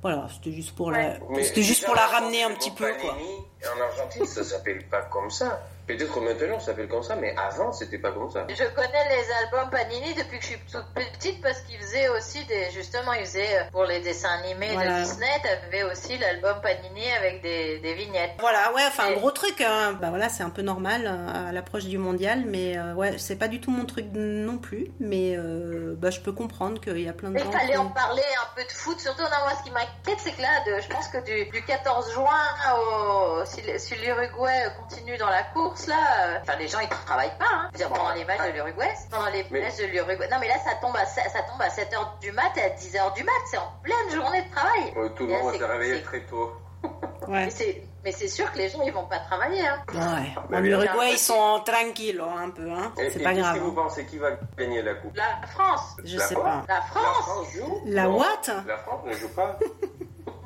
Voilà, 0.03 0.27
c'était 0.33 0.53
juste 0.55 0.75
pour 0.75 0.91
la, 0.91 1.19
Ouais. 1.23 1.45
C'était 1.45 1.63
juste 1.63 1.85
pour 1.85 1.95
la 1.95 2.07
ramener 2.07 2.43
un 2.43 2.51
petit 2.55 2.73
peu 2.73 2.93
quoi. 3.01 3.15
Panini, 3.15 3.37
En 3.77 3.81
Argentine, 3.81 4.27
ça 4.27 4.43
s'appelle 4.43 4.87
pas 4.89 5.03
comme 5.03 5.31
ça. 5.31 5.63
Peut-être 5.97 6.21
maintenant 6.21 6.59
ça 6.61 6.67
s'appelle 6.67 6.89
comme 6.89 7.03
ça, 7.03 7.17
mais 7.17 7.35
avant 7.37 7.73
c'était 7.73 7.99
pas 7.99 8.13
comme 8.13 8.31
ça. 8.31 8.47
Je 8.49 8.65
connais 8.75 9.09
les 9.09 9.31
albums 9.45 9.71
Panini 9.71 10.15
depuis 10.15 10.39
que 10.39 10.45
je 10.45 10.51
suis 10.51 10.59
toute 10.71 10.87
petite 10.95 11.41
parce 11.43 11.61
qu'ils 11.63 11.79
faisaient 11.81 12.09
aussi 12.09 12.45
des, 12.47 12.71
justement, 12.73 13.13
ils 13.15 13.25
faisaient 13.27 13.59
euh, 13.59 13.65
pour 13.71 13.85
les 13.85 14.01
dessins 14.01 14.31
animés 14.43 14.71
Voilà. 14.73 14.99
de 15.01 15.05
Disney, 15.05 15.27
t'avais 15.43 15.83
aussi 15.85 16.19
l'album 16.19 16.61
Panini 16.63 17.11
avec 17.19 17.43
des, 17.43 17.79
des 17.81 17.95
vignettes. 17.95 18.33
Voilà, 18.39 18.73
ouais, 18.75 18.83
enfin 18.87 19.05
un 19.09 19.13
Et- 19.13 19.15
gros 19.17 19.31
truc. 19.31 19.61
Hein. 19.61 19.99
Bah 20.01 20.09
voilà, 20.11 20.29
c'est 20.29 20.43
un 20.43 20.51
peu 20.51 20.63
normal 20.63 21.03
euh, 21.07 21.49
à 21.49 21.53
l'approche 21.53 21.85
du 21.85 21.99
mondial, 21.99 22.45
mais 22.47 22.77
euh, 22.79 22.95
ouais, 22.95 23.19
c'est 23.19 23.37
pas 23.37 23.49
du 23.49 23.61
tout 23.61 23.71
mon 23.71 23.85
truc 23.85 24.07
non 24.13 24.59
plus. 24.59 24.89
Mais 25.01 25.35
euh, 25.37 25.95
bah 25.97 26.11
je 26.11 26.21
peux 26.21 26.33
comprendre 26.33 26.81
qu'il 26.81 27.01
y 27.01 27.09
a 27.09 27.13
plein 27.13 27.31
de 27.31 27.39
il 27.39 27.45
fallait 27.53 27.73
qui- 27.73 27.77
en 27.77 27.87
parler 27.91 28.23
un 28.41 28.55
peu 28.57 28.65
de 28.65 28.73
foot, 28.73 28.99
surtout 29.01 29.23
non, 29.23 29.29
moi 29.45 29.53
ce 29.59 29.65
qui 29.65 29.71
m'inquiète 29.71 30.19
c'est 30.19 30.33
que 30.33 30.43
là, 30.43 30.49
de, 30.67 30.81
je 30.81 30.89
pense 30.89 31.09
que 31.09 31.19
du, 31.25 31.51
du 31.51 31.63
14 31.65 32.13
juin 32.13 32.29
au, 32.77 33.45
si 33.45 33.61
l'Uruguay 33.97 34.67
continue 34.79 35.17
dans 35.19 35.29
la 35.31 35.43
course 35.43 35.82
là, 35.87 35.97
euh, 36.21 36.39
enfin 36.43 36.57
les 36.59 36.69
gens 36.69 36.81
ils 36.81 36.89
travaillent 36.89 37.37
pas, 37.39 37.45
hein. 37.53 37.71
Dire, 37.75 37.89
pendant 37.89 38.13
les 38.13 38.25
matchs 38.25 38.47
de 38.49 38.53
l'Uruguay, 38.53 38.91
pendant 39.11 39.29
les 39.31 39.47
Mais- 39.51 39.61
matchs 39.63 39.77
de 39.79 39.85
l'Uruguay. 39.87 40.29
Non 40.31 40.39
mais 40.41 40.49
là 40.49 40.59
ça 40.65 40.75
tombe 40.81 40.97
à, 40.97 41.07
ça 41.07 41.23
tombe 41.43 41.61
à 41.61 41.69
7h 41.69 42.19
du 42.21 42.33
mat 42.33 42.51
et 42.57 42.63
à 42.63 42.69
10h 42.71 43.15
du 43.15 43.25
mat, 43.25 43.33
c'est 43.51 43.59
en 43.59 43.73
pleine 43.83 44.11
journée 44.11 44.43
de 44.43 44.51
travail. 44.51 44.93
Tout 45.17 45.27
le 45.27 45.33
Et 45.33 45.43
monde 45.43 45.55
s'est 45.57 45.65
réveillé 45.65 46.03
très 46.03 46.21
tôt. 46.27 46.53
Ouais. 47.29 47.45
Mais 47.45 47.51
c'est, 47.51 47.83
mais 48.05 48.11
c'est 48.11 48.27
sûr 48.27 48.51
que 48.51 48.59
les 48.59 48.69
gens 48.69 48.83
ils 48.83 48.93
vont 48.93 49.05
pas 49.07 49.21
travailler. 49.21 49.65
Hein. 49.65 49.81
Ouais. 49.95 50.35
Bah, 50.51 50.59
En. 50.59 50.65
Uruguay, 50.65 51.13
ils 51.13 51.19
sont 51.19 51.63
tranquilles 51.65 52.21
hein, 52.21 52.47
un 52.47 52.51
peu. 52.51 52.69
Hein. 52.69 52.93
Et, 52.99 53.11
C'est 53.11 53.21
et 53.21 53.23
pas 53.23 53.31
qu'est-ce 53.31 53.41
grave. 53.43 53.55
que 53.55 53.61
vous 53.61 53.71
hein. 53.71 53.85
pensez 53.85 54.07
qui 54.07 54.19
va 54.19 54.31
gagner 54.59 54.83
la 54.83 54.95
coupe? 54.95 55.17
La 55.17 55.47
France, 55.47 55.97
Je 56.05 56.19
La 56.19 56.27
sais 56.27 56.35
quoi 56.35 56.43
pas. 56.45 56.63
la 56.67 56.75
La 56.75 56.81
France. 56.81 57.17
France 57.25 57.47
joue? 57.55 57.81
La 57.87 58.03
Non. 58.03 58.19
what? 58.19 58.27
La 58.67 58.77
France 58.79 59.01
ne 59.07 59.13
joue 59.13 59.29
pas. 59.29 59.57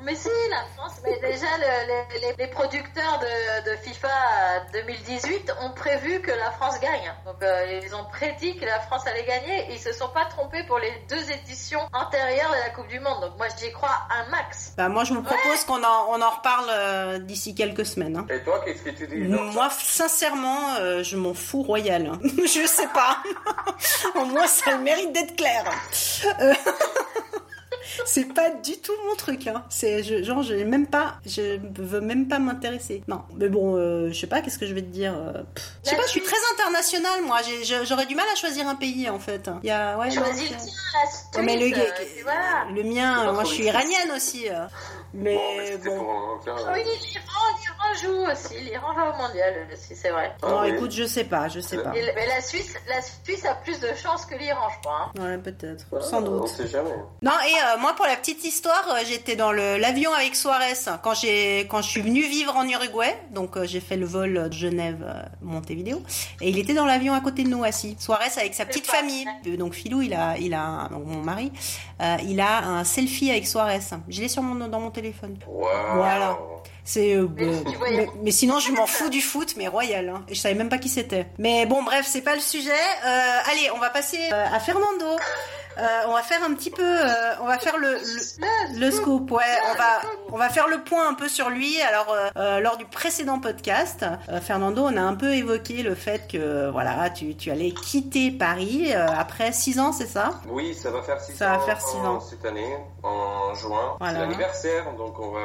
Mais 0.01 0.15
si, 0.15 0.29
la 0.49 0.63
France, 0.75 0.93
mais 1.03 1.19
déjà 1.19 1.47
le- 1.57 1.87
les, 2.13 2.19
les- 2.19 2.35
les 2.37 2.47
producteurs 2.47 3.19
de, 3.19 3.71
de 3.71 3.75
FIFA 3.77 4.07
2018 4.73 5.51
ont 5.61 5.71
prévu 5.71 6.21
que 6.21 6.31
la 6.31 6.51
France 6.51 6.79
gagne. 6.79 7.11
Donc 7.25 7.41
euh, 7.41 7.79
ils 7.83 7.95
ont 7.95 8.05
prédit 8.05 8.57
que 8.57 8.65
la 8.65 8.79
France 8.81 9.05
allait 9.07 9.25
gagner 9.25 9.69
et 9.69 9.73
ils 9.73 9.79
se 9.79 9.91
sont 9.93 10.09
pas 10.09 10.25
trompés 10.25 10.63
pour 10.67 10.77
les 10.79 10.91
deux 11.09 11.31
éditions 11.31 11.81
antérieures 11.93 12.51
de 12.51 12.57
la 12.63 12.69
Coupe 12.69 12.87
du 12.87 12.99
Monde. 12.99 13.21
Donc 13.21 13.37
moi 13.37 13.47
j'y 13.59 13.71
crois 13.71 13.97
un 14.11 14.29
max. 14.29 14.73
Bah 14.77 14.87
moi, 14.87 15.03
je 15.03 15.13
vous 15.13 15.23
propose 15.23 15.63
qu'on 15.65 15.83
en, 15.83 16.05
on 16.09 16.21
en 16.21 16.29
reparle 16.29 16.67
euh, 16.69 17.17
d'ici 17.19 17.55
quelques 17.55 17.85
semaines. 17.85 18.17
hein. 18.17 18.25
Et 18.29 18.43
toi, 18.43 18.61
qu'est-ce 18.63 18.83
que 18.83 18.89
tu 18.91 19.07
dis 19.07 19.15
Moi, 19.15 19.69
sincèrement, 19.79 20.75
euh, 20.79 21.01
je 21.03 21.15
m'en 21.17 21.33
fous 21.33 21.63
royal. 21.63 22.05
hein. 22.07 22.19
je 22.23 22.65
sais 22.67 22.87
pas. 22.93 23.17
Au 24.19 24.25
moins, 24.25 24.47
ça 24.47 24.71
a 24.71 24.73
le 24.77 24.83
mérite 24.83 25.11
d'être 25.11 25.35
clair. 25.35 25.63
C'est 28.05 28.33
pas 28.33 28.49
du 28.49 28.77
tout 28.77 28.93
mon 29.07 29.15
truc. 29.15 29.47
Hein. 29.47 29.63
C'est 29.69 30.03
je, 30.03 30.23
genre, 30.23 30.43
je 30.43 30.53
même 30.53 30.87
pas, 30.87 31.15
je 31.25 31.59
veux 31.79 32.01
même 32.01 32.27
pas 32.27 32.39
m'intéresser. 32.39 33.03
Non, 33.07 33.21
mais 33.35 33.49
bon, 33.49 33.75
euh, 33.75 34.09
je 34.11 34.19
sais 34.19 34.27
pas. 34.27 34.41
Qu'est-ce 34.41 34.59
que 34.59 34.65
je 34.65 34.73
vais 34.73 34.81
te 34.81 34.87
dire 34.87 35.13
euh. 35.15 35.43
Je 35.83 35.89
sais 35.89 35.95
La 35.95 36.01
pas. 36.01 36.07
Je 36.07 36.11
suis 36.11 36.21
très 36.21 36.37
internationale, 36.53 37.21
moi. 37.25 37.39
J'aurais 37.85 38.05
du 38.05 38.15
mal 38.15 38.25
à 38.31 38.35
choisir 38.35 38.67
un 38.67 38.75
pays, 38.75 39.09
en 39.09 39.19
fait. 39.19 39.49
Il 39.63 39.67
y 39.67 39.71
a, 39.71 39.97
ouais, 39.97 40.11
Choisis 40.11 40.49
le 40.49 40.55
tien, 40.55 40.57
la 40.57 41.09
Suisse. 41.09 41.25
Ouais, 41.35 41.43
mais 41.43 41.57
le, 41.57 41.77
euh, 41.77 41.85
voilà. 42.23 42.65
le 42.73 42.83
mien, 42.83 43.31
moi, 43.33 43.43
je 43.43 43.49
suis 43.49 43.65
iranienne 43.65 44.11
aussi. 44.15 44.47
Mais 45.13 45.35
Bon, 45.35 45.41
mais 45.57 45.65
c'était 45.71 45.89
bon. 45.89 45.97
pour 46.03 46.43
faire- 46.43 46.55
Oui, 46.73 46.81
l'Iran, 46.83 47.45
l'Iran 47.59 47.93
joue 48.25 48.31
aussi. 48.31 48.59
L'Iran 48.63 48.93
va 48.93 49.09
au 49.09 49.21
mondial 49.21 49.67
aussi, 49.73 49.95
c'est 49.95 50.09
vrai. 50.09 50.33
Ah 50.41 50.47
Non, 50.49 50.61
oui. 50.63 50.69
écoute, 50.69 50.91
je 50.91 51.05
sais 51.05 51.23
pas, 51.23 51.47
je 51.47 51.59
sais 51.59 51.77
pas. 51.77 51.91
Mais 51.91 52.27
la 52.27 52.41
Suisse, 52.41 52.75
la 52.87 53.01
Suisse 53.01 53.45
a 53.45 53.55
plus 53.55 53.79
de 53.79 53.89
chance 53.95 54.25
que 54.25 54.35
l'Iran, 54.35 54.67
je 54.75 54.79
crois. 54.81 55.11
hein. 55.15 55.21
Ouais, 55.21 55.37
peut-être, 55.37 55.85
Ah, 55.95 56.01
sans 56.01 56.17
On 56.19 56.39
doute. 56.39 56.47
sait 56.49 56.67
jamais. 56.67 56.89
Non, 57.21 57.31
et 57.47 57.53
euh, 57.53 57.77
moi, 57.79 57.93
pour 57.95 58.05
la 58.05 58.15
petite 58.15 58.43
histoire, 58.43 58.83
euh, 58.89 58.99
j'étais 59.07 59.35
dans 59.35 59.51
le- 59.51 59.77
l'avion 59.77 60.13
avec 60.13 60.35
Suarez 60.35 60.73
quand 61.01 61.13
j'ai 61.13 61.67
quand 61.69 61.81
je 61.81 61.89
suis 61.89 62.01
venue 62.01 62.21
vivre 62.27 62.55
en 62.55 62.67
Uruguay. 62.67 63.15
Donc, 63.31 63.57
euh, 63.57 63.65
j'ai 63.65 63.79
fait 63.79 63.97
le 63.97 64.05
vol 64.05 64.49
de 64.49 64.53
Genève 64.53 65.03
euh, 65.07 65.21
Montevideo, 65.41 66.01
et 66.41 66.49
il 66.49 66.57
était 66.59 66.73
dans 66.73 66.85
l'avion 66.85 67.13
à 67.13 67.21
côté 67.21 67.43
de 67.43 67.49
nous 67.49 67.63
assis. 67.63 67.95
Suarez 67.99 68.29
avec 68.37 68.53
sa 68.53 68.65
petite 68.65 68.87
famille. 68.87 69.25
Donc, 69.57 69.73
Philou, 69.73 70.01
il 70.01 70.13
a 70.13 70.37
il 70.37 70.53
a 70.53 70.61
un- 70.61 70.87
donc, 70.89 71.05
mon 71.05 71.21
mari, 71.23 71.51
euh, 72.01 72.17
il 72.23 72.39
a 72.41 72.59
un 72.65 72.83
selfie 72.83 73.31
avec 73.31 73.47
Suarez. 73.47 73.79
Je 74.09 74.21
l'ai 74.21 74.27
sur 74.27 74.41
mon 74.43 74.67
dans 74.67 74.79
mon 74.79 74.91
téléphone. 74.97 75.37
Voilà. 75.93 76.37
C'est 76.83 77.13
euh, 77.15 77.27
Mais 78.23 78.31
sinon 78.31 78.59
je 78.59 78.71
m'en 78.71 78.87
fous 78.87 79.09
du 79.09 79.21
foot 79.21 79.55
mais 79.57 79.67
royal 79.67 80.09
hein. 80.09 80.23
Et 80.29 80.33
je 80.33 80.39
savais 80.39 80.55
même 80.55 80.69
pas 80.69 80.79
qui 80.79 80.89
c'était. 80.89 81.27
Mais 81.37 81.65
bon 81.65 81.83
bref 81.83 82.05
c'est 82.09 82.21
pas 82.21 82.33
le 82.33 82.41
sujet. 82.41 82.71
Euh, 83.05 83.51
allez 83.51 83.69
on 83.75 83.79
va 83.79 83.89
passer 83.89 84.17
euh, 84.31 84.45
à 84.51 84.59
Fernando. 84.59 85.17
Euh, 85.79 85.83
on 86.07 86.13
va 86.13 86.21
faire 86.23 86.43
un 86.43 86.53
petit 86.53 86.71
peu 86.71 86.83
euh, 86.83 87.05
on 87.41 87.45
va 87.45 87.57
faire 87.59 87.77
le, 87.77 87.93
le 87.93 88.79
le 88.79 88.91
scoop, 88.91 89.31
ouais. 89.31 89.43
On 89.71 89.77
va, 89.77 90.01
on 90.33 90.37
va 90.37 90.49
faire 90.49 90.67
le 90.67 90.83
point 90.83 91.07
un 91.09 91.13
peu 91.13 91.27
sur 91.27 91.49
lui. 91.49 91.79
Alors, 91.81 92.15
euh, 92.37 92.59
lors 92.59 92.77
du 92.77 92.85
précédent 92.85 93.39
podcast, 93.39 94.05
euh, 94.29 94.39
Fernando, 94.41 94.83
on 94.85 94.97
a 94.97 95.01
un 95.01 95.15
peu 95.15 95.33
évoqué 95.33 95.83
le 95.83 95.95
fait 95.95 96.27
que, 96.31 96.69
voilà, 96.69 97.09
tu, 97.09 97.35
tu 97.35 97.51
allais 97.51 97.71
quitter 97.71 98.31
Paris 98.31 98.91
euh, 98.93 99.05
après 99.17 99.51
six 99.51 99.79
ans, 99.79 99.91
c'est 99.91 100.07
ça? 100.07 100.31
Oui, 100.49 100.73
ça 100.73 100.89
va 100.91 101.01
faire 101.01 101.19
6 101.21 101.33
Ça 101.35 101.53
ans, 101.53 101.57
va 101.59 101.65
faire 101.65 101.79
en- 102.03 102.05
ans. 102.15 102.19
cette 102.19 102.45
année, 102.45 102.77
en 103.03 103.53
juin. 103.55 103.95
Voilà. 103.99 104.13
C'est 104.13 104.19
l'anniversaire, 104.19 104.93
donc 104.97 105.19
on 105.19 105.31
va, 105.31 105.41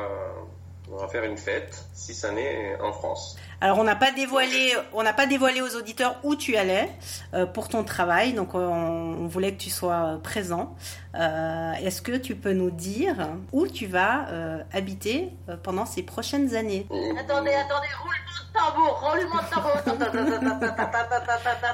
on 0.92 0.98
va 0.98 1.08
faire 1.08 1.24
une 1.24 1.38
fête, 1.38 1.84
6 1.94 2.24
années 2.24 2.76
en 2.82 2.92
France. 2.92 3.36
Alors, 3.60 3.78
on 3.78 3.84
n'a 3.84 3.94
pas 3.96 4.10
dévoilé, 4.10 4.72
on 4.92 5.02
n'a 5.02 5.12
pas 5.12 5.26
dévoilé 5.26 5.62
aux 5.62 5.76
auditeurs 5.76 6.16
où 6.24 6.34
tu 6.34 6.56
allais 6.56 6.90
euh, 7.32 7.46
pour 7.46 7.68
ton 7.68 7.84
travail, 7.84 8.32
donc 8.34 8.54
on, 8.54 8.58
on 8.58 9.26
voulait 9.28 9.52
que 9.54 9.60
tu 9.62 9.70
sois 9.70 10.18
présent. 10.22 10.74
Euh, 11.14 11.72
Est-ce 11.74 12.02
que 12.02 12.16
tu 12.16 12.34
peux 12.34 12.52
nous 12.52 12.70
dire 12.70 13.14
où 13.52 13.66
tu 13.68 13.86
vas 13.86 14.26
euh, 14.30 14.58
habiter 14.72 15.30
euh, 15.48 15.56
pendant 15.62 15.86
ces 15.86 16.02
prochaines 16.02 16.54
années? 16.56 16.86
Attendez, 17.18 17.52
attendez, 17.54 17.88
roulement 18.02 18.42
de 18.48 18.58
tambour, 18.58 19.00
roulement 19.00 19.42
de 19.42 19.50
tambour. 19.54 20.82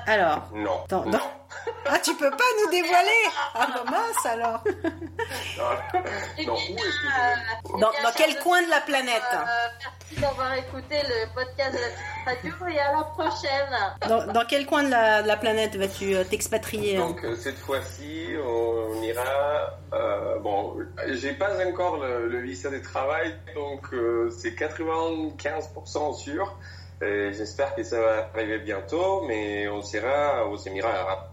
Alors, 0.07 0.49
Non. 0.55 0.81
Dans- 0.89 1.05
non. 1.07 1.19
Ah, 1.87 1.99
tu 1.99 2.15
peux 2.17 2.31
pas 2.31 2.45
nous 2.65 2.71
dévoiler 2.71 3.25
Ah, 3.55 3.67
bah 3.75 3.85
mince 3.91 4.27
alors 4.27 4.63
non, 6.47 6.55
où 6.55 6.77
est-ce 6.77 7.01
que 7.67 7.73
Dans, 7.73 7.91
dans 7.91 8.13
quel 8.17 8.39
coin 8.41 8.63
de 8.63 8.71
la 8.71 8.81
planète 8.81 9.23
Euh, 9.33 9.37
merci 9.81 10.21
d'avoir 10.21 10.55
écouté 10.55 10.97
le 11.03 11.27
podcast 11.35 11.73
de 11.73 11.79
la 11.79 12.35
petite 12.37 12.53
radio 12.53 12.67
et 12.75 12.79
à 12.79 12.93
la 12.93 13.05
prochaine. 13.05 14.09
dans, 14.09 14.33
dans 14.33 14.45
quel 14.47 14.67
coin 14.67 14.83
de 14.85 14.91
la, 14.91 15.23
de 15.23 15.29
la 15.29 15.37
planète 15.37 15.77
vas-tu 15.77 16.15
euh, 16.15 16.25
t'expatrier 16.25 16.97
hein? 16.99 17.07
Donc 17.09 17.25
euh, 17.25 17.35
cette 17.37 17.59
fois-ci, 17.59 18.29
on 18.45 19.03
ira. 19.03 19.71
euh, 19.93 20.39
bon, 20.41 20.77
j'ai 21.09 21.33
pas 21.33 21.51
encore 21.67 21.99
le, 21.99 22.29
le 22.29 22.41
visa 22.41 22.71
de 22.71 22.79
travail, 22.79 23.35
donc 23.55 23.93
euh, 23.93 24.31
c'est 24.31 24.51
95% 24.51 26.15
sûr. 26.17 26.57
Et 27.01 27.33
J'espère 27.33 27.75
que 27.77 27.85
ça 27.85 28.01
va 28.01 28.29
arriver 28.35 28.59
bientôt, 28.59 29.23
mais 29.23 29.69
on 29.69 29.81
ira 29.83 30.45
aux 30.47 30.57
Émirats 30.57 30.95
Arabes 30.99 31.29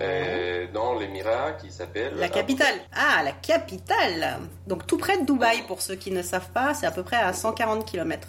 Euh, 0.00 0.66
dans 0.72 0.98
l'Émirat 0.98 1.52
qui 1.52 1.70
s'appelle. 1.70 2.14
La 2.16 2.28
capitale. 2.28 2.74
Ah, 2.92 3.22
la 3.24 3.32
capitale. 3.32 4.38
Donc 4.66 4.86
tout 4.86 4.98
près 4.98 5.18
de 5.18 5.24
Dubaï, 5.26 5.62
pour 5.66 5.80
ceux 5.82 5.94
qui 5.96 6.10
ne 6.10 6.22
savent 6.22 6.50
pas, 6.50 6.74
c'est 6.74 6.86
à 6.86 6.90
peu 6.90 7.02
près 7.02 7.16
à 7.16 7.32
140 7.32 7.84
km 7.84 8.28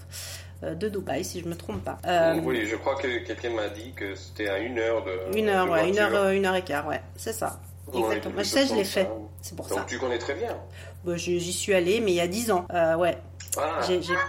de 0.61 0.89
Dubaï, 0.89 1.23
si 1.23 1.39
je 1.41 1.47
me 1.47 1.55
trompe 1.55 1.83
pas. 1.83 1.97
Euh, 2.05 2.39
Oui, 2.43 2.65
je 2.67 2.75
crois 2.75 2.95
que 2.95 3.19
quelqu'un 3.19 3.49
m'a 3.51 3.69
dit 3.69 3.93
que 3.93 4.13
c'était 4.15 4.49
à 4.49 4.57
une 4.59 4.77
heure 4.77 5.03
de. 5.05 5.37
une 5.37 5.47
heure, 5.49 5.65
de 5.65 5.71
ouais, 5.71 5.89
une 5.89 5.97
heure, 5.99 6.13
euh, 6.15 6.31
une 6.31 6.45
heure 6.45 6.55
et 6.55 6.63
quart, 6.63 6.85
ouais, 6.87 7.01
c'est 7.15 7.33
ça. 7.33 7.59
Ouais, 7.93 7.99
Exactement. 8.01 8.43
sais, 8.43 8.59
chose 8.61 8.69
je 8.69 8.75
l'ai 8.75 8.83
fait. 8.83 9.03
ça. 9.03 9.09
C'est 9.41 9.55
pour 9.55 9.67
Donc 9.67 9.79
ça. 9.79 9.85
tu 9.87 9.97
connais 9.97 10.19
très 10.19 10.35
bien. 10.35 10.55
Bah, 11.03 11.13
J'y 11.15 11.53
suis 11.53 11.73
allée, 11.73 12.01
mais 12.01 12.11
il 12.11 12.15
y 12.15 12.21
a 12.21 12.27
10 12.27 12.51
ans. 12.51 12.65
Euh, 12.73 12.95
ouais. 12.97 13.17
Ah, 13.57 13.79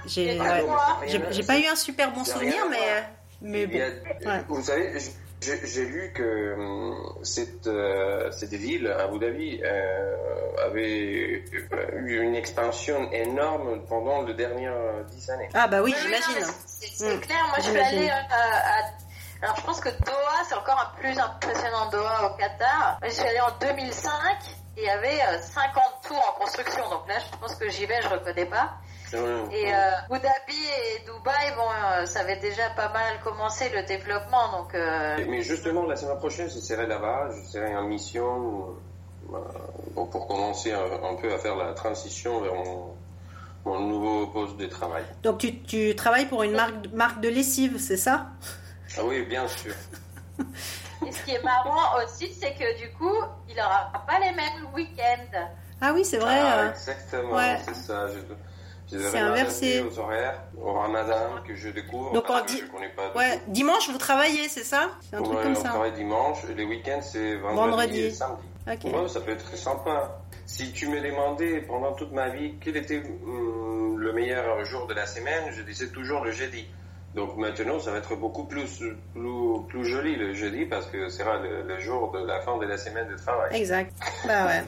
J'ai, 0.07 0.37
Et 0.37 0.41
ouais. 0.41 1.43
pas 1.47 1.59
eu 1.59 1.67
un 1.67 1.75
super 1.77 2.11
bon 2.13 2.25
Ça 2.25 2.35
souvenir, 2.35 2.55
mais, 2.71 2.79
mais 3.43 3.63
il 3.65 3.69
bon. 3.69 3.77
y 3.77 3.83
a- 3.83 3.87
Ouais. 4.37 4.45
Vous 4.49 4.63
savez, 4.63 4.93
j'ai 5.43 5.67
j'ai 5.67 5.85
lu 5.85 6.13
que 6.15 6.55
hum, 6.55 7.15
cette, 7.23 7.67
euh, 7.67 8.31
cette 8.31 8.53
ville, 8.53 8.87
Abu 8.89 9.19
Dhabi, 9.19 9.61
euh, 9.65 10.17
avait 10.67 11.43
euh, 11.73 12.01
eu 12.05 12.21
une 12.23 12.35
expansion 12.35 13.11
énorme 13.13 13.83
pendant 13.89 14.23
les 14.23 14.35
dernières 14.35 15.05
dix 15.11 15.31
années. 15.31 15.49
Ah 15.55 15.67
bah 15.67 15.81
oui, 15.83 15.95
j'imagine. 16.01 16.45
c'est- 16.67 16.91
Mm. 17.17 17.21
clair, 17.21 17.39
moi 17.49 17.57
je 17.59 17.63
suis 17.71 17.79
allée 17.79 18.09
euh, 18.11 18.13
à... 18.13 19.43
Alors 19.43 19.57
je 19.57 19.63
pense 19.65 19.81
que 19.81 19.89
Doha, 19.89 20.45
c'est 20.47 20.55
encore 20.55 20.79
un 20.95 21.01
plus 21.01 21.19
impressionnant 21.19 21.89
Doha 21.91 22.27
au 22.31 22.37
Qatar. 22.37 22.99
Moi, 23.01 23.09
je 23.09 23.15
suis 23.15 23.27
allée 23.27 23.41
en 23.41 23.53
2005 23.59 24.13
et 24.77 24.83
il 24.83 24.85
y 24.85 24.89
avait 24.91 25.19
euh, 25.23 25.41
50 25.41 25.83
tours 26.07 26.23
en 26.37 26.39
construction. 26.45 26.83
Donc 26.91 27.09
là, 27.09 27.15
je 27.19 27.39
pense 27.39 27.55
que 27.55 27.71
j'y 27.71 27.87
vais, 27.87 28.03
je 28.03 28.09
reconnais 28.09 28.45
pas. 28.45 28.73
Hum. 29.13 29.49
Et 29.51 29.73
euh, 29.73 29.91
Abu 30.09 30.21
Dhabi 30.21 30.57
et 30.57 31.05
Dubaï, 31.05 31.53
bon, 31.57 31.69
euh, 31.69 32.07
ça 32.07 32.21
avait 32.21 32.37
déjà 32.39 32.71
pas 32.71 32.93
mal 32.93 33.21
commencé 33.25 33.69
le 33.71 33.83
développement. 33.83 34.53
Donc 34.53 34.75
euh, 34.75 35.17
Mais 35.29 35.43
justement, 35.43 35.85
la 35.87 35.97
semaine 35.97 36.19
prochaine, 36.19 36.49
je 36.49 36.59
serai 36.59 36.87
là-bas, 36.87 37.31
je 37.31 37.51
serai 37.51 37.77
en 37.77 37.83
mission 37.85 38.77
euh, 39.33 39.39
bon, 39.93 40.07
pour 40.07 40.29
commencer 40.29 40.73
un, 40.73 40.85
un 40.85 41.15
peu 41.17 41.33
à 41.33 41.39
faire 41.39 41.57
la 41.57 41.73
transition 41.73 42.41
vers 42.41 42.55
mon, 42.55 42.95
mon 43.65 43.81
nouveau 43.81 44.27
poste 44.29 44.57
de 44.57 44.67
travail. 44.67 45.05
Donc 45.23 45.39
tu, 45.39 45.61
tu 45.63 45.95
travailles 45.97 46.27
pour 46.27 46.43
une 46.43 46.53
marque, 46.53 46.87
marque 46.93 47.21
de 47.21 47.29
lessive, 47.29 47.79
c'est 47.79 47.97
ça? 47.97 48.27
Ah 48.97 49.03
oui, 49.05 49.23
bien 49.23 49.47
sûr. 49.49 49.75
Et 51.07 51.13
ce 51.13 51.23
qui 51.25 51.33
est 51.33 51.43
marrant 51.43 51.97
aussi, 52.05 52.33
c'est 52.33 52.53
que 52.53 52.79
du 52.79 52.93
coup, 52.93 53.17
il 53.49 53.57
n'aura 53.57 53.91
pas 54.07 54.19
les 54.19 54.33
mêmes 54.33 54.73
week-ends. 54.75 55.49
Ah 55.81 55.93
oui, 55.95 56.05
c'est 56.05 56.19
vrai. 56.19 56.39
Ah, 56.39 56.71
exactement, 56.71 57.37
ouais. 57.37 57.59
c'est 57.65 57.75
ça. 57.75 58.07
Je, 58.09 58.19
C'est 58.99 59.19
inversé. 59.19 59.81
aux 59.83 59.99
horaires, 59.99 60.43
au 60.61 60.73
ramadan 60.73 61.43
que 61.47 61.55
je 61.55 61.69
découvre. 61.69 62.13
Donc, 62.13 62.27
parce 62.27 62.43
on 62.43 62.47
que 62.57 62.61
je 62.67 62.71
connais 62.71 62.89
pas 62.91 63.13
Ouais, 63.17 63.41
dimanche 63.49 63.89
vous 63.91 63.99
travaillez, 63.99 64.49
c'est 64.49 64.65
ça? 64.65 64.91
C'est 65.09 65.17
un 65.17 65.23
truc 65.23 65.37
Ouais, 65.37 65.43
comme 65.45 65.53
on 65.53 65.63
ça. 65.63 65.69
travaille 65.69 65.93
dimanche, 65.93 66.39
et 66.51 66.55
les 66.55 66.65
week-ends 66.65 67.01
c'est 67.03 67.37
vendredi, 67.37 67.71
Vendredi. 67.71 68.01
et 68.01 68.11
samedi. 68.11 68.43
Ok. 68.71 68.85
Ouais, 68.93 69.09
ça 69.09 69.21
peut 69.21 69.33
être 69.33 69.45
très 69.45 69.57
sympa. 69.57 70.21
Si 70.47 70.73
tu 70.73 70.89
me 70.89 71.01
demandais 71.01 71.61
pendant 71.63 71.93
toute 71.93 72.13
ma 72.13 72.29
vie 72.31 72.55
quel 72.61 72.77
était 72.77 72.99
hum, 72.99 73.97
le 73.99 74.13
meilleur 74.13 74.65
jour 74.65 74.87
de 74.87 74.95
la 74.95 75.07
semaine, 75.07 75.45
je 75.53 75.63
disais 75.63 75.89
toujours 75.89 76.25
le 76.25 76.33
jeudi. 76.33 76.67
Donc 77.15 77.37
maintenant, 77.37 77.81
ça 77.81 77.91
va 77.91 77.99
être 77.99 78.15
beaucoup 78.15 78.45
plus, 78.45 78.83
plus, 79.15 79.67
plus 79.69 79.85
joli 79.85 80.15
le 80.15 80.33
jeudi 80.33 80.65
parce 80.65 80.87
que 80.87 81.09
ce 81.09 81.19
sera 81.19 81.39
le, 81.39 81.63
le 81.63 81.81
jour 81.81 82.13
de 82.13 82.25
la 82.25 82.41
fin 82.41 82.57
de 82.57 82.65
la 82.67 82.79
semaine 82.79 83.09
de 83.09 83.17
travail. 83.17 83.57
Exact. 83.57 83.93
Bah 84.27 84.47
ouais. 84.47 84.63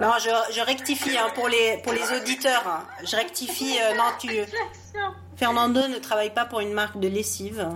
Non, 0.00 0.12
je, 0.20 0.52
je 0.54 0.60
rectifie 0.60 1.16
hein, 1.16 1.28
pour 1.34 1.48
les 1.48 1.78
pour 1.82 1.94
les 1.94 2.12
auditeurs. 2.14 2.64
hein. 2.66 2.84
Je 3.02 3.16
rectifie. 3.16 3.78
euh, 3.80 3.94
non, 3.94 4.04
tu 4.18 4.28
Fernando 5.36 5.88
ne 5.88 5.96
travaille 5.98 6.30
pas 6.34 6.44
pour 6.44 6.60
une 6.60 6.72
marque 6.72 6.98
de 7.00 7.08
lessive. 7.08 7.66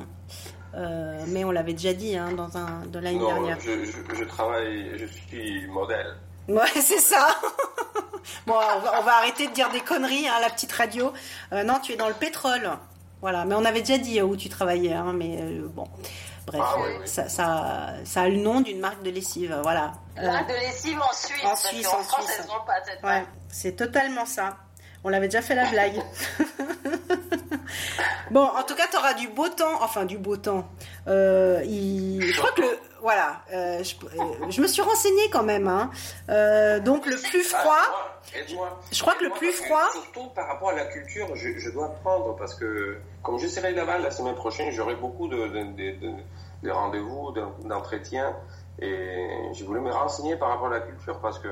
Euh, 0.74 1.24
mais 1.28 1.44
on 1.44 1.50
l'avait 1.50 1.72
déjà 1.72 1.92
dit 1.94 2.16
hein, 2.16 2.32
dans 2.32 2.56
un 2.56 2.86
de 2.86 2.98
l'année 3.00 3.18
dernière. 3.18 3.58
je, 3.60 3.84
je, 3.84 4.14
je 4.14 4.24
travaille, 4.24 4.92
je 4.98 5.06
suis 5.06 5.66
modèle. 5.66 6.14
Ouais, 6.46 6.68
c'est 6.80 7.00
ça. 7.00 7.26
bon, 8.46 8.54
on 8.54 8.78
va, 8.80 9.00
on 9.00 9.02
va 9.02 9.16
arrêter 9.16 9.48
de 9.48 9.52
dire 9.52 9.70
des 9.70 9.80
conneries, 9.80 10.28
hein, 10.28 10.34
la 10.40 10.48
petite 10.50 10.72
radio. 10.72 11.12
Euh, 11.52 11.64
non, 11.64 11.80
tu 11.82 11.92
es 11.92 11.96
dans 11.96 12.08
le 12.08 12.14
pétrole. 12.14 12.70
Voilà, 13.20 13.44
mais 13.44 13.54
on 13.54 13.64
avait 13.64 13.80
déjà 13.80 13.98
dit 13.98 14.18
euh, 14.20 14.24
où 14.24 14.36
tu 14.36 14.48
travaillais, 14.48 14.92
hein, 14.94 15.12
mais 15.14 15.38
euh, 15.40 15.68
bon. 15.68 15.84
Bref, 16.46 16.62
Ah 16.64 16.74
oui, 16.78 16.88
oui. 17.00 17.06
Ça, 17.06 17.28
ça, 17.28 17.88
ça 18.04 18.22
a 18.22 18.28
le 18.28 18.36
nom 18.36 18.60
d'une 18.62 18.80
marque 18.80 19.02
de 19.02 19.10
lessive, 19.10 19.54
voilà. 19.62 19.92
Euh, 20.18 20.22
Là, 20.22 20.42
de 20.44 20.54
lessive 20.54 20.98
en 21.00 21.12
Suisse. 21.14 21.44
en 21.44 21.54
Suisse, 21.56 21.86
qu'en 21.86 22.00
en 22.00 22.02
France, 22.02 22.24
Suisse. 22.24 22.40
elles 22.40 22.66
pas 22.66 22.84
cette 22.84 23.02
ouais, 23.04 23.24
c'est 23.48 23.76
totalement 23.76 24.24
ça. 24.26 24.56
On 25.04 25.08
l'avait 25.10 25.28
déjà 25.28 25.42
fait 25.42 25.54
la 25.54 25.66
blague. 25.70 26.00
bon, 28.30 28.42
en 28.44 28.62
tout 28.64 28.74
cas, 28.74 28.84
tu 28.90 28.96
auras 28.96 29.14
du 29.14 29.28
beau 29.28 29.48
temps, 29.48 29.82
enfin 29.82 30.04
du 30.04 30.18
beau 30.18 30.36
temps. 30.36 30.66
Euh, 31.08 31.62
il- 31.64 32.22
Je 32.22 32.38
crois 32.38 32.52
que 32.52 32.60
le, 32.62 32.78
voilà, 33.02 33.42
euh, 33.52 33.82
je, 33.82 33.94
euh, 34.06 34.50
je 34.50 34.60
me 34.60 34.66
suis 34.66 34.82
renseignée 34.82 35.28
quand 35.30 35.42
même. 35.42 35.68
Hein. 35.68 35.90
Euh, 36.28 36.78
donc 36.80 37.06
le 37.06 37.16
plus 37.16 37.42
froid. 37.42 37.62
Ah. 37.88 38.06
Je 38.92 39.00
crois 39.02 39.14
que 39.14 39.24
le 39.24 39.30
plus 39.30 39.52
froid- 39.52 39.90
Surtout 39.92 40.28
par 40.30 40.46
rapport 40.48 40.68
à 40.70 40.74
la 40.74 40.84
culture, 40.86 41.34
je, 41.34 41.58
je 41.58 41.70
dois 41.70 41.88
prendre 42.02 42.36
parce 42.36 42.54
que 42.54 42.98
comme 43.22 43.38
je 43.38 43.48
serai 43.48 43.72
là-bas 43.72 43.98
la 43.98 44.10
semaine 44.10 44.34
prochaine, 44.34 44.70
j'aurai 44.72 44.94
beaucoup 44.94 45.28
de, 45.28 45.36
de, 45.48 45.62
de- 45.72 45.98
de- 46.00 46.14
de 46.62 46.70
rendez-vous, 46.70 47.32
d'en- 47.32 47.54
d'entretiens. 47.64 48.36
Et 48.82 49.28
je 49.52 49.64
voulais 49.64 49.80
me 49.80 49.90
renseigner 49.90 50.36
par 50.36 50.48
rapport 50.50 50.68
à 50.68 50.70
la 50.70 50.80
culture 50.80 51.18
parce 51.20 51.38
que 51.38 51.48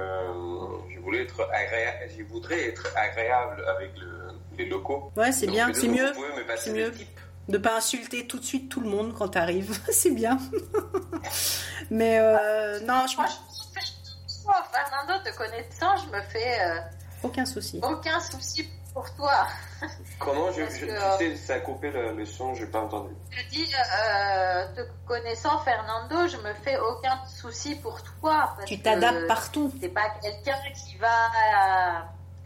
je 0.95 0.99
voulais 1.01 1.23
être 1.23 1.41
agréable, 1.53 1.99
je 2.17 2.23
voudrais 2.25 2.69
être 2.69 2.87
agréable 2.97 3.65
avec 3.77 3.91
le- 3.99 4.29
les 4.57 4.67
locaux. 4.67 5.11
Ouais, 5.17 5.31
c'est 5.33 5.47
bien, 5.47 5.71
c'est 5.75 5.89
mieux. 5.89 6.13
C'est 6.57 6.71
mieux. 6.73 6.93
De 7.49 7.57
pas 7.59 7.77
insulter 7.77 8.27
tout 8.27 8.39
de 8.39 8.45
suite 8.45 8.69
tout 8.71 8.81
le 8.81 8.89
monde 8.91 9.15
quand 9.17 9.29
t'arrives, 9.29 9.79
c'est 9.93 10.11
bien. 10.11 10.39
Mais 11.91 12.19
euh, 12.21 12.81
non, 12.81 13.07
je 13.07 13.17
pense 13.17 13.41
je, 13.75 13.81
je- 13.81 14.45
moi, 14.45 14.57
Fernando, 14.73 15.23
te 15.25 15.37
connaissant, 15.37 15.97
je 15.97 16.11
me 16.11 16.21
fais 16.23 16.61
euh, 16.61 16.81
aucun 17.23 17.45
souci. 17.47 17.81
aucun 17.83 18.21
souci 18.21 18.69
pour 18.95 19.15
toi. 19.15 19.47
Comment 20.19 20.51
je, 20.53 20.63
je- 20.65 20.87
que, 20.87 21.19
tu 21.19 21.25
sais, 21.31 21.37
ça 21.37 21.55
a 21.55 21.61
coupé 21.61 21.91
le, 21.91 22.13
le 22.13 22.27
son, 22.27 22.55
j'ai 22.55 22.67
pas 22.67 22.81
entendu. 22.81 23.15
Je 23.31 23.49
dis, 23.51 23.67
euh, 23.75 24.75
te 24.75 24.81
connaissant, 25.07 25.59
Fernando, 25.61 26.27
je 26.29 26.37
me 26.39 26.53
fais 26.55 26.79
aucun 26.79 27.19
souci 27.27 27.77
pour 27.77 28.03
toi. 28.03 28.53
parce 28.57 28.69
Tu 28.69 28.81
t'adaptes 28.81 29.27
partout. 29.27 29.73
T'es 29.81 29.89
pas 29.89 30.11
quelqu'un 30.23 30.57
qui 30.75 30.97
va. 30.99 31.09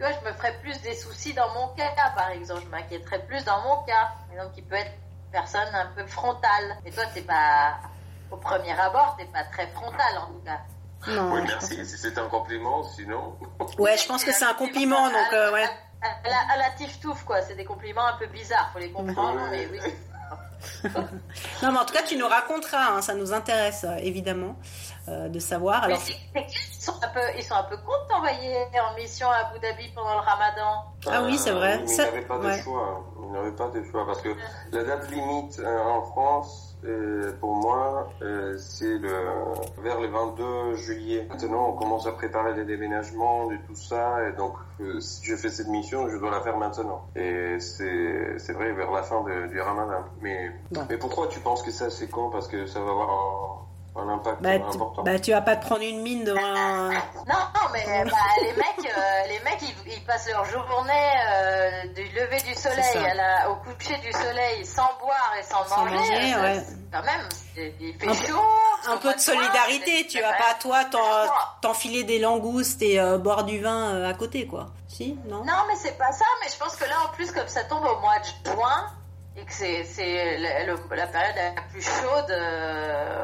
Tu 0.03 0.09
vois, 0.09 0.19
je 0.21 0.29
me 0.29 0.33
ferais 0.35 0.55
plus 0.61 0.83
des 0.83 0.97
soucis 0.97 1.33
dans 1.33 1.49
mon 1.55 1.69
cas, 1.77 1.93
par 2.17 2.31
exemple. 2.31 2.63
Je 2.65 2.69
m'inquiéterais 2.71 3.25
plus 3.25 3.45
dans 3.45 3.61
mon 3.61 3.85
cas. 3.85 4.11
Et 4.35 4.37
donc, 4.37 4.51
il 4.57 4.65
peut 4.65 4.75
être 4.75 4.91
une 4.91 5.31
personne 5.31 5.73
un 5.73 5.87
peu 5.95 6.05
frontale. 6.09 6.77
Et 6.85 6.91
toi, 6.91 7.05
t'es 7.15 7.21
pas. 7.21 7.77
Au 8.33 8.37
premier 8.37 8.73
abord, 8.81 9.15
t'es 9.17 9.27
pas 9.27 9.45
très 9.45 9.69
frontal, 9.69 10.19
en 10.19 10.27
tout 10.27 10.43
cas. 10.45 10.59
Non. 11.07 11.35
oui, 11.35 11.43
merci. 11.47 11.87
Si 11.87 11.97
c'est 11.99 12.19
un 12.19 12.29
compliment, 12.29 12.83
sinon. 12.83 13.39
Ouais, 13.79 13.97
je 13.97 14.09
pense 14.09 14.25
que 14.25 14.33
c'est 14.33 14.45
un 14.45 14.55
compliment, 14.55 15.07
donc 15.07 15.33
euh, 15.35 15.53
ouais. 15.53 15.69
À, 16.03 16.27
à 16.27 16.31
la, 16.31 16.53
à 16.55 16.57
la 16.57 16.71
tiftouf, 16.71 17.23
quoi. 17.23 17.41
C'est 17.43 17.55
des 17.55 17.65
compliments 17.65 18.07
un 18.07 18.17
peu 18.17 18.27
bizarres, 18.27 18.71
faut 18.73 18.81
les 18.81 18.91
comprendre, 18.91 19.41
mais 19.53 19.69
oui. 19.71 19.79
Non, 21.63 21.73
mais 21.73 21.79
en 21.79 21.85
tout 21.85 21.95
cas, 21.95 22.03
tu 22.03 22.17
nous 22.17 22.27
raconteras, 22.27 22.97
hein, 22.97 23.03
ça 23.03 23.15
nous 23.15 23.33
intéresse 23.33 23.85
euh, 23.85 23.97
évidemment 23.97 24.57
euh, 25.09 25.29
de 25.29 25.39
savoir. 25.39 25.85
Alors, 25.85 25.99
qu'ils 26.03 26.15
sont 26.81 26.95
un 27.03 27.09
peu, 27.09 27.21
ils 27.37 27.43
sont 27.43 27.55
un 27.55 27.65
peu 27.65 27.77
contents 27.79 27.93
de 28.05 28.09
t'envoyer 28.09 28.57
en 28.91 28.95
mission 28.97 29.29
à 29.31 29.49
Abu 29.49 29.59
Dhabi 29.61 29.89
pendant 29.95 30.15
le 30.15 30.21
ramadan. 30.21 30.85
Ah 31.07 31.23
oui, 31.25 31.37
c'est 31.39 31.51
vrai. 31.53 31.79
mais 31.81 31.87
Ça- 31.87 32.05
il 32.05 32.15
n'avait 32.15 32.27
pas 32.27 32.39
de 32.39 32.53
choix. 32.63 33.05
Il 33.25 33.33
n'avait 33.33 33.53
pas 33.53 33.69
de 33.69 33.83
choix 33.85 34.07
parce 34.07 34.21
que 34.21 34.29
la 34.73 34.85
date 34.85 35.11
limite 35.11 35.59
euh, 35.61 35.83
en 35.85 36.03
France, 36.03 36.77
euh, 36.85 37.33
pour 37.41 37.55
moi, 37.55 38.09
euh, 38.23 38.57
c'est 38.59 38.99
le 38.99 39.15
vers 39.83 40.01
le 40.01 40.09
22 40.09 40.75
juillet. 40.75 41.27
Maintenant, 41.31 41.69
on 41.69 41.73
commence 41.73 42.07
à 42.07 42.13
préparer 42.13 42.55
les 42.55 42.65
déménagements 42.65 43.51
et 43.53 43.59
tout 43.67 43.77
ça, 43.77 44.29
et 44.29 44.33
donc 44.33 44.55
euh, 44.81 44.99
si 45.01 45.25
je 45.25 45.37
fais 45.37 45.49
cette 45.49 45.69
mission, 45.69 46.09
je 46.09 46.17
dois 46.17 46.31
la 46.31 46.41
faire 46.41 46.57
maintenant. 46.59 47.03
Et 47.17 47.59
c'est 47.61 48.39
c'est 48.39 48.53
vrai 48.53 48.73
vers 48.73 48.91
la 48.91 49.03
fin 49.03 49.23
de- 49.23 49.47
du 49.47 49.61
Ramadan. 49.61 50.05
Mais 50.21 50.51
Bon. 50.73 50.85
mais 50.91 50.97
pourquoi 50.99 51.29
tu 51.29 51.41
penses 51.41 51.63
que 51.63 51.71
ça 51.71 51.89
c'est 51.91 52.09
con? 52.09 52.31
Parce 52.31 52.49
que 52.49 52.67
ça 52.67 52.81
va 52.81 52.91
avoir 52.91 53.11
un, 53.11 53.59
un 53.95 54.09
impact 54.09 54.41
bah, 54.43 54.51
important. 54.55 55.03
bah, 55.03 55.19
tu 55.19 55.33
vas 55.33 55.43
pas 55.43 55.57
te 55.57 55.67
prendre 55.67 55.83
une 55.83 56.01
mine 56.01 56.25
devant 56.25 56.41
un. 56.43 56.91
Non, 57.29 57.39
non, 57.55 57.69
mais 57.73 57.85
bah, 57.87 58.17
les 58.41 58.53
mecs, 58.55 58.93
euh, 58.97 59.27
les 59.29 59.39
mecs, 59.41 59.61
ils, 59.63 59.93
ils 59.93 60.05
passent 60.05 60.29
leur 60.29 60.45
journée 60.47 61.11
euh, 61.31 61.87
du 61.95 62.03
lever 62.09 62.41
du 62.41 62.55
soleil 62.55 62.83
ça. 62.93 63.01
à 63.05 63.15
la- 63.15 63.51
au 63.51 63.57
coucher 63.57 63.97
du 63.99 64.11
soleil 64.13 64.65
sans 64.67 64.89
boire 65.01 65.33
et 65.39 65.43
sans, 65.43 65.65
Sans 65.67 65.85
manger. 65.85 65.95
manger, 65.97 66.33
ça, 66.33 66.41
ouais. 66.43 66.63
c'est- 66.67 66.77
Quand 66.93 67.03
même, 67.05 67.29
c'est- 67.55 67.75
il 67.81 67.95
fait 67.99 68.09
Un- 68.09 68.15
chaud. 68.15 68.43
un 68.89 68.97
peu 68.97 69.15
de 69.15 69.21
solidarité. 69.21 70.07
Tu 70.09 70.21
vas 70.21 70.33
pas, 70.33 70.55
toi, 70.61 70.81
t'enfiler 71.61 72.05
des 72.05 72.19
langoustes 72.19 72.83
et 72.83 72.99
boire 73.19 73.45
du 73.45 73.61
vin 73.61 74.05
à 74.05 74.15
côté, 74.15 74.47
quoi. 74.47 74.67
Si, 74.89 75.19
non? 75.27 75.45
Non, 75.45 75.65
mais 75.69 75.77
c'est 75.77 75.97
pas 75.97 76.13
ça. 76.13 76.25
Mais 76.43 76.51
je 76.51 76.59
pense 76.59 76.77
que 76.77 76.85
là, 76.85 76.97
en 77.07 77.13
plus, 77.15 77.31
comme 77.33 77.49
ça 77.49 77.65
tombe 77.65 77.85
au 77.85 77.99
mois 78.01 78.19
de 78.19 78.51
juin, 78.53 78.87
et 79.37 79.45
que 79.45 79.53
c'est 79.53 80.39
la, 80.39 81.07
période 81.07 81.37
la 81.37 81.63
plus 81.71 81.83
chaude 81.83 82.35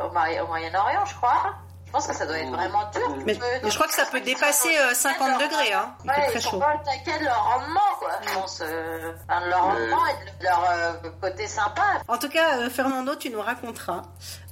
au, 0.04 0.12
Moyen-Orient, 0.12 1.04
je 1.06 1.14
crois. 1.14 1.54
Je 1.88 1.92
pense 1.92 2.06
que 2.06 2.14
ça 2.14 2.26
doit 2.26 2.38
être 2.38 2.50
vraiment 2.50 2.90
dur. 2.90 3.16
Mais, 3.24 3.34
je 3.34 3.74
crois 3.74 3.86
que 3.86 3.94
ça 3.94 4.04
peut 4.04 4.20
dépasser 4.20 4.68
50 4.92 5.40
degrés. 5.40 5.72
Hein. 5.72 5.94
Il 6.04 6.10
ouais, 6.10 6.26
très 6.26 6.40
chaud. 6.40 6.58
pas 6.58 6.74
de 6.76 7.24
leur 7.24 7.44
rendement, 7.44 7.80
quoi. 7.98 8.10
Je 8.20 8.34
pense, 8.34 8.60
euh, 8.60 9.12
enfin, 9.26 9.40
de 9.40 9.48
leur 9.48 9.62
rendement 9.62 10.06
et 10.06 10.38
de 10.38 10.44
leur 10.44 10.70
euh, 10.70 10.92
côté 11.22 11.46
sympa. 11.46 11.82
En 12.06 12.18
tout 12.18 12.28
cas, 12.28 12.58
euh, 12.58 12.68
Fernando, 12.68 13.14
tu 13.14 13.30
nous 13.30 13.40
raconteras. 13.40 14.02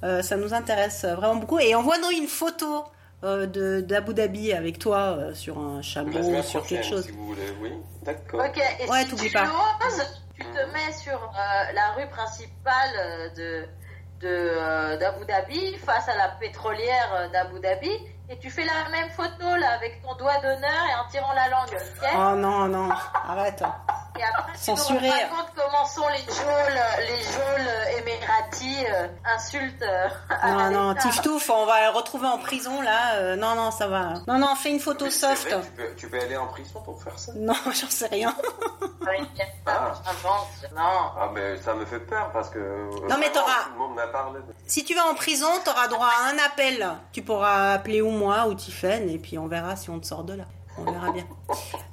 ça 0.03 0.37
nous 0.37 0.55
intéresse 0.55 1.05
vraiment 1.05 1.37
beaucoup. 1.37 1.59
Et 1.59 1.75
envoie-nous 1.75 2.11
une 2.11 2.27
photo 2.27 2.87
d'Abu 3.23 4.15
Dhabi 4.15 4.55
avec 4.55 4.79
toi 4.79 5.35
sur 5.35 5.59
un 5.59 5.83
chameau, 5.83 6.43
sur 6.43 6.67
quelque 6.67 6.87
chose. 6.87 7.05
Si 7.05 7.13
vous 7.13 7.27
voulez, 7.27 7.55
oui. 7.61 7.73
D'accord. 8.03 8.47
Ok, 8.47 8.57
et 8.57 8.89
ouais, 8.89 9.05
si 9.05 9.15
tu 9.15 9.31
pas. 9.31 9.45
Tu 10.39 10.45
te 10.45 10.73
mets 10.73 10.93
sur 10.93 11.33
la 11.75 11.93
rue 11.93 12.09
principale 12.09 13.33
de 13.37 13.69
de 14.21 14.29
euh, 14.29 14.97
d'Abu 14.97 15.25
Dhabi 15.27 15.75
face 15.77 16.09
à 16.09 16.17
la 16.17 16.29
pétrolière 16.29 17.13
euh, 17.15 17.29
d'Abu 17.29 17.61
Dhabi 17.61 17.91
et 18.29 18.39
tu 18.39 18.51
fais 18.51 18.65
la 18.65 18.89
même 18.91 19.11
photo 19.11 19.57
là 19.57 19.73
avec 19.75 20.03
ton 20.03 20.15
doigt 20.17 20.39
d'honneur 20.41 20.85
et 20.91 20.95
en 20.95 21.09
tirant 21.11 21.33
la 21.35 21.49
langue. 21.49 21.77
oh 22.15 22.37
non 22.37 22.69
non, 22.69 22.89
arrête. 23.29 23.63
Et 24.19 24.23
après, 24.23 24.57
Censuré. 24.57 24.99
tu 25.01 25.07
nous 25.07 25.37
compte 25.37 25.53
comment 25.55 25.85
sont 25.87 26.09
les 26.09 26.35
geôles, 26.35 26.81
les 27.01 27.23
geôles 27.23 27.99
émiratis 27.99 28.87
euh, 28.91 29.09
insultent. 29.37 29.83
Euh, 29.83 30.09
non, 30.71 30.71
non, 30.71 30.95
Tiftouf, 30.95 31.51
on 31.51 31.67
va 31.67 31.91
le 31.91 31.97
retrouver 31.97 32.27
en 32.27 32.39
prison 32.39 32.81
là. 32.81 33.17
Euh, 33.17 33.37
non, 33.37 33.55
non, 33.55 33.71
ça 33.71 33.87
va. 33.87 34.15
Non, 34.27 34.39
non, 34.39 34.55
fais 34.55 34.71
une 34.71 34.81
photo 34.81 35.11
soft. 35.11 35.49
tu, 35.49 35.71
peux, 35.71 35.95
tu, 35.97 36.09
peux, 36.09 36.21
aller 36.21 36.37
en 36.37 36.47
prison 36.47 36.81
pour 36.83 37.03
faire 37.03 37.19
ça 37.19 37.33
Non, 37.37 37.55
j'en 37.67 37.91
sais 37.91 38.07
rien. 38.07 38.35
ah. 39.67 39.95
Non. 40.75 40.83
Ah, 41.19 41.31
mais 41.35 41.57
ça 41.59 41.75
me 41.75 41.85
fait 41.85 42.01
peur 42.01 42.31
parce 42.33 42.51
que. 42.51 42.59
Non, 43.09 43.17
mais 43.19 43.31
t'auras. 43.31 43.71
Si 44.67 44.85
tu 44.85 44.95
vas 44.95 45.07
en 45.07 45.15
prison, 45.15 45.49
t'auras 45.65 45.89
droit 45.89 46.09
à 46.09 46.31
un 46.31 46.39
appel. 46.47 46.89
Tu 47.13 47.23
pourras 47.23 47.73
appeler 47.75 48.01
ou 48.01 48.11
moi 48.11 48.47
ou 48.47 48.55
Tiffen 48.55 49.09
et 49.09 49.19
puis 49.19 49.39
on 49.39 49.47
verra 49.47 49.77
si 49.77 49.91
on 49.91 50.01
te 50.01 50.07
sort 50.07 50.25
de 50.25 50.35
là 50.35 50.45
on 50.79 50.91
verra 50.91 51.11
bien. 51.13 51.25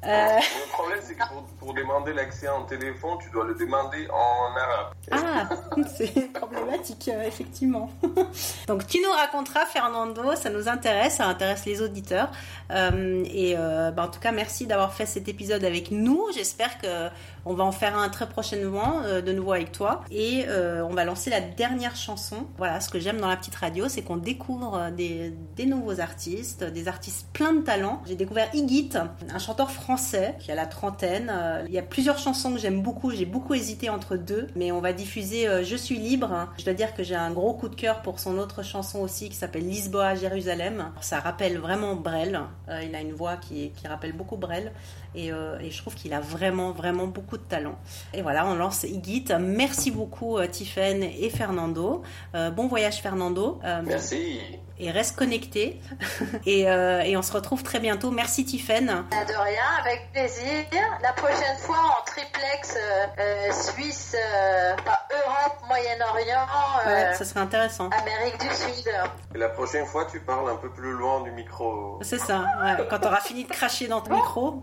Euh... 0.05 0.38
Le 0.38 0.71
problème, 0.71 0.99
c'est 1.01 1.15
que 1.15 1.23
pour, 1.59 1.73
demander 1.73 2.13
l'accès 2.13 2.47
en 2.49 2.63
téléphone, 2.63 3.17
tu 3.21 3.29
dois 3.29 3.45
le 3.45 3.55
demander 3.55 4.07
en 4.09 4.55
arabe. 4.57 4.93
Ah, 5.11 5.49
c'est 5.95 6.34
problématique, 6.34 7.09
euh, 7.13 7.23
effectivement. 7.23 7.89
Donc, 8.67 8.86
tu 8.88 8.99
nous 9.01 9.11
raconteras, 9.11 9.65
Fernando, 9.65 10.36
ça 10.36 10.49
nous 10.49 10.67
intéresse, 10.67 11.15
ça 11.15 11.27
intéresse 11.27 11.65
les 11.65 11.81
auditeurs. 11.81 12.31
Euh, 12.71 13.23
et 13.25 13.55
euh, 13.57 13.91
bah, 13.91 14.03
en 14.03 14.07
tout 14.09 14.19
cas, 14.19 14.31
merci 14.31 14.67
d'avoir 14.67 14.93
fait 14.93 15.05
cet 15.05 15.27
épisode 15.27 15.63
avec 15.63 15.91
nous. 15.91 16.27
J'espère 16.34 16.77
que 16.79 17.09
on 17.46 17.54
va 17.54 17.64
en 17.64 17.72
faire 17.72 17.98
un 17.98 18.10
très 18.10 18.28
prochainement 18.28 19.02
euh, 19.04 19.22
de 19.22 19.32
nouveau 19.32 19.54
avec 19.54 19.72
toi. 19.72 20.04
Et 20.12 20.46
euh, 20.48 20.86
on 20.86 20.94
va 20.94 21.06
lancer 21.06 21.30
la 21.30 21.41
dernière 21.41 21.96
chanson. 21.96 22.48
Voilà, 22.58 22.80
ce 22.80 22.89
que 22.89 23.00
j'aime 23.00 23.20
dans 23.20 23.28
la 23.28 23.38
petite 23.38 23.56
radio, 23.56 23.89
c'est 23.89 24.02
qu'on 24.02 24.18
découvre 24.18 24.76
euh, 24.76 24.91
des, 24.91 25.66
nouveaux 25.66 26.00
artistes, 26.00 26.64
des 26.64 26.88
artistes 26.88 27.28
pleins 27.34 27.54
de 27.54 27.62
talent. 27.62 28.02
J'ai 28.06 28.16
découvert 28.16 28.54
Igit, 28.54 28.91
un 29.30 29.39
chanteur 29.39 29.72
français 29.72 30.36
qui 30.39 30.52
a 30.52 30.56
la 30.56 30.66
trentaine. 30.66 31.32
Il 31.68 31.74
y 31.74 31.80
a 31.80 31.84
plusieurs 31.84 32.18
chansons 32.18 32.54
que 32.54 32.60
j'aime 32.60 32.82
beaucoup. 32.82 33.12
J'ai 33.12 33.26
beaucoup 33.26 33.54
hésité 33.54 33.89
entre 33.89 34.18
deux, 34.18 34.48
mais 34.56 34.72
on 34.72 34.82
va 34.82 34.94
diffuser 34.94 35.48
Je 35.64 35.76
suis 35.76 35.98
libre. 35.98 36.50
Je 36.58 36.66
dois 36.66 36.74
dire 36.74 36.94
que 36.94 37.02
j'ai 37.04 37.16
un 37.16 37.32
gros 37.32 37.54
coup 37.54 37.70
de 37.70 37.76
cœur 37.76 38.02
pour 38.02 38.20
son 38.20 38.38
autre 38.38 38.62
chanson 38.64 39.00
aussi 39.00 39.30
qui 39.30 39.36
s'appelle 39.36 39.68
Lisboa 39.68 40.16
Jérusalem. 40.16 40.91
Ça 41.00 41.20
rappelle 41.20 41.58
vraiment 41.58 41.96
Brel. 41.96 42.41
il 42.84 42.94
a 42.94 43.02
une 43.02 43.14
voix 43.14 43.38
qui, 43.38 43.72
rappelle 43.88 44.14
beaucoup 44.14 44.38
Brel. 44.38 44.74
Et 45.16 45.30
je 45.30 45.78
trouve 45.78 45.96
qu'il 45.96 46.14
a 46.14 46.20
vraiment, 46.20 46.72
vraiment 46.72 47.08
beaucoup 47.08 47.32
de 47.38 47.43
talent. 47.43 47.75
Et 48.13 48.21
voilà, 48.21 48.45
on 48.47 48.55
lance 48.55 48.84
Igit. 48.84 49.25
Merci 49.39 49.91
beaucoup 49.91 50.38
euh, 50.38 50.47
Tiffen 50.47 51.03
et 51.03 51.29
Fernando. 51.29 52.03
Euh, 52.36 52.51
bon 52.51 52.67
voyage 52.67 53.01
Fernando. 53.01 53.59
Euh, 53.63 53.81
Merci 53.86 54.39
et 54.80 54.91
reste 54.91 55.15
connecté. 55.15 55.80
et, 56.45 56.69
euh, 56.69 57.01
et, 57.01 57.15
on 57.17 57.21
se 57.21 57.32
retrouve 57.32 57.63
très 57.63 57.80
bientôt. 57.80 58.11
Merci 58.11 58.45
Tiffen. 58.45 58.86
De 58.86 59.43
rien, 59.43 59.63
avec 59.80 60.11
plaisir. 60.11 60.65
La 61.01 61.13
prochaine 61.13 61.57
fois 61.59 61.78
en 61.78 62.03
triplex 62.05 62.76
euh, 62.76 63.05
euh 63.19 63.51
Suisse, 63.51 64.15
euh, 64.15 64.76
Europe, 64.76 65.57
Moyen-Orient. 65.67 66.47
ouais, 66.88 67.13
ça 67.13 67.26
serait 67.26 67.39
intéressant. 67.39 67.89
Amérique 67.89 68.39
du 68.39 68.53
Sud. 68.53 68.91
Et 69.36 69.38
la 69.38 69.49
prochaine 69.49 69.86
fois, 69.86 70.05
tu 70.05 70.19
parles 70.19 70.49
un 70.49 70.55
peu 70.55 70.69
plus 70.69 70.91
loin 70.91 71.21
du 71.21 71.32
micro. 71.32 71.99
C'est 72.01 72.19
ça, 72.19 72.45
ouais. 72.61 72.88
quand 72.89 72.99
tu 72.99 73.07
auras 73.07 73.21
fini 73.21 73.45
de 73.45 73.49
cracher 73.49 73.88
dans 73.88 74.01
ton 74.01 74.15
micro. 74.15 74.61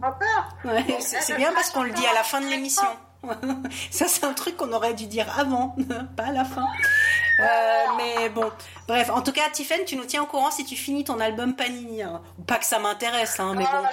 Ouais, 0.65 0.85
c'est 1.01 1.37
bien 1.37 1.53
parce 1.53 1.71
qu'on 1.71 1.83
le 1.83 1.93
dit 1.93 2.07
à 2.07 2.15
la 2.15 2.23
fin 2.23 2.41
de 2.41 2.47
l'émission. 2.47 2.87
ça, 3.91 4.07
c'est 4.09 4.25
un 4.25 4.33
truc 4.33 4.57
qu'on 4.57 4.73
aurait 4.73 4.95
dû 4.95 5.07
dire 5.07 5.27
avant, 5.39 5.77
pas 6.17 6.27
à 6.27 6.33
la 6.33 6.45
fin. 6.45 6.67
Euh, 7.41 7.45
mais 7.97 8.29
bon, 8.29 8.51
bref, 8.87 9.11
en 9.11 9.23
tout 9.23 9.33
cas, 9.33 9.49
Tiffen, 9.51 9.85
tu 9.85 9.97
nous 9.97 10.05
tiens 10.05 10.23
au 10.23 10.27
courant 10.27 10.51
si 10.51 10.65
tu 10.65 10.77
finis 10.77 11.05
ton 11.05 11.21
album 11.21 11.55
Panini. 11.55 12.03
Hein. 12.03 12.21
Pas 12.47 12.57
que 12.57 12.67
ça 12.67 12.79
m'intéresse, 12.79 13.41
hein, 13.41 13.55
mais 13.57 13.65
bon. 13.65 13.89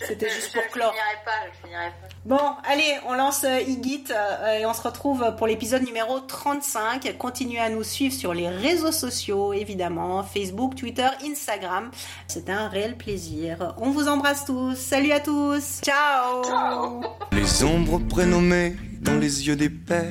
C'était 0.00 0.28
juste 0.28 0.52
pour 0.52 0.66
clore. 0.72 0.92
Je 0.92 1.24
pas, 1.24 1.30
je 1.52 1.66
finirai 1.66 1.88
pas. 1.88 2.08
Bon, 2.24 2.40
allez, 2.64 2.98
on 3.06 3.14
lance 3.14 3.44
euh, 3.44 3.60
Igit 3.60 4.04
euh, 4.10 4.58
et 4.58 4.66
on 4.66 4.74
se 4.74 4.82
retrouve 4.82 5.34
pour 5.36 5.46
l'épisode 5.46 5.82
numéro 5.82 6.20
35. 6.20 7.16
Continuez 7.18 7.60
à 7.60 7.68
nous 7.68 7.84
suivre 7.84 8.14
sur 8.14 8.34
les 8.34 8.48
réseaux 8.48 8.92
sociaux, 8.92 9.52
évidemment, 9.52 10.22
Facebook, 10.22 10.74
Twitter, 10.74 11.08
Instagram. 11.24 11.90
C'était 12.26 12.52
un 12.52 12.68
réel 12.68 12.96
plaisir. 12.96 13.74
On 13.78 13.90
vous 13.90 14.08
embrasse 14.08 14.44
tous. 14.44 14.74
Salut 14.74 15.12
à 15.12 15.20
tous. 15.20 15.80
Ciao. 15.82 16.42
Ciao. 16.44 17.02
Les 17.32 17.64
ombres 17.64 17.98
prénommées 17.98 18.76
dans 19.00 19.14
les 19.14 19.46
yeux 19.46 19.56
des 19.56 19.70
pères 19.70 20.08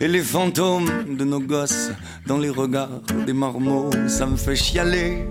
et 0.00 0.08
les 0.08 0.22
fantômes 0.22 1.16
de 1.16 1.24
nos 1.24 1.40
gosses 1.40 1.90
dans 2.26 2.38
les 2.38 2.50
regards 2.50 3.00
des 3.26 3.32
marmots, 3.32 3.90
ça 4.08 4.26
me 4.26 4.36
fait 4.36 4.56
chialer 4.56 5.26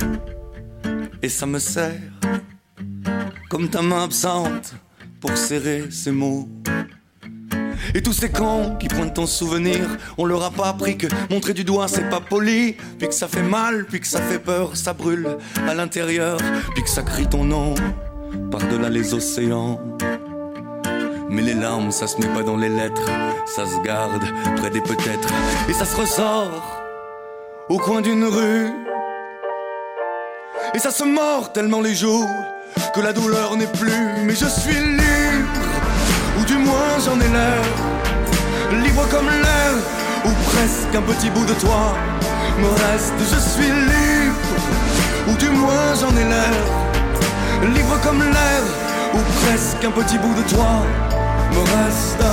et 1.21 1.29
ça 1.29 1.45
me 1.45 1.59
sert 1.59 1.91
comme 3.49 3.70
ta 3.70 3.82
main 3.82 4.04
absente 4.04 4.74
pour 5.22 5.38
serrer 5.38 5.86
ces 5.89 6.12
mots. 6.12 6.47
Et 7.93 8.01
tous 8.01 8.14
ces 8.14 8.30
cons 8.30 8.76
qui 8.80 8.88
pointent 8.88 9.14
ton 9.14 9.28
souvenir, 9.28 9.82
on 10.18 10.26
leur 10.26 10.43
a 10.43 10.51
pas 10.51 10.70
appris 10.70 10.97
que 10.97 11.08
montrer 11.30 11.54
du 11.54 11.64
doigt 11.64 11.88
c'est 11.88 12.10
pas 12.10 12.20
poli, 12.20 12.76
puis 12.97 13.08
que 13.08 13.14
ça 13.14 13.28
fait 13.28 13.43
mal, 13.43 13.86
puis 13.86 13.99
que 13.99 14.08
ça 14.08 14.22
fait 14.22 14.39
peur, 14.39 14.76
ça 14.76 14.93
brûle 14.93 15.38
à 15.68 15.74
l'intérieur, 15.74 16.38
puis 16.74 16.84
que 16.84 16.89
ça 16.89 17.04
crie 17.04 17.28
ton 17.28 17.43
nom 17.43 17.76
par-delà 18.51 18.89
les 18.89 19.14
océans. 19.14 19.80
Mais 21.30 21.41
les 21.41 21.54
larmes, 21.54 21.91
ça 21.91 22.08
se 22.08 22.18
met 22.18 22.28
pas 22.28 22.43
dans 22.43 22.58
les 22.58 22.70
lettres, 22.70 23.10
ça 23.45 23.66
se 23.66 23.80
garde 23.82 24.24
près 24.58 24.70
des 24.70 24.82
peut-être, 24.82 25.30
et 25.70 25.74
ça 25.74 25.86
se 25.86 25.95
ressort 25.95 26.82
au 27.70 27.78
coin 27.78 28.01
d'une 28.01 28.26
rue. 28.26 28.72
Et 30.74 30.80
ça 30.80 30.91
se 30.91 31.04
mord 31.04 31.54
tellement 31.54 31.82
les 31.82 31.95
jours 31.95 32.28
que 32.93 33.01
la 33.01 33.13
douleur 33.13 33.55
n'est 33.55 33.67
plus. 33.67 34.24
Mais 34.26 34.36
je 34.36 34.45
suis 34.45 34.76
libre, 34.76 35.63
ou 36.39 36.45
du 36.45 36.57
moins 36.57 36.97
j'en 37.03 37.19
ai 37.19 37.30
l'air. 37.30 37.63
Libre 38.84 39.05
comme 39.09 39.28
l'air, 39.28 39.74
ou 40.26 40.30
presque 40.51 40.95
un 40.95 41.01
petit 41.01 41.30
bout 41.30 41.45
de 41.45 41.53
toi 41.53 41.95
me 42.59 42.67
reste. 42.67 43.13
Je 43.19 43.39
suis 43.39 43.71
libre, 43.71 44.38
ou 45.30 45.34
du 45.36 45.49
moins 45.49 45.93
j'en 45.99 46.15
ai 46.15 46.24
l'air. 46.24 47.74
Libre 47.76 47.99
comme 48.03 48.19
l'air, 48.19 48.63
ou 49.13 49.19
presque 49.45 49.84
un 49.86 49.91
petit 49.91 50.17
bout 50.17 50.34
de 50.34 50.43
toi 50.49 50.84
me 51.51 51.59
reste. 51.59 52.24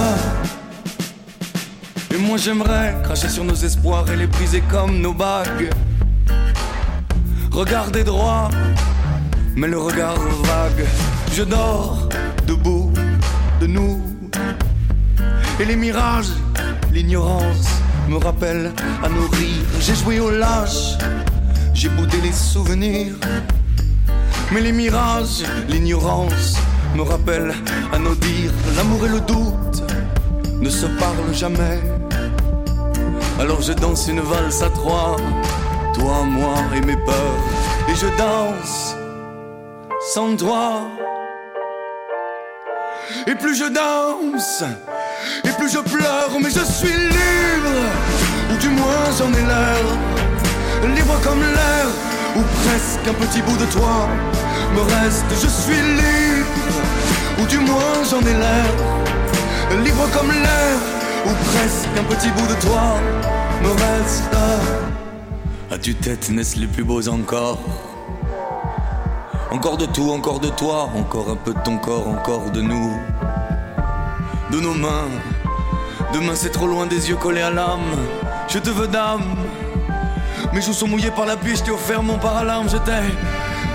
Et 2.12 2.18
moi 2.18 2.36
j'aimerais 2.36 2.96
cracher 3.04 3.28
sur 3.28 3.44
nos 3.44 3.54
espoirs 3.54 4.04
et 4.12 4.16
les 4.16 4.26
briser 4.26 4.62
comme 4.70 5.00
nos 5.00 5.12
bagues. 5.12 5.70
Regarder 7.52 8.04
droit, 8.04 8.48
mais 9.56 9.68
le 9.68 9.78
regard 9.78 10.18
vague. 10.42 10.86
Je 11.32 11.42
dors 11.42 12.08
debout 12.46 12.92
de 13.60 13.66
nous. 13.66 14.02
Et 15.58 15.64
les 15.64 15.76
mirages, 15.76 16.32
l'ignorance 16.92 17.68
me 18.08 18.16
rappelle 18.16 18.72
à 19.02 19.08
nos 19.08 19.28
rires. 19.28 19.66
J'ai 19.80 19.94
joué 19.94 20.20
au 20.20 20.30
lâche, 20.30 20.96
j'ai 21.74 21.88
boudé 21.90 22.20
les 22.22 22.32
souvenirs. 22.32 23.14
Mais 24.52 24.60
les 24.60 24.72
mirages, 24.72 25.44
l'ignorance 25.68 26.56
me 26.96 27.02
rappelle 27.02 27.52
à 27.92 27.98
nos 27.98 28.14
dires. 28.14 28.52
L'amour 28.76 29.06
et 29.06 29.10
le 29.10 29.20
doute 29.20 29.82
ne 30.60 30.68
se 30.68 30.86
parlent 30.86 31.34
jamais. 31.34 31.80
Alors 33.38 33.62
je 33.62 33.72
danse 33.72 34.08
une 34.08 34.20
valse 34.20 34.62
à 34.62 34.70
trois, 34.70 35.16
toi, 35.94 36.24
moi 36.24 36.56
et 36.74 36.80
mes 36.80 36.96
peurs. 36.96 37.44
Et 37.88 37.94
je 37.94 38.06
danse 38.18 38.96
sans 40.14 40.36
toi. 40.36 40.88
Et 43.26 43.34
plus 43.34 43.54
je 43.56 43.64
danse, 43.64 44.64
et 45.44 45.50
plus 45.58 45.70
je 45.70 45.78
pleure, 45.78 46.30
mais 46.40 46.50
je 46.50 46.64
suis 46.64 46.92
libre, 46.92 47.76
ou 48.52 48.56
du 48.56 48.68
moins 48.70 49.04
j'en 49.16 49.32
ai 49.32 49.44
l'air. 49.52 49.84
libre 50.96 51.16
comme 51.22 51.40
l'air, 51.40 51.86
ou 52.36 52.42
presque 52.62 53.06
un 53.08 53.14
petit 53.24 53.42
bout 53.42 53.56
de 53.56 53.66
toi 53.70 54.08
me 54.74 54.80
reste, 54.80 55.30
je 55.42 55.48
suis 55.48 55.82
libre, 56.02 56.74
ou 57.40 57.46
du 57.46 57.58
moins 57.58 58.02
j'en 58.10 58.20
ai 58.20 58.34
l'air, 58.44 58.72
libre 59.84 60.08
comme 60.16 60.30
l'air, 60.30 60.76
ou 61.26 61.30
presque 61.52 61.94
un 61.98 62.04
petit 62.14 62.30
bout 62.30 62.48
de 62.52 62.60
toi 62.60 62.98
me 63.62 63.70
reste. 63.70 64.34
À 65.70 65.78
tu 65.78 65.94
tête 65.94 66.30
naissent 66.30 66.56
les 66.56 66.66
plus 66.66 66.82
beaux 66.82 67.08
encore? 67.08 67.60
Encore 69.52 69.76
de 69.76 69.86
tout, 69.86 70.10
encore 70.12 70.38
de 70.38 70.48
toi, 70.48 70.88
encore 70.96 71.28
un 71.30 71.36
peu 71.36 71.52
de 71.52 71.60
ton 71.60 71.76
corps, 71.76 72.06
encore 72.06 72.50
de 72.50 72.60
nous, 72.60 72.96
de 74.50 74.60
nos 74.60 74.74
mains. 74.74 75.08
Demain 76.14 76.34
c'est 76.34 76.50
trop 76.50 76.66
loin 76.66 76.86
des 76.86 77.08
yeux 77.08 77.16
collés 77.16 77.42
à 77.42 77.50
l'âme. 77.50 77.96
Je 78.48 78.58
te 78.58 78.70
veux 78.70 78.86
d'âme. 78.86 79.36
Mes 80.52 80.62
joues 80.62 80.72
sont 80.72 80.88
mouillées 80.88 81.10
par 81.10 81.26
la 81.26 81.36
pluie, 81.36 81.56
je 81.56 81.62
t'ai 81.62 81.70
offert 81.70 82.02
mon 82.02 82.18
paralarme, 82.18 82.68
je 82.68 82.76
t'ai 82.78 82.92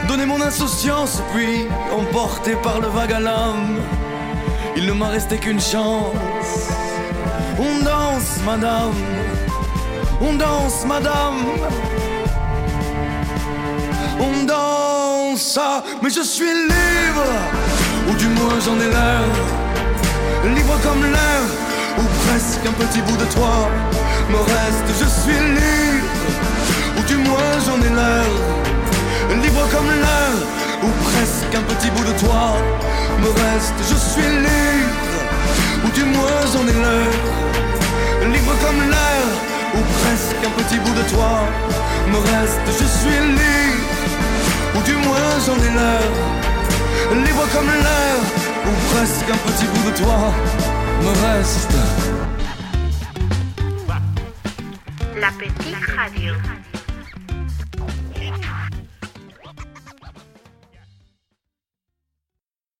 donné 0.07 0.25
mon 0.25 0.41
insouciance, 0.41 1.21
puis 1.33 1.67
emporté 1.97 2.55
par 2.55 2.79
le 2.79 2.87
vague 2.87 3.13
à 3.13 3.19
l'âme. 3.19 3.79
Il 4.77 4.85
ne 4.85 4.93
m'a 4.93 5.07
resté 5.07 5.37
qu'une 5.37 5.61
chance. 5.61 6.13
On 7.57 7.83
danse, 7.83 8.39
madame. 8.45 8.93
On 10.21 10.33
danse, 10.33 10.85
madame. 10.85 11.37
On 14.19 14.43
danse, 14.45 14.84
mais 16.01 16.09
je 16.09 16.21
suis 16.21 16.45
libre, 16.45 17.27
ou 18.07 18.13
du 18.15 18.27
moins 18.27 18.57
j'en 18.63 18.75
ai 18.79 18.87
l'air. 18.87 19.27
Libre 20.55 20.77
comme 20.81 21.03
l'air, 21.03 21.43
ou 21.97 22.03
presque 22.25 22.65
un 22.65 22.71
petit 22.71 23.01
bout 23.01 23.17
de 23.17 23.25
toi 23.25 23.69
me 24.31 24.37
reste. 24.37 24.87
Je 24.97 25.05
suis 25.05 25.39
libre, 25.59 26.07
ou 26.97 27.01
du 27.03 27.17
moins 27.17 27.51
j'en 27.65 27.79
ai 27.85 27.93
l'air. 27.99 28.31
Libre 29.43 29.67
comme 29.73 29.89
l'air, 29.89 30.35
ou 30.83 30.89
presque 31.03 31.53
un 31.53 31.63
petit 31.73 31.89
bout 31.89 32.05
de 32.05 32.17
toi 32.17 32.55
me 33.19 33.27
reste. 33.27 33.75
Je 33.91 33.97
suis 34.11 34.29
libre, 34.47 35.15
ou 35.83 35.89
du 35.89 36.05
moins 36.15 36.39
j'en 36.53 36.63
ai 36.63 36.77
l'air. 36.85 37.11
Libre 38.31 38.53
comme 38.63 38.89
l'air, 38.89 39.27
ou 39.75 39.81
presque 39.99 40.41
un 40.47 40.63
petit 40.63 40.79
bout 40.79 40.93
de 40.93 41.09
toi 41.09 41.43
me 42.07 42.19
reste. 42.19 42.67
Je 42.79 42.85
suis 42.85 43.19
libre, 43.19 43.94
ou 44.75 44.81
du 44.83 44.95
moins 44.95 45.39
j'en 45.45 45.55
ai 45.55 45.71
l'air. 45.77 46.11
Libre 47.25 47.47
comme 47.53 47.67
l'air, 47.67 48.17
ou 48.65 48.93
presque 48.93 49.29
un 49.29 49.37
petit 49.47 49.65
bout 49.67 49.91
de 49.91 49.97
toi 49.97 50.33
me 51.01 51.11
reste. 51.27 51.75
La 55.19 55.29
Petite 55.31 55.85
Radio. 55.95 56.33